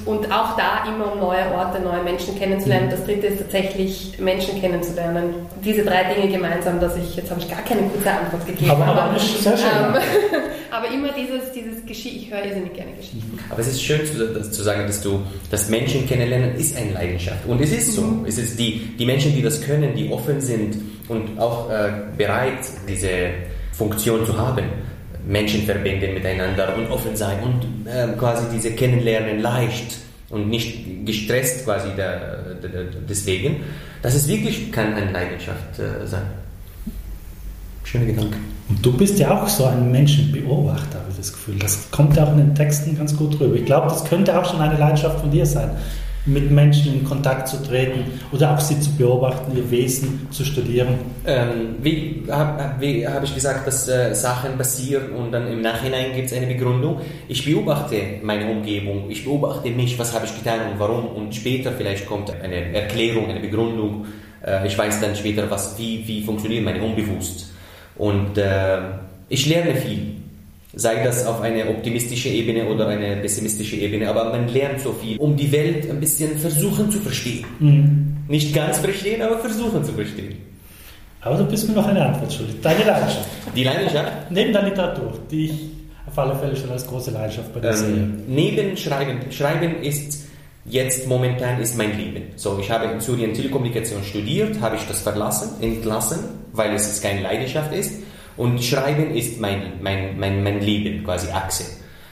und 0.04 0.32
auch 0.32 0.56
da 0.56 0.84
immer 0.88 1.12
um 1.12 1.20
neue 1.20 1.52
Orte, 1.54 1.80
neue 1.80 2.02
Menschen 2.02 2.36
kennenzulernen. 2.38 2.88
Das 2.90 3.04
dritte 3.04 3.28
ist 3.28 3.38
tatsächlich 3.38 4.18
Menschen 4.18 4.60
kennenzulernen. 4.60 5.34
Diese 5.64 5.84
drei 5.84 6.14
Dinge 6.14 6.32
gemeinsam, 6.32 6.80
dass 6.80 6.96
ich, 6.96 7.16
jetzt 7.16 7.30
habe 7.30 7.40
ich 7.40 7.48
gar 7.48 7.62
keine 7.62 7.82
gute 7.82 8.10
Antwort 8.10 8.44
gegeben. 8.46 8.70
Aber, 8.70 8.84
aber, 8.84 9.02
aber 9.02 9.18
sehr 9.18 9.56
schön. 9.56 9.68
Ähm, 9.68 9.94
aber 10.72 10.88
immer 10.88 11.10
dieses, 11.12 11.52
dieses 11.52 11.84
Geschichte, 11.84 12.18
ich 12.18 12.30
höre 12.30 12.46
irrsinnig 12.46 12.72
gerne 12.72 12.92
Geschichten. 12.92 13.38
Aber 13.50 13.60
es 13.60 13.68
ist 13.68 13.82
schön 13.82 14.06
zu, 14.06 14.50
zu, 14.50 14.62
sagen, 14.62 14.86
dass 14.86 15.02
du, 15.02 15.20
das 15.50 15.68
Menschen 15.68 16.06
kennenlernen 16.06 16.56
ist 16.56 16.74
eine 16.76 16.92
Leidenschaft. 16.92 17.44
Und 17.46 17.60
es 17.60 17.72
ist 17.72 17.92
so. 17.92 18.00
Mhm. 18.00 18.24
Es 18.24 18.38
ist 18.38 18.58
die, 18.58 18.80
die 18.98 19.04
Menschen, 19.04 19.34
die 19.34 19.42
das 19.42 19.60
können, 19.60 19.94
die 19.94 20.10
offen 20.10 20.40
sind 20.40 20.78
und 21.08 21.38
auch 21.38 21.70
äh, 21.70 21.92
bereit, 22.16 22.60
diese 22.88 23.08
Funktion 23.72 24.24
zu 24.24 24.36
haben 24.36 24.64
Menschen 25.26 25.62
verbinden 25.62 26.14
miteinander 26.14 26.74
und 26.76 26.90
offen 26.90 27.14
sein 27.16 27.38
und 27.42 27.86
äh, 27.86 28.08
quasi 28.18 28.44
diese 28.52 28.72
kennenlernen 28.72 29.40
leicht 29.40 29.98
und 30.30 30.48
nicht 30.48 31.06
gestresst 31.06 31.64
quasi 31.64 31.88
da, 31.96 32.16
da, 32.60 32.68
deswegen. 33.08 33.62
Das 34.00 34.14
ist 34.14 34.26
wirklich 34.26 34.72
kann 34.72 34.94
eine 34.94 35.12
Leidenschaft 35.12 35.78
äh, 35.78 36.06
sein. 36.06 36.26
Schöner 37.84 38.06
Gedanke. 38.06 38.38
Und 38.68 38.84
du 38.84 38.92
bist 38.92 39.18
ja 39.18 39.42
auch 39.42 39.48
so 39.48 39.64
ein 39.64 39.90
Menschenbeobachter, 39.90 41.00
habe 41.00 41.10
ich 41.10 41.16
das 41.16 41.32
Gefühl. 41.32 41.58
Das 41.58 41.90
kommt 41.90 42.16
ja 42.16 42.24
auch 42.24 42.32
in 42.32 42.38
den 42.38 42.54
Texten 42.54 42.96
ganz 42.96 43.16
gut 43.16 43.38
rüber. 43.40 43.54
Ich 43.56 43.64
glaube, 43.64 43.88
das 43.88 44.04
könnte 44.04 44.38
auch 44.38 44.48
schon 44.50 44.60
eine 44.60 44.78
Leidenschaft 44.78 45.20
von 45.20 45.30
dir 45.30 45.44
sein 45.46 45.70
mit 46.24 46.50
Menschen 46.50 46.94
in 46.94 47.04
Kontakt 47.04 47.48
zu 47.48 47.62
treten 47.62 48.04
oder 48.30 48.54
auch 48.54 48.60
sie 48.60 48.78
zu 48.78 48.92
beobachten, 48.96 49.56
ihr 49.56 49.68
Wesen 49.70 50.28
zu 50.30 50.44
studieren? 50.44 50.98
Ähm, 51.26 51.76
wie 51.82 52.22
habe 52.30 52.62
hab 52.62 53.24
ich 53.24 53.34
gesagt, 53.34 53.66
dass 53.66 53.88
äh, 53.88 54.14
Sachen 54.14 54.56
passieren 54.56 55.12
und 55.12 55.32
dann 55.32 55.48
im 55.48 55.62
Nachhinein 55.62 56.14
gibt 56.14 56.30
es 56.30 56.36
eine 56.36 56.46
Begründung? 56.46 57.00
Ich 57.28 57.44
beobachte 57.44 57.96
meine 58.22 58.50
Umgebung, 58.50 59.10
ich 59.10 59.24
beobachte 59.24 59.70
mich, 59.70 59.98
was 59.98 60.14
habe 60.14 60.26
ich 60.26 60.36
getan 60.36 60.72
und 60.72 60.78
warum 60.78 61.06
und 61.06 61.34
später 61.34 61.72
vielleicht 61.72 62.06
kommt 62.06 62.30
eine 62.30 62.72
Erklärung, 62.72 63.28
eine 63.28 63.40
Begründung. 63.40 64.06
Äh, 64.44 64.66
ich 64.66 64.78
weiß 64.78 65.00
dann 65.00 65.16
später, 65.16 65.50
was, 65.50 65.76
wie, 65.78 66.06
wie 66.06 66.22
funktioniert 66.22 66.64
meine 66.64 66.82
Unbewusst. 66.82 67.51
Und 67.96 68.38
äh, 68.38 68.78
ich 69.28 69.46
lerne 69.46 69.74
viel 69.74 70.22
sei 70.74 71.04
das 71.04 71.26
auf 71.26 71.40
eine 71.40 71.68
optimistische 71.68 72.28
Ebene 72.28 72.66
oder 72.66 72.88
eine 72.88 73.16
pessimistische 73.16 73.76
Ebene, 73.76 74.08
aber 74.08 74.24
man 74.24 74.48
lernt 74.48 74.80
so 74.80 74.92
viel, 74.92 75.18
um 75.18 75.36
die 75.36 75.50
Welt 75.52 75.88
ein 75.90 76.00
bisschen 76.00 76.38
versuchen 76.38 76.90
zu 76.90 76.98
verstehen. 76.98 77.44
Mhm. 77.58 78.16
Nicht 78.28 78.54
ganz 78.54 78.78
verstehen, 78.78 79.20
aber 79.22 79.38
versuchen 79.38 79.84
zu 79.84 79.92
verstehen. 79.92 80.36
Aber 81.20 81.36
du 81.36 81.44
bist 81.44 81.68
mir 81.68 81.74
noch 81.74 81.86
eine 81.86 82.06
Antwort 82.06 82.32
schuldig. 82.32 82.56
Deine 82.62 82.84
Leidenschaft. 82.84 83.28
Die 83.54 83.64
Leidenschaft? 83.64 84.30
Neben 84.30 84.52
der 84.52 84.62
Literatur, 84.62 85.12
die 85.30 85.44
ich 85.44 85.60
auf 86.06 86.18
alle 86.18 86.34
Fälle 86.34 86.56
schon 86.56 86.70
als 86.70 86.86
große 86.86 87.10
Leidenschaft 87.10 87.52
bei 87.52 87.60
dir 87.60 87.68
ähm, 87.68 87.76
sehe. 87.76 88.08
Neben 88.26 88.76
Schreiben. 88.76 89.18
Schreiben 89.30 89.82
ist 89.82 90.21
jetzt 90.64 91.06
momentan 91.06 91.60
ist 91.60 91.76
mein 91.76 91.96
Leben. 91.96 92.24
So, 92.36 92.58
ich 92.58 92.70
habe 92.70 92.86
in 92.86 93.00
Syrien 93.00 93.34
Telekommunikation 93.34 94.02
studiert, 94.04 94.60
habe 94.60 94.76
ich 94.76 94.82
das 94.86 95.00
verlassen, 95.00 95.62
entlassen, 95.62 96.18
weil 96.52 96.74
es 96.74 97.00
keine 97.00 97.22
Leidenschaft 97.22 97.72
ist. 97.72 97.94
Und 98.36 98.62
Schreiben 98.62 99.14
ist 99.14 99.40
mein, 99.40 99.74
mein, 99.82 100.18
mein, 100.18 100.42
mein 100.42 100.60
Leben, 100.60 101.04
quasi 101.04 101.30
Achse. 101.30 101.64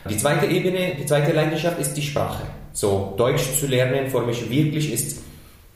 Die 0.09 0.17
zweite 0.17 0.47
Ebene, 0.47 0.97
die 0.99 1.07
zweite 1.07 1.33
Leidenschaft 1.33 1.79
ist 1.79 1.95
die 1.95 2.03
Sprache. 2.03 2.45
So, 2.73 3.15
Deutsch 3.17 3.59
zu 3.59 3.67
lernen 3.67 4.09
für 4.09 4.23
mich 4.23 4.49
wirklich 4.51 4.93
ist, 4.93 5.23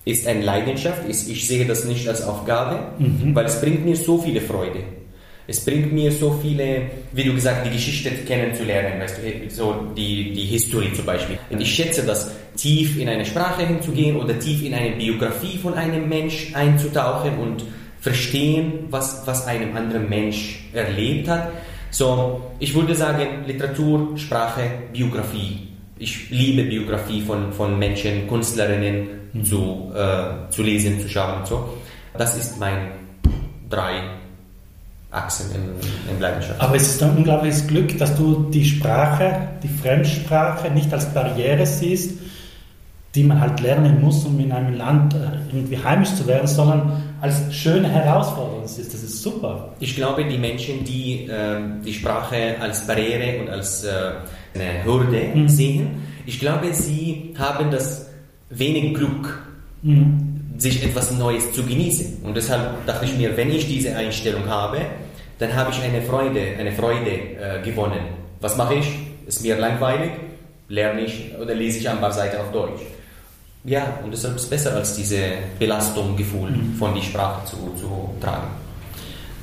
ist 0.04 0.26
eine 0.26 0.42
Leidenschaft. 0.42 1.02
Ich, 1.08 1.30
ich 1.30 1.46
sehe 1.46 1.66
das 1.66 1.84
nicht 1.84 2.08
als 2.08 2.22
Aufgabe, 2.22 2.92
mhm. 2.98 3.34
weil 3.34 3.46
es 3.46 3.60
bringt 3.60 3.84
mir 3.84 3.96
so 3.96 4.18
viele 4.18 4.40
Freude. 4.40 4.80
Es 5.46 5.64
bringt 5.64 5.92
mir 5.92 6.10
so 6.10 6.38
viele, 6.40 6.82
wie 7.12 7.24
du 7.24 7.34
gesagt, 7.34 7.66
die 7.66 7.70
Geschichte 7.70 8.10
kennenzulernen, 8.10 9.00
weißt 9.00 9.18
du, 9.18 9.50
so 9.50 9.92
die, 9.94 10.32
die 10.32 10.44
Historie 10.44 10.92
zum 10.94 11.04
Beispiel. 11.04 11.38
Und 11.50 11.60
ich 11.60 11.74
schätze 11.74 12.02
das, 12.02 12.30
tief 12.56 12.98
in 12.98 13.08
eine 13.08 13.24
Sprache 13.24 13.66
hinzugehen 13.66 14.16
oder 14.16 14.38
tief 14.38 14.62
in 14.64 14.74
eine 14.74 14.96
Biografie 14.96 15.58
von 15.58 15.74
einem 15.74 16.08
Mensch 16.08 16.54
einzutauchen 16.54 17.38
und 17.38 17.64
verstehen, 18.00 18.86
was, 18.90 19.26
was 19.26 19.46
einem 19.46 19.76
anderen 19.76 20.08
Mensch 20.08 20.66
erlebt 20.72 21.28
hat. 21.28 21.52
So, 21.90 22.42
ich 22.58 22.74
würde 22.74 22.94
sagen, 22.94 23.44
Literatur, 23.46 24.16
Sprache, 24.16 24.62
Biografie. 24.92 25.68
Ich 25.98 26.30
liebe 26.30 26.64
Biografie 26.64 27.20
von, 27.20 27.52
von 27.52 27.78
Menschen, 27.78 28.28
Künstlerinnen 28.28 29.06
zu, 29.44 29.92
äh, 29.94 30.50
zu 30.50 30.62
lesen, 30.62 31.00
zu 31.00 31.08
schauen 31.08 31.38
und 31.40 31.46
so. 31.46 31.68
Das 32.16 32.36
ist 32.36 32.58
mein 32.58 32.92
drei 33.70 34.02
Achsen 35.14 35.46
in, 35.54 36.14
in 36.14 36.20
Leidenschaft. 36.20 36.60
Aber 36.60 36.74
es 36.76 36.82
ist 36.94 37.02
ein 37.02 37.16
unglaubliches 37.16 37.66
Glück, 37.66 37.96
dass 37.98 38.14
du 38.16 38.50
die 38.50 38.64
Sprache, 38.64 39.48
die 39.62 39.68
Fremdsprache 39.68 40.70
nicht 40.70 40.92
als 40.92 41.06
Barriere 41.14 41.64
siehst, 41.66 42.12
die 43.14 43.22
man 43.22 43.40
halt 43.40 43.60
lernen 43.60 44.00
muss, 44.00 44.24
um 44.24 44.40
in 44.40 44.50
einem 44.50 44.74
Land 44.74 45.14
äh, 45.14 45.18
irgendwie 45.52 45.78
heimisch 45.78 46.14
zu 46.14 46.26
werden, 46.26 46.48
sondern 46.48 47.02
als 47.20 47.54
schöne 47.54 47.88
Herausforderung 47.88 48.64
ist. 48.64 48.76
Das 48.78 49.02
ist 49.02 49.22
super. 49.22 49.72
Ich 49.78 49.94
glaube, 49.94 50.24
die 50.24 50.36
Menschen, 50.36 50.82
die 50.84 51.26
äh, 51.28 51.60
die 51.84 51.92
Sprache 51.94 52.56
als 52.60 52.86
Barriere 52.86 53.40
und 53.40 53.50
als 53.50 53.84
äh, 53.84 53.90
eine 54.54 54.84
Hürde 54.84 55.22
Mhm. 55.34 55.48
sehen, 55.48 55.86
ich 56.26 56.40
glaube, 56.40 56.72
sie 56.74 57.34
haben 57.38 57.70
das 57.70 58.06
wenig 58.50 58.94
Glück, 58.94 59.42
Mhm. 59.82 60.40
sich 60.58 60.82
etwas 60.82 61.12
Neues 61.12 61.52
zu 61.52 61.62
genießen. 61.62 62.18
Und 62.24 62.36
deshalb 62.36 62.84
dachte 62.86 63.04
ich 63.04 63.16
mir, 63.16 63.36
wenn 63.36 63.50
ich 63.50 63.68
diese 63.68 63.94
Einstellung 63.94 64.46
habe, 64.48 64.78
dann 65.38 65.54
habe 65.54 65.70
ich 65.70 65.82
eine 65.82 66.02
Freude, 66.02 66.40
eine 66.58 66.72
Freude 66.72 67.10
äh, 67.10 67.62
gewonnen. 67.64 68.00
Was 68.40 68.56
mache 68.56 68.74
ich? 68.74 68.86
Ist 69.26 69.42
mir 69.42 69.56
langweilig? 69.56 70.10
Lerne 70.68 71.02
ich 71.02 71.30
oder 71.40 71.54
lese 71.54 71.78
ich 71.78 71.88
ein 71.88 71.98
paar 72.00 72.12
Seiten 72.12 72.36
auf 72.38 72.50
Deutsch. 72.52 72.82
Ja, 73.64 73.98
und 74.04 74.12
deshalb 74.12 74.36
ist 74.36 74.42
es 74.42 74.50
besser 74.50 74.74
als 74.76 74.94
diese 74.96 75.18
Belastung, 75.58 76.16
Gefühl 76.16 76.50
Mhm. 76.50 76.74
von 76.78 76.94
die 76.94 77.02
Sprache 77.02 77.46
zu, 77.46 77.56
zu 77.80 78.10
tragen. 78.20 78.48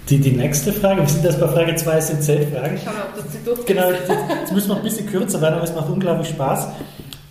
Die, 0.09 0.19
die 0.19 0.31
nächste 0.31 0.73
Frage, 0.73 1.01
wir 1.01 1.07
sind 1.07 1.23
jetzt 1.23 1.39
bei 1.39 1.47
Frage 1.47 1.75
2, 1.75 1.97
es 1.97 2.07
sind 2.07 2.23
zehn 2.23 2.51
Fragen. 2.51 2.77
Schauen 2.83 2.93
wir, 2.95 3.03
ob 3.05 3.15
du 3.23 3.31
sie 3.31 3.43
durchgehst. 3.45 3.67
Genau, 3.67 3.89
jetzt, 3.91 4.09
jetzt 4.41 4.51
müssen 4.51 4.69
wir 4.69 4.75
ein 4.77 4.83
bisschen 4.83 5.07
kürzer 5.09 5.41
werden, 5.41 5.55
aber 5.55 5.63
es 5.63 5.73
macht 5.73 5.89
unglaublich 5.89 6.27
Spaß. 6.29 6.67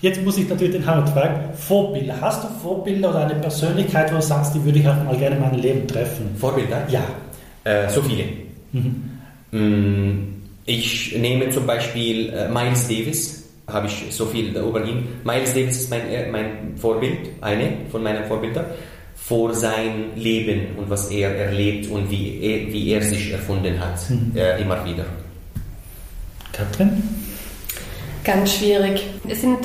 Jetzt 0.01 0.23
muss 0.25 0.39
ich 0.39 0.49
natürlich 0.49 0.73
den 0.73 0.87
Hamid 0.87 1.09
fragen, 1.11 1.53
Vorbilder. 1.55 2.15
Hast 2.21 2.43
du 2.43 2.49
Vorbilder 2.63 3.11
oder 3.11 3.27
eine 3.27 3.35
Persönlichkeit, 3.35 4.11
wo 4.13 4.17
du 4.17 4.23
sagst, 4.23 4.55
die 4.55 4.65
würde 4.65 4.79
ich 4.79 4.89
auch 4.89 4.97
mal 5.05 5.17
gerne 5.17 5.37
in 5.37 5.43
meinem 5.43 5.61
Leben 5.61 5.87
treffen? 5.87 6.35
Vorbilder? 6.39 6.83
Ja. 6.89 7.03
Äh, 7.65 7.89
so 7.91 8.01
viele. 8.03 8.25
Mm, 8.73 10.19
Ich 10.67 11.17
nehme 11.17 11.51
zum 11.51 11.67
Beispiel 11.67 12.29
äh, 12.31 12.49
Miles 12.49 12.87
Davis, 12.87 13.49
habe 13.67 13.87
ich 13.89 14.07
so 14.15 14.27
viel 14.27 14.57
über 14.57 14.85
ihn. 14.85 15.09
Miles 15.25 15.55
Davis 15.55 15.81
ist 15.81 15.91
mein, 15.91 16.09
äh, 16.09 16.31
mein 16.31 16.77
Vorbild, 16.77 17.31
eine 17.41 17.73
von 17.91 18.03
meinen 18.03 18.25
Vorbildern, 18.27 18.67
vor 19.17 19.53
sein 19.55 20.17
Leben 20.17 20.77
und 20.77 20.89
was 20.91 21.11
er 21.11 21.35
erlebt 21.37 21.91
und 21.91 22.11
wie 22.11 22.39
er, 22.41 22.73
wie 22.73 22.91
er 22.93 23.03
sich 23.03 23.33
erfunden 23.33 23.79
hat, 23.81 23.99
äh, 24.35 24.61
immer 24.63 24.85
wieder. 24.85 25.05
Katrin? 26.53 27.03
Ganz 28.31 28.55
schwierig. 28.55 29.05
Es 29.29 29.41
sind 29.41 29.59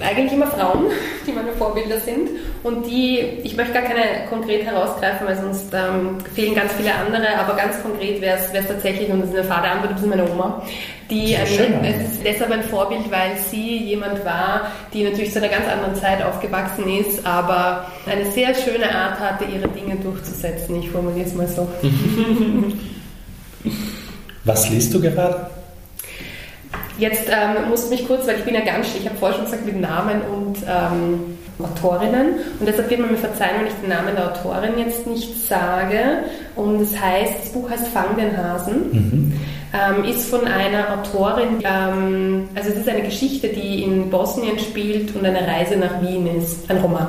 eigentlich 0.00 0.32
immer 0.32 0.46
Frauen, 0.46 0.86
die 1.26 1.32
meine 1.32 1.52
Vorbilder 1.52 1.98
sind. 1.98 2.30
Und 2.62 2.86
die, 2.86 3.18
ich 3.42 3.56
möchte 3.56 3.72
gar 3.72 3.82
keine 3.82 4.28
konkret 4.30 4.64
herausgreifen, 4.64 5.26
weil 5.26 5.36
sonst 5.36 5.74
ähm, 5.74 6.18
fehlen 6.32 6.54
ganz 6.54 6.72
viele 6.74 6.94
andere, 6.94 7.36
aber 7.36 7.56
ganz 7.56 7.82
konkret 7.82 8.20
wäre 8.20 8.38
es 8.38 8.66
tatsächlich, 8.68 9.10
und 9.10 9.20
das 9.20 9.30
ist 9.30 9.36
eine 9.36 9.44
fade 9.44 9.68
Antwort, 9.68 9.94
das 9.94 10.02
ist 10.02 10.08
meine 10.08 10.30
Oma. 10.30 10.62
Die 11.10 11.36
ein, 11.36 11.46
schön, 11.46 11.84
es 11.84 12.12
ist 12.12 12.24
deshalb 12.24 12.52
ein 12.52 12.62
Vorbild, 12.62 13.10
weil 13.10 13.36
sie 13.36 13.78
jemand 13.78 14.24
war, 14.24 14.70
die 14.92 15.02
natürlich 15.02 15.32
zu 15.32 15.40
einer 15.40 15.48
ganz 15.48 15.66
anderen 15.68 15.96
Zeit 15.96 16.22
aufgewachsen 16.22 16.88
ist, 16.88 17.26
aber 17.26 17.86
eine 18.06 18.30
sehr 18.30 18.54
schöne 18.54 18.94
Art 18.94 19.18
hatte, 19.18 19.44
ihre 19.44 19.68
Dinge 19.68 19.96
durchzusetzen. 19.96 20.80
Ich 20.80 20.88
formuliere 20.88 21.26
es 21.26 21.34
mal 21.34 21.48
so. 21.48 21.68
Was 24.44 24.70
liest 24.70 24.94
du 24.94 25.00
gerade? 25.00 25.50
Jetzt 26.98 27.28
ähm, 27.28 27.68
musste 27.68 27.90
mich 27.90 28.06
kurz, 28.06 28.26
weil 28.26 28.38
ich 28.38 28.44
bin 28.44 28.54
ja 28.54 28.60
ganz, 28.60 28.88
ich 28.96 29.06
habe 29.06 29.16
vorher 29.16 29.36
schon 29.36 29.46
gesagt, 29.46 29.66
mit 29.66 29.80
Namen 29.80 30.22
und 30.22 30.58
ähm, 30.68 31.36
Autorinnen 31.58 32.34
und 32.58 32.66
deshalb 32.66 32.90
wird 32.90 33.00
man 33.00 33.12
mir 33.12 33.16
verzeihen, 33.16 33.60
wenn 33.60 33.66
ich 33.68 33.74
den 33.74 33.88
Namen 33.88 34.14
der 34.16 34.30
Autorin 34.30 34.78
jetzt 34.78 35.06
nicht 35.06 35.46
sage. 35.46 36.24
Und 36.56 36.80
es 36.80 37.00
heißt, 37.00 37.32
das 37.42 37.52
Buch 37.52 37.70
heißt 37.70 37.88
Fang 37.88 38.16
den 38.16 38.36
Hasen, 38.36 39.32
ähm, 39.72 40.04
ist 40.04 40.28
von 40.28 40.46
einer 40.46 40.98
Autorin, 40.98 41.62
ähm, 41.64 42.48
also 42.54 42.70
es 42.70 42.76
ist 42.76 42.88
eine 42.88 43.02
Geschichte, 43.02 43.48
die 43.48 43.84
in 43.84 44.10
Bosnien 44.10 44.58
spielt 44.58 45.14
und 45.14 45.24
eine 45.24 45.46
Reise 45.46 45.76
nach 45.76 46.00
Wien 46.02 46.26
ist, 46.38 46.68
ein 46.70 46.78
Roman. 46.78 47.08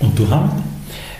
Und 0.00 0.18
du, 0.18 0.28
Hamid? 0.28 0.52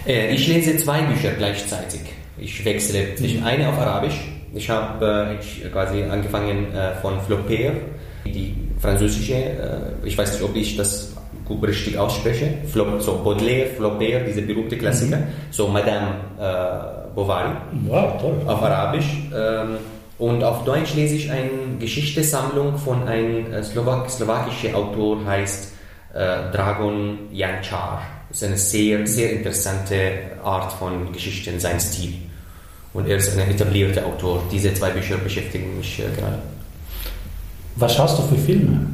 Äh, 0.06 0.34
ich 0.34 0.46
lese 0.48 0.76
zwei 0.76 1.02
Bücher 1.02 1.30
gleichzeitig. 1.32 2.00
Ich 2.38 2.64
wechsle 2.64 3.14
zwischen 3.16 3.44
eine 3.44 3.68
auf 3.68 3.78
Arabisch. 3.78 4.20
Ich 4.54 4.68
habe 4.68 5.36
äh, 5.40 5.68
quasi 5.68 6.02
angefangen 6.04 6.74
äh, 6.74 6.94
von 7.00 7.20
Flaubert, 7.20 7.76
die 8.26 8.54
französische, 8.80 9.34
äh, 9.34 9.78
ich 10.04 10.16
weiß 10.16 10.32
nicht, 10.34 10.42
ob 10.42 10.54
ich 10.54 10.76
das 10.76 11.12
gut 11.44 11.66
richtig 11.66 11.98
ausspreche, 11.98 12.54
Flaub, 12.70 13.00
so 13.00 13.20
Baudelaire, 13.22 13.66
Flaubert, 13.76 14.26
diese 14.28 14.42
berühmte 14.42 14.76
Klassiker, 14.76 15.18
so 15.50 15.68
Madame 15.68 16.08
äh, 16.38 17.14
Bovary 17.14 17.52
Wow, 17.86 18.20
toll. 18.20 18.34
auf 18.46 18.62
Arabisch. 18.62 19.06
Ähm, 19.34 19.76
und 20.18 20.44
auf 20.44 20.64
Deutsch 20.64 20.94
lese 20.94 21.16
ich 21.16 21.30
eine 21.30 21.78
Geschichtssammlung 21.80 22.76
von 22.78 23.08
einem 23.08 23.52
äh, 23.52 23.62
Slowak 23.62 24.08
slowakischen 24.10 24.74
Autor, 24.74 25.24
heißt 25.26 25.72
äh, 26.14 26.50
Dragon 26.52 27.18
Jančar. 27.32 28.02
Das 28.28 28.42
ist 28.42 28.48
eine 28.48 28.56
sehr, 28.56 29.06
sehr 29.06 29.32
interessante 29.32 29.96
Art 30.42 30.72
von 30.72 31.12
Geschichten, 31.12 31.58
sein 31.58 31.80
Stil. 31.80 32.14
Und 32.94 33.08
er 33.08 33.16
ist 33.16 33.38
ein 33.38 33.48
etablierter 33.50 34.06
Autor. 34.06 34.42
Diese 34.52 34.72
zwei 34.74 34.90
Bücher 34.90 35.16
beschäftigen 35.16 35.78
mich 35.78 35.98
äh, 35.98 36.04
gerade. 36.18 36.38
Was 37.76 37.94
schaust 37.94 38.18
du 38.18 38.22
für 38.22 38.36
Filme? 38.36 38.86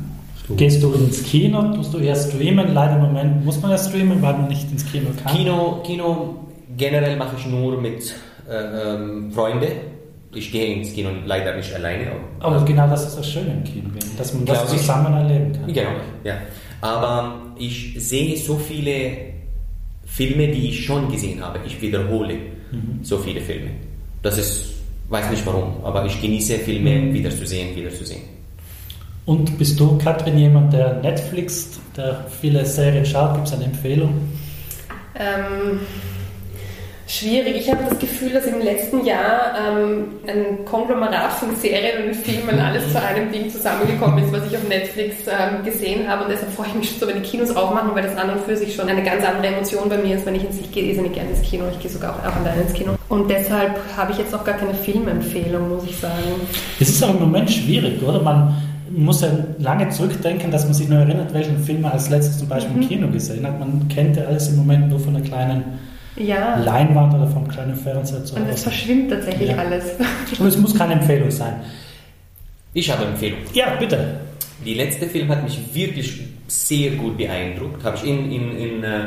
Gehst 0.56 0.82
du 0.82 0.92
ins 0.94 1.22
Kino? 1.24 1.74
Tust 1.74 1.92
du 1.92 1.98
eher 1.98 2.16
streamen? 2.16 2.72
Leider 2.72 2.96
im 2.96 3.02
Moment 3.02 3.44
muss 3.44 3.60
man 3.60 3.72
ja 3.72 3.78
streamen, 3.78 4.22
weil 4.22 4.32
man 4.34 4.48
nicht 4.48 4.70
ins 4.70 4.86
Kino 4.90 5.08
kann. 5.22 5.36
Kino, 5.36 5.82
Kino 5.84 6.46
generell 6.76 7.16
mache 7.16 7.36
ich 7.38 7.46
nur 7.46 7.80
mit 7.80 8.14
äh, 8.48 8.94
ähm, 8.94 9.30
Freunden. 9.32 9.72
Ich 10.32 10.52
gehe 10.52 10.74
ins 10.74 10.92
Kino 10.92 11.10
leider 11.26 11.56
nicht 11.56 11.74
alleine. 11.74 12.12
Aber 12.40 12.64
genau 12.64 12.88
das 12.88 13.08
ist 13.08 13.18
das 13.18 13.28
Schöne 13.30 13.52
im 13.52 13.64
Kino, 13.64 13.88
dass 14.16 14.32
man 14.32 14.46
das 14.46 14.58
Glaub 14.58 14.72
ich. 14.72 14.80
zusammen 14.80 15.12
erleben 15.14 15.52
kann. 15.52 15.72
Genau, 15.72 15.90
ja. 16.24 16.34
Aber 16.80 17.42
ich 17.58 17.94
sehe 17.98 18.36
so 18.36 18.56
viele 18.56 19.16
Filme, 20.06 20.48
die 20.48 20.68
ich 20.68 20.84
schon 20.84 21.10
gesehen 21.10 21.42
habe. 21.44 21.58
Ich 21.66 21.80
wiederhole 21.82 22.36
so 23.02 23.18
viele 23.18 23.40
Filme. 23.40 23.70
Das 24.22 24.38
ist, 24.38 24.74
weiß 25.08 25.30
nicht 25.30 25.46
warum, 25.46 25.84
aber 25.84 26.04
ich 26.06 26.20
genieße 26.20 26.58
Filme 26.58 27.12
wieder 27.12 27.30
zu 27.30 27.46
sehen, 27.46 27.74
wieder 27.76 27.90
zu 27.90 28.04
sehen. 28.04 28.22
Und 29.26 29.58
bist 29.58 29.78
du, 29.78 29.98
Katrin, 29.98 30.38
jemand, 30.38 30.72
der 30.72 30.94
Netflix, 31.00 31.78
der 31.96 32.24
viele 32.40 32.64
Serien 32.64 33.04
schaut? 33.04 33.34
Gibt 33.34 33.46
es 33.48 33.52
eine 33.52 33.64
Empfehlung? 33.64 34.14
Ähm, 35.14 35.80
schwierig. 37.08 37.56
Ich 37.56 37.70
habe 37.70 37.80
das 37.88 37.98
Gefühl, 37.98 38.30
dass 38.30 38.44
im 38.46 38.60
letzten 38.60 39.04
Jahr 39.04 39.54
ähm, 39.56 40.04
ein 40.26 40.64
Konglomerat 40.66 41.32
von 41.32 41.56
Serien 41.56 42.08
und 42.08 42.14
Filmen 42.16 42.60
alles 42.60 42.92
zu 42.92 43.02
einem 43.02 43.32
Ding 43.32 43.50
zusammengekommen 43.50 44.22
ist, 44.24 44.32
was 44.32 44.46
ich 44.50 44.56
auf 44.56 44.68
Netflix 44.68 45.16
ähm, 45.26 45.64
gesehen 45.64 46.06
habe. 46.08 46.24
Und 46.24 46.30
deshalb 46.30 46.52
freue 46.52 46.66
ich 46.68 46.74
mich 46.74 46.90
schon 46.90 47.00
so, 47.00 47.08
wenn 47.08 47.22
die 47.22 47.28
Kinos 47.28 47.54
aufmachen, 47.56 47.90
weil 47.94 48.02
das 48.02 48.16
an 48.16 48.30
und 48.30 48.40
für 48.42 48.56
sich 48.56 48.74
schon 48.74 48.88
eine 48.88 49.02
ganz 49.02 49.24
andere 49.24 49.46
Emotion 49.54 49.88
bei 49.88 49.96
mir 49.96 50.16
ist, 50.16 50.26
wenn 50.26 50.34
ich 50.34 50.44
ins 50.44 50.58
ich 50.60 50.70
gehe 50.70 50.84
irrsinnig 50.84 51.14
gerne 51.14 51.30
ins 51.30 51.42
Kino. 51.42 51.64
Ich 51.72 51.80
gehe 51.80 51.90
sogar 51.90 52.14
auch, 52.14 52.28
auch 52.30 52.36
alleine 52.36 52.62
ins 52.62 52.72
Kino. 52.74 52.92
Und 53.08 53.30
deshalb 53.30 53.78
habe 53.96 54.12
ich 54.12 54.18
jetzt 54.18 54.34
auch 54.34 54.44
gar 54.44 54.56
keine 54.56 54.74
Filmempfehlung, 54.74 55.68
muss 55.70 55.84
ich 55.84 55.96
sagen. 55.96 56.14
Es 56.78 56.90
ist 56.90 57.02
aber 57.02 57.14
im 57.14 57.20
Moment 57.20 57.50
schwierig, 57.50 58.02
oder? 58.02 58.20
Man 58.20 58.54
muss 58.90 59.22
ja 59.22 59.28
lange 59.58 59.88
zurückdenken, 59.90 60.50
dass 60.50 60.64
man 60.64 60.74
sich 60.74 60.88
nur 60.88 60.98
erinnert, 60.98 61.32
welchen 61.32 61.58
Film 61.58 61.82
man 61.82 61.92
als 61.92 62.10
letztes 62.10 62.38
zum 62.38 62.48
Beispiel 62.48 62.76
Mhm. 62.76 62.82
im 62.82 62.88
Kino 62.88 63.08
gesehen 63.08 63.46
hat. 63.46 63.58
Man 63.58 63.86
kennt 63.88 64.16
ja 64.16 64.24
alles 64.24 64.48
im 64.48 64.56
Moment 64.56 64.88
nur 64.90 65.00
von 65.00 65.16
einer 65.16 65.24
kleinen 65.24 65.64
Ja. 66.18 66.58
Leinwand 66.58 67.14
oder 67.14 67.26
vom 67.28 67.46
kleinen 67.48 67.74
Fernseher 67.76 68.24
zu 68.24 68.36
Und 68.36 68.48
es 68.48 68.62
verschwimmt 68.62 69.10
tatsächlich 69.10 69.50
Ja. 69.50 69.56
alles. 69.56 69.84
Und 70.38 70.46
es 70.46 70.56
muss 70.58 70.74
keine 70.76 70.94
Empfehlung 70.94 71.30
sein. 71.30 71.54
Ich 72.74 72.90
habe 72.90 73.04
Empfehlung. 73.04 73.38
Ja, 73.54 73.74
bitte. 73.78 74.20
Die 74.64 74.74
letzte 74.74 75.06
Film 75.06 75.28
hat 75.28 75.42
mich 75.44 75.58
wirklich 75.72 76.20
sehr 76.48 76.90
gut 76.92 77.16
beeindruckt. 77.16 77.82
Habe 77.84 77.96
ich 77.96 78.04
in, 78.04 78.30
in, 78.30 78.56
in 78.58 78.84
äh, 78.84 78.98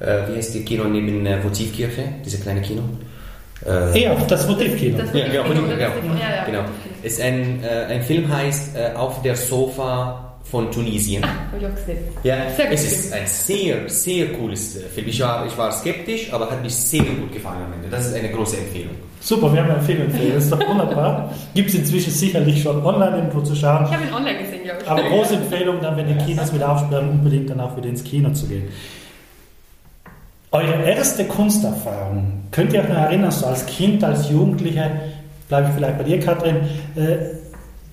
äh, 0.00 0.28
wie 0.28 0.36
heißt 0.36 0.54
die 0.54 0.64
Kino 0.64 0.84
neben 0.84 1.24
äh, 1.26 1.42
Votivkirche, 1.42 2.02
diese 2.24 2.38
kleine 2.38 2.60
Kino? 2.62 2.82
Äh, 3.66 4.02
Ja, 4.04 4.14
das 4.14 4.46
Motivkino. 4.48 4.98
Das 4.98 5.12
Ja, 5.14 5.26
genau, 5.28 5.44
Motivkino, 5.44 5.76
genau, 5.76 5.90
das 6.12 6.20
ja, 6.20 6.36
ja. 6.36 6.44
genau. 6.44 6.60
Es 7.02 7.12
ist 7.14 7.20
ein, 7.22 7.62
äh, 7.62 7.92
ein 7.94 8.02
Film 8.02 8.28
heißt 8.34 8.76
äh, 8.76 8.94
Auf 8.96 9.22
der 9.22 9.36
Sofa 9.36 10.25
von 10.50 10.70
Tunesien. 10.70 11.24
Habe 11.24 11.58
ich 11.58 11.66
auch 11.66 11.74
gesehen. 11.74 11.98
Ja, 12.22 12.50
Sehr 12.56 12.66
gut 12.66 12.74
es 12.74 12.92
ist 12.92 13.12
ein 13.12 13.26
sehr, 13.26 13.88
sehr 13.88 14.32
cooles 14.34 14.76
äh, 14.76 14.80
Film. 14.88 15.08
Ich 15.08 15.20
war, 15.20 15.44
ich 15.46 15.58
war 15.58 15.72
skeptisch, 15.72 16.32
aber 16.32 16.50
hat 16.50 16.62
mich 16.62 16.74
sehr 16.74 17.02
gut 17.02 17.32
gefallen 17.32 17.62
am 17.66 17.72
Ende. 17.72 17.88
Das 17.88 18.06
ist 18.06 18.14
eine 18.14 18.30
große 18.30 18.56
Empfehlung. 18.58 18.94
Super, 19.20 19.52
wir 19.52 19.62
haben 19.62 19.70
eine 19.70 19.82
Filmempfehlung. 19.82 20.34
Das 20.34 20.44
ist 20.44 20.52
doch 20.52 20.68
wunderbar. 20.68 21.34
Gibt 21.54 21.70
es 21.70 21.74
inzwischen 21.74 22.12
sicherlich 22.12 22.62
schon 22.62 22.84
online 22.84 23.16
irgendwo 23.16 23.40
zu 23.40 23.56
schauen. 23.56 23.86
Ich 23.86 23.92
habe 23.92 24.04
ihn 24.04 24.14
online 24.14 24.38
gesehen, 24.38 24.60
ich. 24.64 24.88
Aber 24.88 25.02
große 25.02 25.34
Empfehlung, 25.34 25.80
dann, 25.80 25.96
wenn 25.96 26.06
die 26.06 26.24
Kinos 26.24 26.54
wieder 26.54 26.70
aufsperren, 26.70 27.10
unbedingt 27.10 27.50
dann 27.50 27.60
auch 27.60 27.76
wieder 27.76 27.88
ins 27.88 28.04
Kino 28.04 28.30
zu 28.30 28.46
gehen. 28.46 28.68
Eure 30.52 30.84
erste 30.84 31.24
Kunsterfahrung, 31.24 32.44
könnt 32.52 32.72
ihr 32.72 32.80
euch 32.80 32.88
noch 32.88 32.96
erinnern, 32.96 33.32
so 33.32 33.46
als 33.46 33.66
Kind, 33.66 34.04
als 34.04 34.30
Jugendliche, 34.30 34.90
bleibe 35.48 35.68
ich 35.68 35.74
vielleicht 35.74 35.98
bei 35.98 36.04
dir, 36.04 36.20
Katrin, 36.20 36.56
äh, 36.94 37.16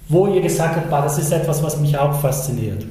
wo 0.10 0.28
ihr 0.28 0.42
gesagt 0.42 0.76
habt, 0.76 0.92
das 0.92 1.18
ist 1.18 1.32
etwas, 1.32 1.64
was 1.64 1.80
mich 1.80 1.98
auch 1.98 2.20
fasziniert? 2.20 2.86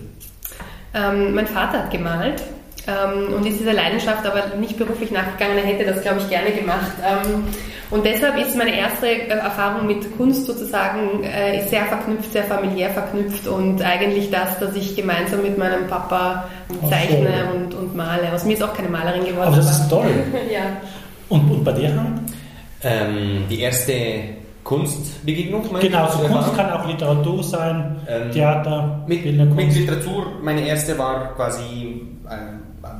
Ähm, 0.95 1.35
mein 1.35 1.47
Vater 1.47 1.85
hat 1.85 1.91
gemalt 1.91 2.43
ähm, 2.87 3.35
und 3.35 3.47
ist 3.47 3.61
dieser 3.61 3.73
Leidenschaft 3.73 4.27
aber 4.27 4.57
nicht 4.59 4.77
beruflich 4.77 5.11
nachgegangen. 5.11 5.59
Er 5.59 5.65
hätte 5.65 5.85
das, 5.85 6.03
glaube 6.03 6.21
ich, 6.21 6.29
gerne 6.29 6.51
gemacht. 6.51 6.93
Ähm, 7.03 7.45
und 7.91 8.07
deshalb 8.07 8.39
ist 8.39 8.57
meine 8.57 8.77
erste 8.77 9.07
äh, 9.07 9.29
Erfahrung 9.29 9.87
mit 9.87 10.17
Kunst 10.17 10.47
sozusagen 10.47 11.25
äh, 11.25 11.67
sehr 11.69 11.85
verknüpft, 11.85 12.33
sehr 12.33 12.45
familiär 12.45 12.91
verknüpft 12.91 13.47
und 13.47 13.83
eigentlich 13.83 14.31
das, 14.31 14.59
dass 14.59 14.75
ich 14.75 14.97
gemeinsam 14.97 15.43
mit 15.43 15.59
meinem 15.59 15.87
Papa 15.89 16.49
zeichne 16.89 17.33
schön. 17.51 17.63
und, 17.63 17.75
und 17.75 17.97
male. 17.97 18.33
Aus 18.33 18.45
mir 18.45 18.55
ist 18.55 18.63
auch 18.63 18.75
keine 18.75 18.89
Malerin 18.89 19.25
geworden. 19.25 19.49
Aber 19.49 19.57
das 19.57 19.79
ist 19.79 19.89
toll. 19.89 20.07
ja. 20.53 20.77
Und, 21.29 21.51
und 21.51 21.65
bei 21.65 21.73
dir, 21.73 21.95
Han? 21.95 22.21
Ähm, 22.83 23.45
die 23.49 23.61
erste 23.61 23.93
Kunstbegegnung, 24.65 25.65
meine 25.73 25.85
Genau, 25.89 26.07
so 26.09 26.23
Erfahrung? 26.23 26.45
Kunst 26.45 26.57
kann 26.57 26.71
auch 26.71 26.87
Literatur 26.87 27.43
sein, 27.43 27.97
Ähm, 28.09 28.31
Theater, 28.31 29.05
Mit, 29.07 29.23
bildende 29.23 29.55
mit. 29.55 29.75
Literatur, 29.75 30.27
meine 30.43 30.67
erste 30.67 30.97
war 30.99 31.35
quasi 31.35 32.01
äh, 32.29 32.37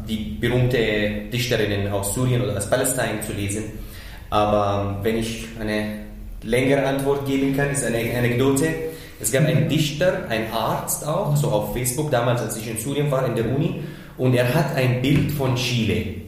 die 0.09 0.37
berühmte 0.41 0.77
Dichterin 1.33 1.89
aus 1.93 2.15
Syrien 2.15 2.43
oder 2.43 2.57
aus 2.57 2.69
Palästina 2.69 3.21
zu 3.25 3.33
lesen. 3.33 3.65
Aber 4.31 4.99
wenn 5.03 5.19
ich 5.19 5.47
eine 5.61 6.01
längere 6.43 6.85
Antwort 6.87 7.27
geben 7.27 7.57
kann, 7.57 7.71
ist 7.71 7.85
eine 7.85 7.99
Anekdote. 8.17 8.67
Es 9.21 9.31
gab 9.31 9.45
einen 9.47 9.69
Dichter, 9.69 10.25
einen 10.29 10.53
Arzt 10.53 11.07
auch, 11.07 11.37
so 11.37 11.49
auf 11.49 11.73
Facebook, 11.75 12.11
damals 12.11 12.41
als 12.43 12.57
ich 12.57 12.69
in 12.69 12.77
Syrien 12.77 13.09
war, 13.11 13.25
in 13.27 13.37
der 13.37 13.45
Uni, 13.55 13.83
und 14.19 14.35
er 14.35 14.53
hat 14.53 14.75
ein 14.75 15.01
Bild 15.01 15.31
von 15.33 15.55
Chile. 15.55 16.22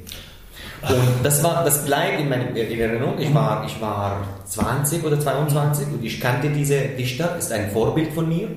Und 0.88 1.24
das, 1.24 1.42
war, 1.42 1.64
das 1.64 1.84
bleibt 1.84 2.20
in 2.20 2.28
meiner 2.28 2.56
Erinnerung. 2.56 3.18
Ich 3.18 3.32
war, 3.32 3.64
ich 3.66 3.80
war 3.80 4.22
20 4.46 5.04
oder 5.04 5.18
22 5.18 5.88
und 5.88 6.04
ich 6.04 6.20
kannte 6.20 6.50
diese 6.50 6.78
Dichter, 6.78 7.36
ist 7.36 7.52
ein 7.52 7.70
Vorbild 7.70 8.12
von 8.12 8.28
mir 8.28 8.48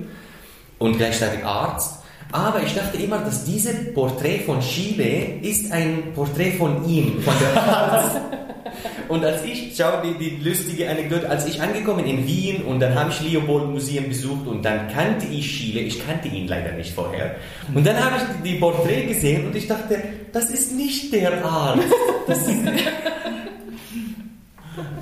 und 0.78 0.96
gleichzeitig 0.96 1.44
Arzt. 1.44 1.97
Aber 2.30 2.62
ich 2.62 2.74
dachte 2.74 2.98
immer, 2.98 3.18
dass 3.18 3.44
dieses 3.44 3.94
Porträt 3.94 4.40
von 4.40 4.60
Chile 4.60 5.38
ist 5.40 5.72
ein 5.72 6.12
Porträt 6.14 6.52
von 6.52 6.86
ihm, 6.86 7.22
von 7.22 7.34
der 7.40 7.62
Arzt. 7.62 8.16
Und 9.08 9.24
als 9.24 9.42
ich, 9.44 9.74
schau 9.76 10.02
die, 10.02 10.18
die 10.18 10.36
lustige 10.46 10.88
Anekdote, 10.88 11.28
als 11.28 11.46
ich 11.46 11.60
angekommen 11.60 12.04
in 12.04 12.26
Wien 12.26 12.62
und 12.62 12.78
dann 12.78 12.94
habe 12.94 13.10
ich 13.10 13.20
Leopold 13.22 13.70
Museum 13.70 14.08
besucht 14.08 14.46
und 14.46 14.62
dann 14.62 14.88
kannte 14.88 15.26
ich 15.26 15.48
Chile, 15.48 15.80
ich 15.80 16.06
kannte 16.06 16.28
ihn 16.28 16.46
leider 16.46 16.72
nicht 16.72 16.92
vorher. 16.92 17.36
Und 17.74 17.86
dann 17.86 17.96
habe 17.96 18.16
ich 18.16 18.22
die 18.44 18.58
Porträt 18.58 19.06
gesehen 19.06 19.46
und 19.46 19.56
ich 19.56 19.66
dachte, 19.66 19.98
das 20.32 20.50
ist 20.50 20.72
nicht 20.72 21.12
der 21.12 21.42
Arzt. 21.42 21.88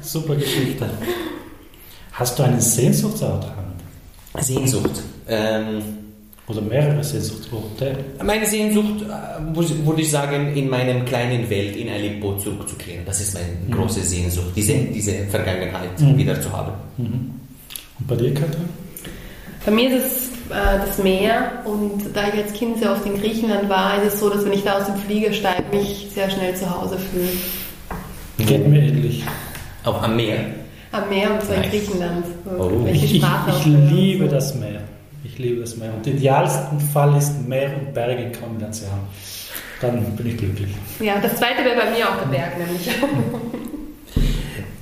Super 0.00 0.36
Geschichte. 0.36 0.88
Hast 2.12 2.38
du 2.38 2.44
einen 2.44 2.60
Sehnsuchtsort, 2.60 3.44
Han? 3.44 4.42
Sehnsucht. 4.42 5.02
Ähm, 5.28 6.05
Oder 6.48 6.60
mehrere 6.60 7.02
Sehnsuchtsorte? 7.02 7.96
meine 8.22 8.46
Sehnsucht, 8.46 9.02
äh, 9.02 9.56
würde 9.86 10.02
ich 10.02 10.10
sagen, 10.10 10.54
in 10.54 10.68
meinem 10.70 11.04
kleinen 11.04 11.48
Welt 11.50 11.74
in 11.76 11.88
Aleppo 11.88 12.36
zurückzukehren. 12.36 13.04
Das 13.04 13.20
ist 13.20 13.34
meine 13.34 13.76
große 13.76 14.00
Sehnsucht, 14.00 14.52
diese, 14.54 14.74
diese 14.74 15.12
Vergangenheit 15.26 15.90
wieder 16.16 16.40
zu 16.40 16.52
haben. 16.52 16.72
Und 16.98 18.06
bei 18.06 18.14
dir, 18.14 18.32
Katrin? 18.32 18.68
Bei 19.64 19.72
mir 19.72 19.96
ist 19.96 20.06
es 20.06 20.26
äh, 20.50 20.78
das 20.86 20.98
Meer 20.98 21.62
und 21.64 22.14
da 22.14 22.28
ich 22.28 22.34
als 22.34 22.52
Kind 22.52 22.78
sehr 22.78 22.92
oft 22.92 23.04
in 23.04 23.18
Griechenland 23.20 23.68
war, 23.68 24.00
ist 24.00 24.14
es 24.14 24.20
so, 24.20 24.30
dass 24.30 24.44
wenn 24.44 24.52
ich 24.52 24.62
da 24.62 24.78
aus 24.78 24.86
dem 24.86 24.96
Flieger 24.96 25.32
steige, 25.32 25.64
mich 25.76 26.08
sehr 26.14 26.30
schnell 26.30 26.54
zu 26.54 26.70
Hause 26.70 26.96
fühle. 26.98 28.48
Geht 28.48 28.68
mir 28.68 28.82
ähnlich. 28.82 29.24
Auch 29.84 30.00
am 30.02 30.14
Meer. 30.14 30.44
Am 30.92 31.08
Meer 31.08 31.32
und 31.34 31.42
zwar 31.42 31.56
in 31.56 31.62
Nice. 31.62 31.70
Griechenland. 31.70 32.26
Oh. 32.58 32.86
Ich 32.92 33.04
Ich, 33.04 33.14
ich, 33.16 33.66
liebe 33.90 34.28
das 34.28 34.54
Meer. 34.54 34.82
Ich 35.36 35.42
liebe 35.42 35.60
das 35.60 35.76
Meer. 35.76 35.92
Und 35.92 36.06
der 36.06 36.14
idealste 36.14 36.78
Fall 36.94 37.14
ist 37.18 37.46
Meer 37.46 37.68
und 37.78 37.92
Berge 37.92 38.22
in 38.22 38.32
Kombination. 38.32 38.88
Dann 39.82 40.02
bin 40.16 40.28
ich 40.28 40.38
glücklich. 40.38 40.70
Ja, 40.98 41.20
das 41.20 41.36
zweite 41.36 41.62
wäre 41.62 41.76
bei 41.76 41.90
mir 41.90 42.08
auch 42.08 42.16
der 42.22 42.28
Berg, 42.28 42.56
nämlich. 42.56 42.88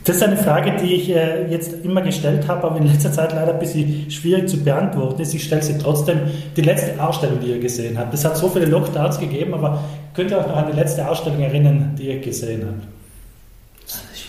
Das 0.05 0.17
ist 0.17 0.23
eine 0.23 0.37
Frage, 0.37 0.77
die 0.81 0.95
ich 0.95 1.11
äh, 1.11 1.51
jetzt 1.51 1.85
immer 1.85 2.03
gestellt 2.03 2.47
habe, 2.47 2.69
aber 2.69 2.77
in 2.77 2.87
letzter 2.87 3.11
Zeit 3.11 3.33
leider 3.33 3.55
ein 3.55 3.59
bisschen 3.59 4.09
schwierig 4.13 4.49
zu 4.49 4.63
beantworten 4.63 5.23
ist. 5.23 5.35
Ich 5.35 5.43
stelle 5.43 5.63
sie 5.63 5.77
trotzdem. 5.77 6.21
Die 6.57 6.61
letzte 6.61 7.03
Ausstellung, 7.03 7.41
die 7.41 7.49
ihr 7.49 7.59
gesehen 7.59 7.99
habt. 7.99 8.15
Es 8.15 8.25
hat 8.25 8.37
so 8.37 8.49
viele 8.49 8.67
Lockdowns 8.67 9.19
gegeben, 9.19 9.55
aber 9.55 9.83
könnt 10.15 10.31
ihr 10.31 10.39
euch 10.39 10.47
noch 10.47 10.57
an 10.57 10.67
die 10.71 10.79
letzte 10.79 11.09
Ausstellung 11.09 11.41
erinnern, 11.41 11.97
die 11.99 12.11
ihr 12.11 12.21
gesehen 12.21 12.63
habt? 12.65 12.87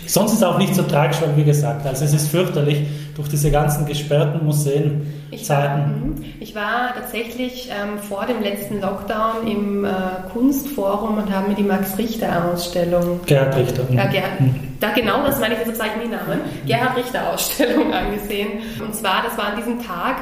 Sonst 0.08 0.32
ist 0.32 0.38
es 0.38 0.44
auch 0.44 0.58
nicht 0.58 0.74
so 0.74 0.84
tragisch, 0.84 1.22
weil 1.22 1.38
wie 1.38 1.44
gesagt, 1.44 1.86
also 1.86 2.06
es 2.06 2.14
ist 2.14 2.30
fürchterlich 2.30 2.84
durch 3.16 3.30
diese 3.30 3.50
ganzen 3.50 3.86
gesperrten 3.86 4.46
Museen. 4.46 5.14
Ich 5.32 5.50
war, 5.50 5.78
mhm. 5.78 6.24
ich 6.40 6.54
war 6.54 6.94
tatsächlich 6.94 7.70
ähm, 7.70 7.98
vor 8.00 8.26
dem 8.26 8.42
letzten 8.42 8.82
Lockdown 8.82 9.48
im 9.48 9.86
äh, 9.86 9.90
Kunstforum 10.34 11.18
und 11.18 11.34
habe 11.34 11.50
mir 11.50 11.56
die 11.56 11.64
Max-Richter-Ausstellung 11.64 13.22
Gerhard 13.26 13.56
Richter. 13.56 13.84
Ja, 13.92 14.06
Gerhard, 14.08 14.32
da 14.80 14.92
genau 14.92 15.24
das 15.24 15.40
meine 15.40 15.54
ich, 15.54 15.60
deshalb 15.60 15.78
sage 15.78 15.92
ich 15.98 16.08
nie 16.08 16.14
Namen. 16.14 16.42
Gerhard 16.68 16.98
Richter 16.98 17.34
Ausstellung 17.34 17.94
angesehen. 17.94 18.60
Und 18.86 18.94
zwar, 18.94 19.24
das 19.24 19.38
war 19.38 19.54
an 19.54 19.58
diesem 19.58 19.82
Tag, 19.82 20.18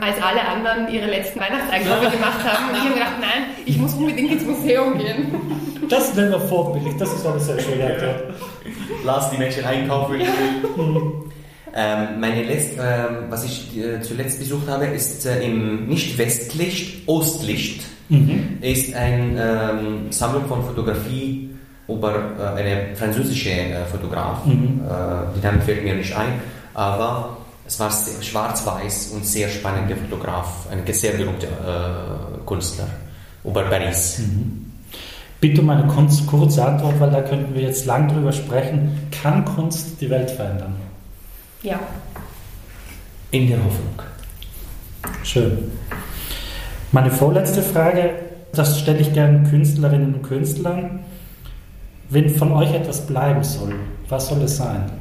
als 0.00 0.16
alle 0.22 0.46
anderen 0.46 0.92
ihre 0.92 1.06
letzten 1.06 1.40
Weihnachtseinkäufe 1.40 2.10
gemacht 2.16 2.44
haben. 2.44 2.70
Und 2.70 2.76
ich 2.76 2.82
habe 2.82 2.94
gedacht, 2.94 3.16
nein, 3.20 3.44
ich 3.64 3.78
muss 3.78 3.94
unbedingt 3.94 4.32
ins 4.32 4.44
Museum 4.44 4.98
gehen. 4.98 5.34
Das 5.88 6.12
nennen 6.14 6.32
wir 6.32 6.40
vorbildlich, 6.40 6.96
das 6.96 7.12
ist 7.12 7.24
eine 7.24 7.38
sehr 7.38 7.60
schöne 7.60 7.84
Antwort. 7.86 8.34
Lass 9.04 9.30
die 9.30 9.36
Menschen 9.36 9.64
einkaufen. 9.64 10.20
Ähm, 11.76 12.18
meine 12.20 12.42
Letzt, 12.42 12.72
ähm, 12.78 13.26
was 13.28 13.44
ich 13.44 13.76
äh, 13.76 14.00
zuletzt 14.00 14.38
besucht 14.38 14.66
habe, 14.68 14.86
ist 14.86 15.26
äh, 15.26 15.44
im 15.44 15.86
nicht 15.86 16.16
Westlicht, 16.18 17.06
Ostlicht. 17.06 17.82
Ist 18.60 18.94
eine 18.94 19.72
ähm, 19.80 20.10
Sammlung 20.10 20.46
von 20.46 20.64
Fotografie 20.64 21.50
über 21.88 22.14
äh, 22.38 22.60
eine 22.60 22.96
französische 22.96 23.50
äh, 23.50 23.84
Fotograf. 23.90 24.46
Äh, 24.46 24.50
die 25.36 25.44
Name 25.44 25.60
fällt 25.60 25.82
mir 25.84 25.94
nicht 25.94 26.16
ein, 26.16 26.34
aber 26.74 27.36
es 27.66 27.78
war 27.80 27.90
schwarz-weiß 27.90 29.10
und 29.14 29.26
sehr 29.26 29.48
spannender 29.48 29.96
Fotograf, 29.96 30.66
ein 30.70 30.82
sehr 30.92 31.12
berühmter 31.12 31.48
äh, 31.48 32.46
Künstler 32.46 32.86
über 33.44 33.62
Paris. 33.64 34.20
Bitte 35.40 35.60
um 35.60 35.70
eine 35.70 35.86
kurz- 35.88 36.24
kurze 36.26 36.64
Antwort, 36.64 36.98
weil 37.00 37.10
da 37.10 37.22
könnten 37.22 37.54
wir 37.54 37.62
jetzt 37.62 37.86
lang 37.86 38.08
drüber 38.08 38.32
sprechen. 38.32 39.08
Kann 39.10 39.44
Kunst 39.44 40.00
die 40.00 40.08
Welt 40.08 40.30
verändern? 40.30 40.74
Ja. 41.66 41.80
In 43.32 43.48
der 43.48 43.58
Hoffnung. 43.58 44.00
Schön. 45.24 45.72
Meine 46.92 47.10
vorletzte 47.10 47.60
Frage, 47.60 48.10
das 48.52 48.78
stelle 48.78 49.00
ich 49.00 49.12
gerne 49.12 49.50
Künstlerinnen 49.50 50.14
und 50.14 50.22
Künstlern. 50.22 51.00
Wenn 52.08 52.30
von 52.30 52.52
euch 52.52 52.72
etwas 52.72 53.04
bleiben 53.04 53.42
soll, 53.42 53.74
was 54.08 54.28
soll 54.28 54.42
es 54.42 54.56
sein? 54.58 54.92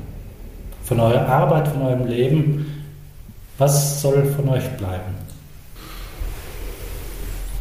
Von 0.86 1.00
eurer 1.00 1.28
Arbeit, 1.28 1.68
von 1.68 1.84
eurem 1.84 2.08
Leben, 2.08 2.84
was 3.60 4.02
soll 4.02 4.26
von 4.36 4.50
euch 4.50 4.68
bleiben? 4.78 5.14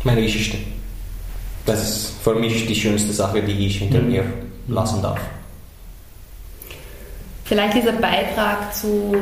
Meine 0.02 0.22
Geschichte. 0.22 0.56
Das 1.66 1.82
ist 1.82 2.12
für 2.22 2.34
mich 2.36 2.66
die 2.66 2.74
schönste 2.74 3.12
Sache, 3.12 3.42
die 3.42 3.66
ich 3.66 3.80
hinter 3.80 4.00
Mhm. 4.00 4.10
mir 4.10 4.24
lassen 4.68 5.02
darf. 5.02 5.20
Vielleicht 7.44 7.76
dieser 7.76 7.92
Beitrag 7.92 8.74
zu, 8.74 9.14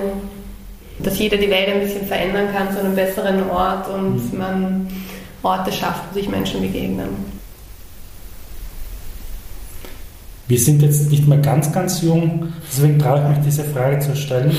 dass 1.00 1.18
jeder 1.18 1.36
die 1.36 1.50
Welt 1.50 1.68
ein 1.68 1.80
bisschen 1.80 2.06
verändern 2.06 2.52
kann 2.52 2.72
zu 2.72 2.78
einem 2.78 2.94
besseren 2.94 3.50
Ort 3.50 3.88
und 3.88 4.32
man 4.38 4.86
Orte 5.42 5.72
schafft, 5.72 6.02
wo 6.10 6.14
sich 6.14 6.28
Menschen 6.28 6.60
begegnen. 6.60 7.08
Wir 10.46 10.58
sind 10.58 10.82
jetzt 10.82 11.10
nicht 11.10 11.26
mehr 11.26 11.38
ganz, 11.38 11.72
ganz 11.72 12.02
jung, 12.02 12.52
deswegen 12.70 12.98
traue 12.98 13.22
ich 13.22 13.36
mich, 13.36 13.46
diese 13.46 13.64
Frage 13.64 13.98
zu 14.00 14.14
stellen. 14.14 14.54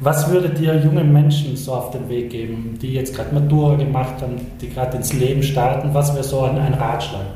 Was 0.00 0.30
würdet 0.30 0.60
ihr 0.60 0.76
jungen 0.76 1.12
Menschen 1.12 1.56
so 1.56 1.74
auf 1.74 1.90
den 1.90 2.08
Weg 2.08 2.30
geben, 2.30 2.78
die 2.80 2.92
jetzt 2.92 3.14
gerade 3.14 3.34
Matura 3.34 3.76
gemacht 3.76 4.20
haben, 4.20 4.40
die 4.60 4.68
gerade 4.68 4.96
ins 4.96 5.12
Leben 5.12 5.42
starten? 5.42 5.92
Was 5.92 6.12
wäre 6.12 6.24
so 6.24 6.42
ein, 6.42 6.58
ein 6.58 6.74
Ratschlag, 6.74 7.26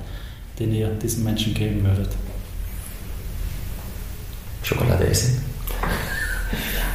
den 0.59 0.73
ihr 0.75 0.89
diesen 0.89 1.25
Menschen 1.25 1.55
geben 1.55 1.85
würdet? 1.85 2.11
Schokolade 4.63 5.07
essen. 5.07 5.52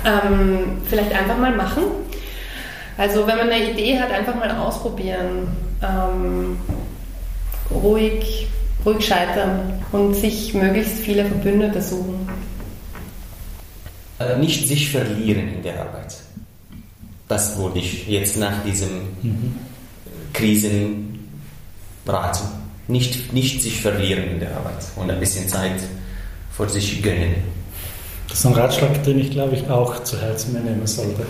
Ähm, 0.05 0.81
vielleicht 0.85 1.11
einfach 1.11 1.37
mal 1.37 1.55
machen. 1.55 1.83
Also 2.97 3.27
wenn 3.27 3.37
man 3.37 3.49
eine 3.49 3.71
Idee 3.71 3.99
hat, 3.99 4.11
einfach 4.11 4.35
mal 4.35 4.49
ausprobieren. 4.51 5.47
Ähm, 5.81 6.57
ruhig, 7.71 8.47
ruhig 8.85 9.05
scheitern 9.05 9.83
und 9.91 10.15
sich 10.15 10.53
möglichst 10.53 10.99
viele 10.99 11.25
Verbündete 11.25 11.81
suchen. 11.81 12.27
Äh, 14.19 14.37
Nicht 14.37 14.67
sich 14.67 14.89
verlieren 14.89 15.55
in 15.55 15.63
der 15.63 15.79
Arbeit. 15.79 16.15
Das 17.27 17.57
würde 17.57 17.79
ich 17.79 18.07
jetzt 18.07 18.37
nach 18.37 18.63
diesem 18.63 19.15
Krisen 20.33 21.19
raten. 22.05 22.47
Nicht, 22.87 23.33
nicht 23.33 23.61
sich 23.61 23.81
verlieren 23.81 24.23
in 24.31 24.39
der 24.39 24.55
Arbeit 24.55 24.85
und 24.95 25.11
ein 25.11 25.19
bisschen 25.19 25.47
Zeit 25.47 25.81
für 26.51 26.69
sich 26.69 27.03
gönnen. 27.03 27.35
Das 28.29 28.39
ist 28.39 28.45
ein 28.45 28.53
Ratschlag, 28.53 29.03
den 29.03 29.19
ich, 29.19 29.31
glaube 29.31 29.55
ich, 29.55 29.69
auch 29.69 30.03
zu 30.03 30.19
Herzen 30.19 30.53
nehmen 30.53 30.85
sollte. 30.85 31.25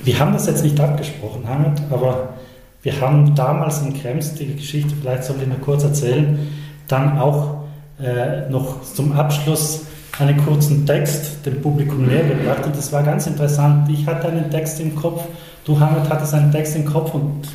Wir 0.00 0.18
haben 0.18 0.32
das 0.32 0.46
jetzt 0.46 0.62
nicht 0.62 0.78
abgesprochen, 0.78 1.48
Hamid, 1.48 1.80
aber 1.90 2.28
Wir 2.86 3.00
haben 3.00 3.34
damals 3.34 3.82
in 3.82 4.00
Krems, 4.00 4.34
die 4.34 4.54
Geschichte 4.54 4.94
vielleicht 5.00 5.24
soll 5.24 5.34
ich 5.42 5.48
noch 5.48 5.60
kurz 5.60 5.82
erzählen, 5.82 6.38
dann 6.86 7.18
auch 7.18 7.64
äh, 8.00 8.48
noch 8.48 8.80
zum 8.82 9.10
Abschluss 9.12 9.86
einen 10.20 10.36
kurzen 10.44 10.86
Text 10.86 11.44
dem 11.44 11.60
Publikum 11.60 12.06
näher 12.06 12.22
gebracht 12.22 12.64
und 12.64 12.76
das 12.76 12.92
war 12.92 13.02
ganz 13.02 13.26
interessant. 13.26 13.88
Ich 13.90 14.06
hatte 14.06 14.28
einen 14.28 14.52
Text 14.52 14.78
im 14.78 14.94
Kopf, 14.94 15.24
du 15.64 15.80
Hamid 15.80 16.08
hattest 16.08 16.32
einen 16.32 16.52
Text 16.52 16.76
im 16.76 16.84
Kopf 16.84 17.12
und 17.12 17.48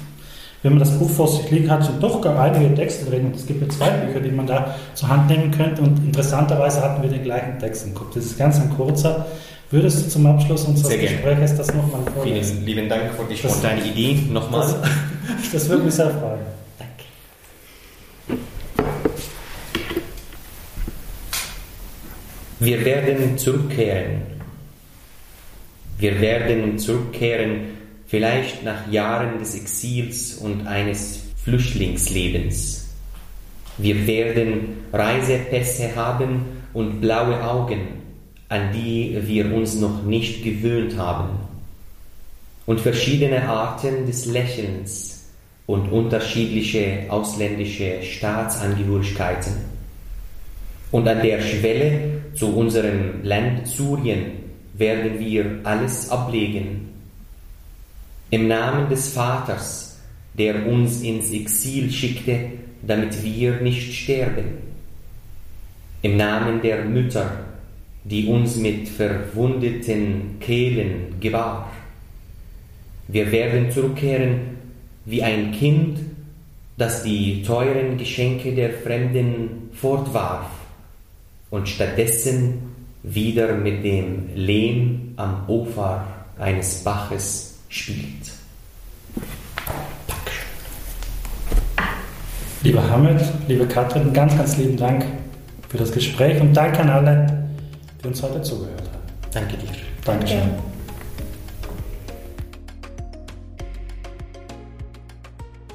wenn 0.63 0.73
man 0.73 0.79
das 0.79 0.97
Buch 0.97 1.09
vor 1.09 1.27
sich 1.27 1.49
liegen 1.49 1.69
hat, 1.71 1.83
sind 1.83 2.01
doch 2.01 2.21
gar 2.21 2.39
einige 2.39 2.73
Texte 2.75 3.05
drin 3.05 3.25
und 3.27 3.35
es 3.35 3.47
gibt 3.47 3.61
ja 3.61 3.69
zwei 3.69 3.89
Bücher, 3.89 4.19
die 4.19 4.31
man 4.31 4.45
da 4.45 4.75
zur 4.93 5.09
Hand 5.09 5.29
nehmen 5.29 5.51
könnte 5.51 5.81
und 5.81 5.97
interessanterweise 6.05 6.81
hatten 6.81 7.01
wir 7.01 7.09
den 7.09 7.23
gleichen 7.23 7.57
Text 7.59 7.87
im 7.87 7.95
Kopf. 7.95 8.13
Das 8.13 8.25
ist 8.25 8.37
ganz 8.37 8.59
ein 8.59 8.69
kurzer. 8.69 9.25
Würdest 9.71 10.05
du 10.05 10.09
zum 10.09 10.25
Abschluss 10.25 10.65
unseres 10.65 10.99
Gesprächs 10.99 11.55
das 11.55 11.73
nochmal 11.73 12.01
vorlesen? 12.13 12.57
Vielen 12.57 12.65
lieben 12.65 12.89
Dank 12.89 13.11
für 13.13 13.23
die 13.23 13.37
spontane 13.37 13.83
Idee 13.83 14.19
nochmal. 14.29 14.67
Das, 14.67 15.51
das 15.53 15.69
würde 15.69 15.83
mich 15.83 15.93
sehr 15.93 16.11
freuen. 16.11 16.39
Wir 22.59 22.85
werden 22.85 23.37
zurückkehren. 23.39 24.21
Wir 25.97 26.21
werden 26.21 26.77
zurückkehren, 26.77 27.80
vielleicht 28.11 28.63
nach 28.65 28.91
Jahren 28.91 29.39
des 29.39 29.55
Exils 29.55 30.35
und 30.35 30.67
eines 30.67 31.21
Flüchtlingslebens. 31.45 32.89
Wir 33.77 34.05
werden 34.05 34.79
Reisepässe 34.91 35.95
haben 35.95 36.45
und 36.73 36.99
blaue 36.99 37.41
Augen, 37.41 37.79
an 38.49 38.73
die 38.73 39.17
wir 39.21 39.53
uns 39.53 39.79
noch 39.79 40.03
nicht 40.03 40.43
gewöhnt 40.43 40.97
haben. 40.97 41.39
Und 42.65 42.81
verschiedene 42.81 43.47
Arten 43.47 44.05
des 44.05 44.25
Lächelns 44.25 45.29
und 45.65 45.89
unterschiedliche 45.89 47.05
ausländische 47.07 48.03
Staatsangehörigkeiten. 48.03 49.53
Und 50.91 51.07
an 51.07 51.21
der 51.21 51.39
Schwelle 51.39 52.23
zu 52.35 52.57
unserem 52.57 53.23
Land 53.23 53.69
Syrien 53.69 54.33
werden 54.73 55.17
wir 55.17 55.61
alles 55.63 56.09
ablegen. 56.09 56.90
Im 58.31 58.47
Namen 58.47 58.87
des 58.87 59.09
Vaters, 59.09 59.99
der 60.35 60.65
uns 60.65 61.01
ins 61.01 61.31
Exil 61.31 61.91
schickte, 61.91 62.39
damit 62.81 63.21
wir 63.25 63.59
nicht 63.59 63.93
sterben. 63.93 64.45
Im 66.01 66.15
Namen 66.15 66.61
der 66.61 66.85
Mütter, 66.85 67.29
die 68.05 68.27
uns 68.27 68.55
mit 68.55 68.87
verwundeten 68.87 70.37
Kehlen 70.39 71.19
gebar. 71.19 71.73
Wir 73.09 73.29
werden 73.33 73.69
zurückkehren 73.69 74.39
wie 75.03 75.21
ein 75.21 75.51
Kind, 75.51 75.99
das 76.77 77.03
die 77.03 77.43
teuren 77.43 77.97
Geschenke 77.97 78.55
der 78.55 78.71
Fremden 78.71 79.69
fortwarf 79.73 80.49
und 81.49 81.67
stattdessen 81.67 82.59
wieder 83.03 83.55
mit 83.55 83.83
dem 83.83 84.29
Lehm 84.35 85.15
am 85.17 85.49
Ufer 85.49 86.07
eines 86.39 86.81
Baches 86.85 87.50
spielt. 87.71 88.31
Lieber 92.63 92.87
Hamid, 92.87 93.19
liebe 93.47 93.65
Katrin, 93.65 94.13
ganz, 94.13 94.37
ganz 94.37 94.57
lieben 94.57 94.77
Dank 94.77 95.03
für 95.69 95.77
das 95.77 95.91
Gespräch 95.91 96.39
und 96.39 96.53
danke 96.53 96.79
an 96.79 96.89
alle, 96.89 97.47
die 98.03 98.07
uns 98.07 98.21
heute 98.21 98.41
zugehört 98.43 98.81
haben. 98.81 99.31
Danke 99.33 99.57
dir. 99.57 99.69
Dankeschön. 100.05 100.37
Ja. 100.37 100.45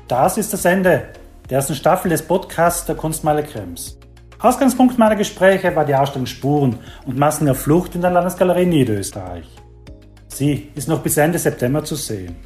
Das 0.06 0.38
ist 0.38 0.52
das 0.52 0.64
Ende 0.64 1.08
der 1.50 1.56
ersten 1.56 1.74
Staffel 1.74 2.08
des 2.10 2.22
Podcasts 2.22 2.86
der 2.86 2.94
Kunstmeile 2.94 3.42
Krems. 3.42 3.98
Ausgangspunkt 4.38 4.98
meiner 4.98 5.16
Gespräche 5.16 5.74
war 5.74 5.84
die 5.84 5.94
Ausstellung 5.94 6.26
Spuren 6.26 6.78
und 7.04 7.18
Massen 7.18 7.46
der 7.46 7.54
Flucht 7.56 7.94
in 7.96 8.02
der 8.02 8.10
Landesgalerie 8.10 8.66
Niederösterreich. 8.66 9.46
Sie 10.36 10.68
ist 10.74 10.86
noch 10.86 11.00
bis 11.00 11.16
Ende 11.16 11.38
September 11.38 11.82
zu 11.82 11.94
sehen. 11.94 12.36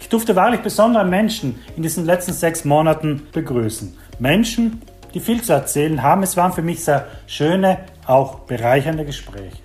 Ich 0.00 0.08
durfte 0.08 0.34
wahrlich 0.34 0.62
besondere 0.62 1.04
Menschen 1.04 1.60
in 1.76 1.82
diesen 1.82 2.06
letzten 2.06 2.32
sechs 2.32 2.64
Monaten 2.64 3.26
begrüßen. 3.30 3.94
Menschen, 4.18 4.80
die 5.12 5.20
viel 5.20 5.42
zu 5.42 5.52
erzählen 5.52 6.02
haben. 6.02 6.22
Es 6.22 6.38
waren 6.38 6.54
für 6.54 6.62
mich 6.62 6.82
sehr 6.82 7.06
schöne, 7.26 7.80
auch 8.06 8.38
bereichernde 8.46 9.04
Gespräche. 9.04 9.62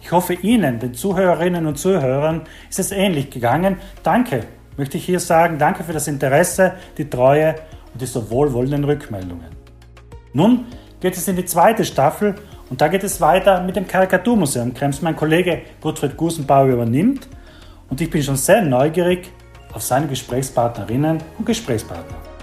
Ich 0.00 0.10
hoffe, 0.10 0.34
Ihnen, 0.34 0.80
den 0.80 0.94
Zuhörerinnen 0.94 1.66
und 1.66 1.78
Zuhörern, 1.78 2.42
ist 2.68 2.80
es 2.80 2.90
ähnlich 2.90 3.30
gegangen. 3.30 3.76
Danke, 4.02 4.46
möchte 4.76 4.96
ich 4.96 5.04
hier 5.04 5.20
sagen. 5.20 5.56
Danke 5.60 5.84
für 5.84 5.92
das 5.92 6.08
Interesse, 6.08 6.72
die 6.98 7.08
Treue 7.08 7.54
und 7.92 8.02
die 8.02 8.06
so 8.06 8.28
wohlwollenden 8.28 8.82
Rückmeldungen. 8.82 9.54
Nun 10.32 10.66
geht 10.98 11.16
es 11.16 11.28
in 11.28 11.36
die 11.36 11.44
zweite 11.44 11.84
Staffel 11.84 12.34
und 12.70 12.80
da 12.80 12.88
geht 12.88 13.04
es 13.04 13.20
weiter 13.20 13.62
mit 13.62 13.76
dem 13.76 13.86
Karikaturmuseum 13.86 14.74
Krems. 14.74 15.02
Mein 15.02 15.16
Kollege 15.16 15.62
Gottfried 15.80 16.16
Gusenbauer 16.16 16.66
übernimmt 16.66 17.28
und 17.90 18.00
ich 18.00 18.10
bin 18.10 18.22
schon 18.22 18.36
sehr 18.36 18.62
neugierig 18.62 19.30
auf 19.72 19.82
seine 19.82 20.06
Gesprächspartnerinnen 20.06 21.18
und 21.38 21.46
Gesprächspartner. 21.46 22.33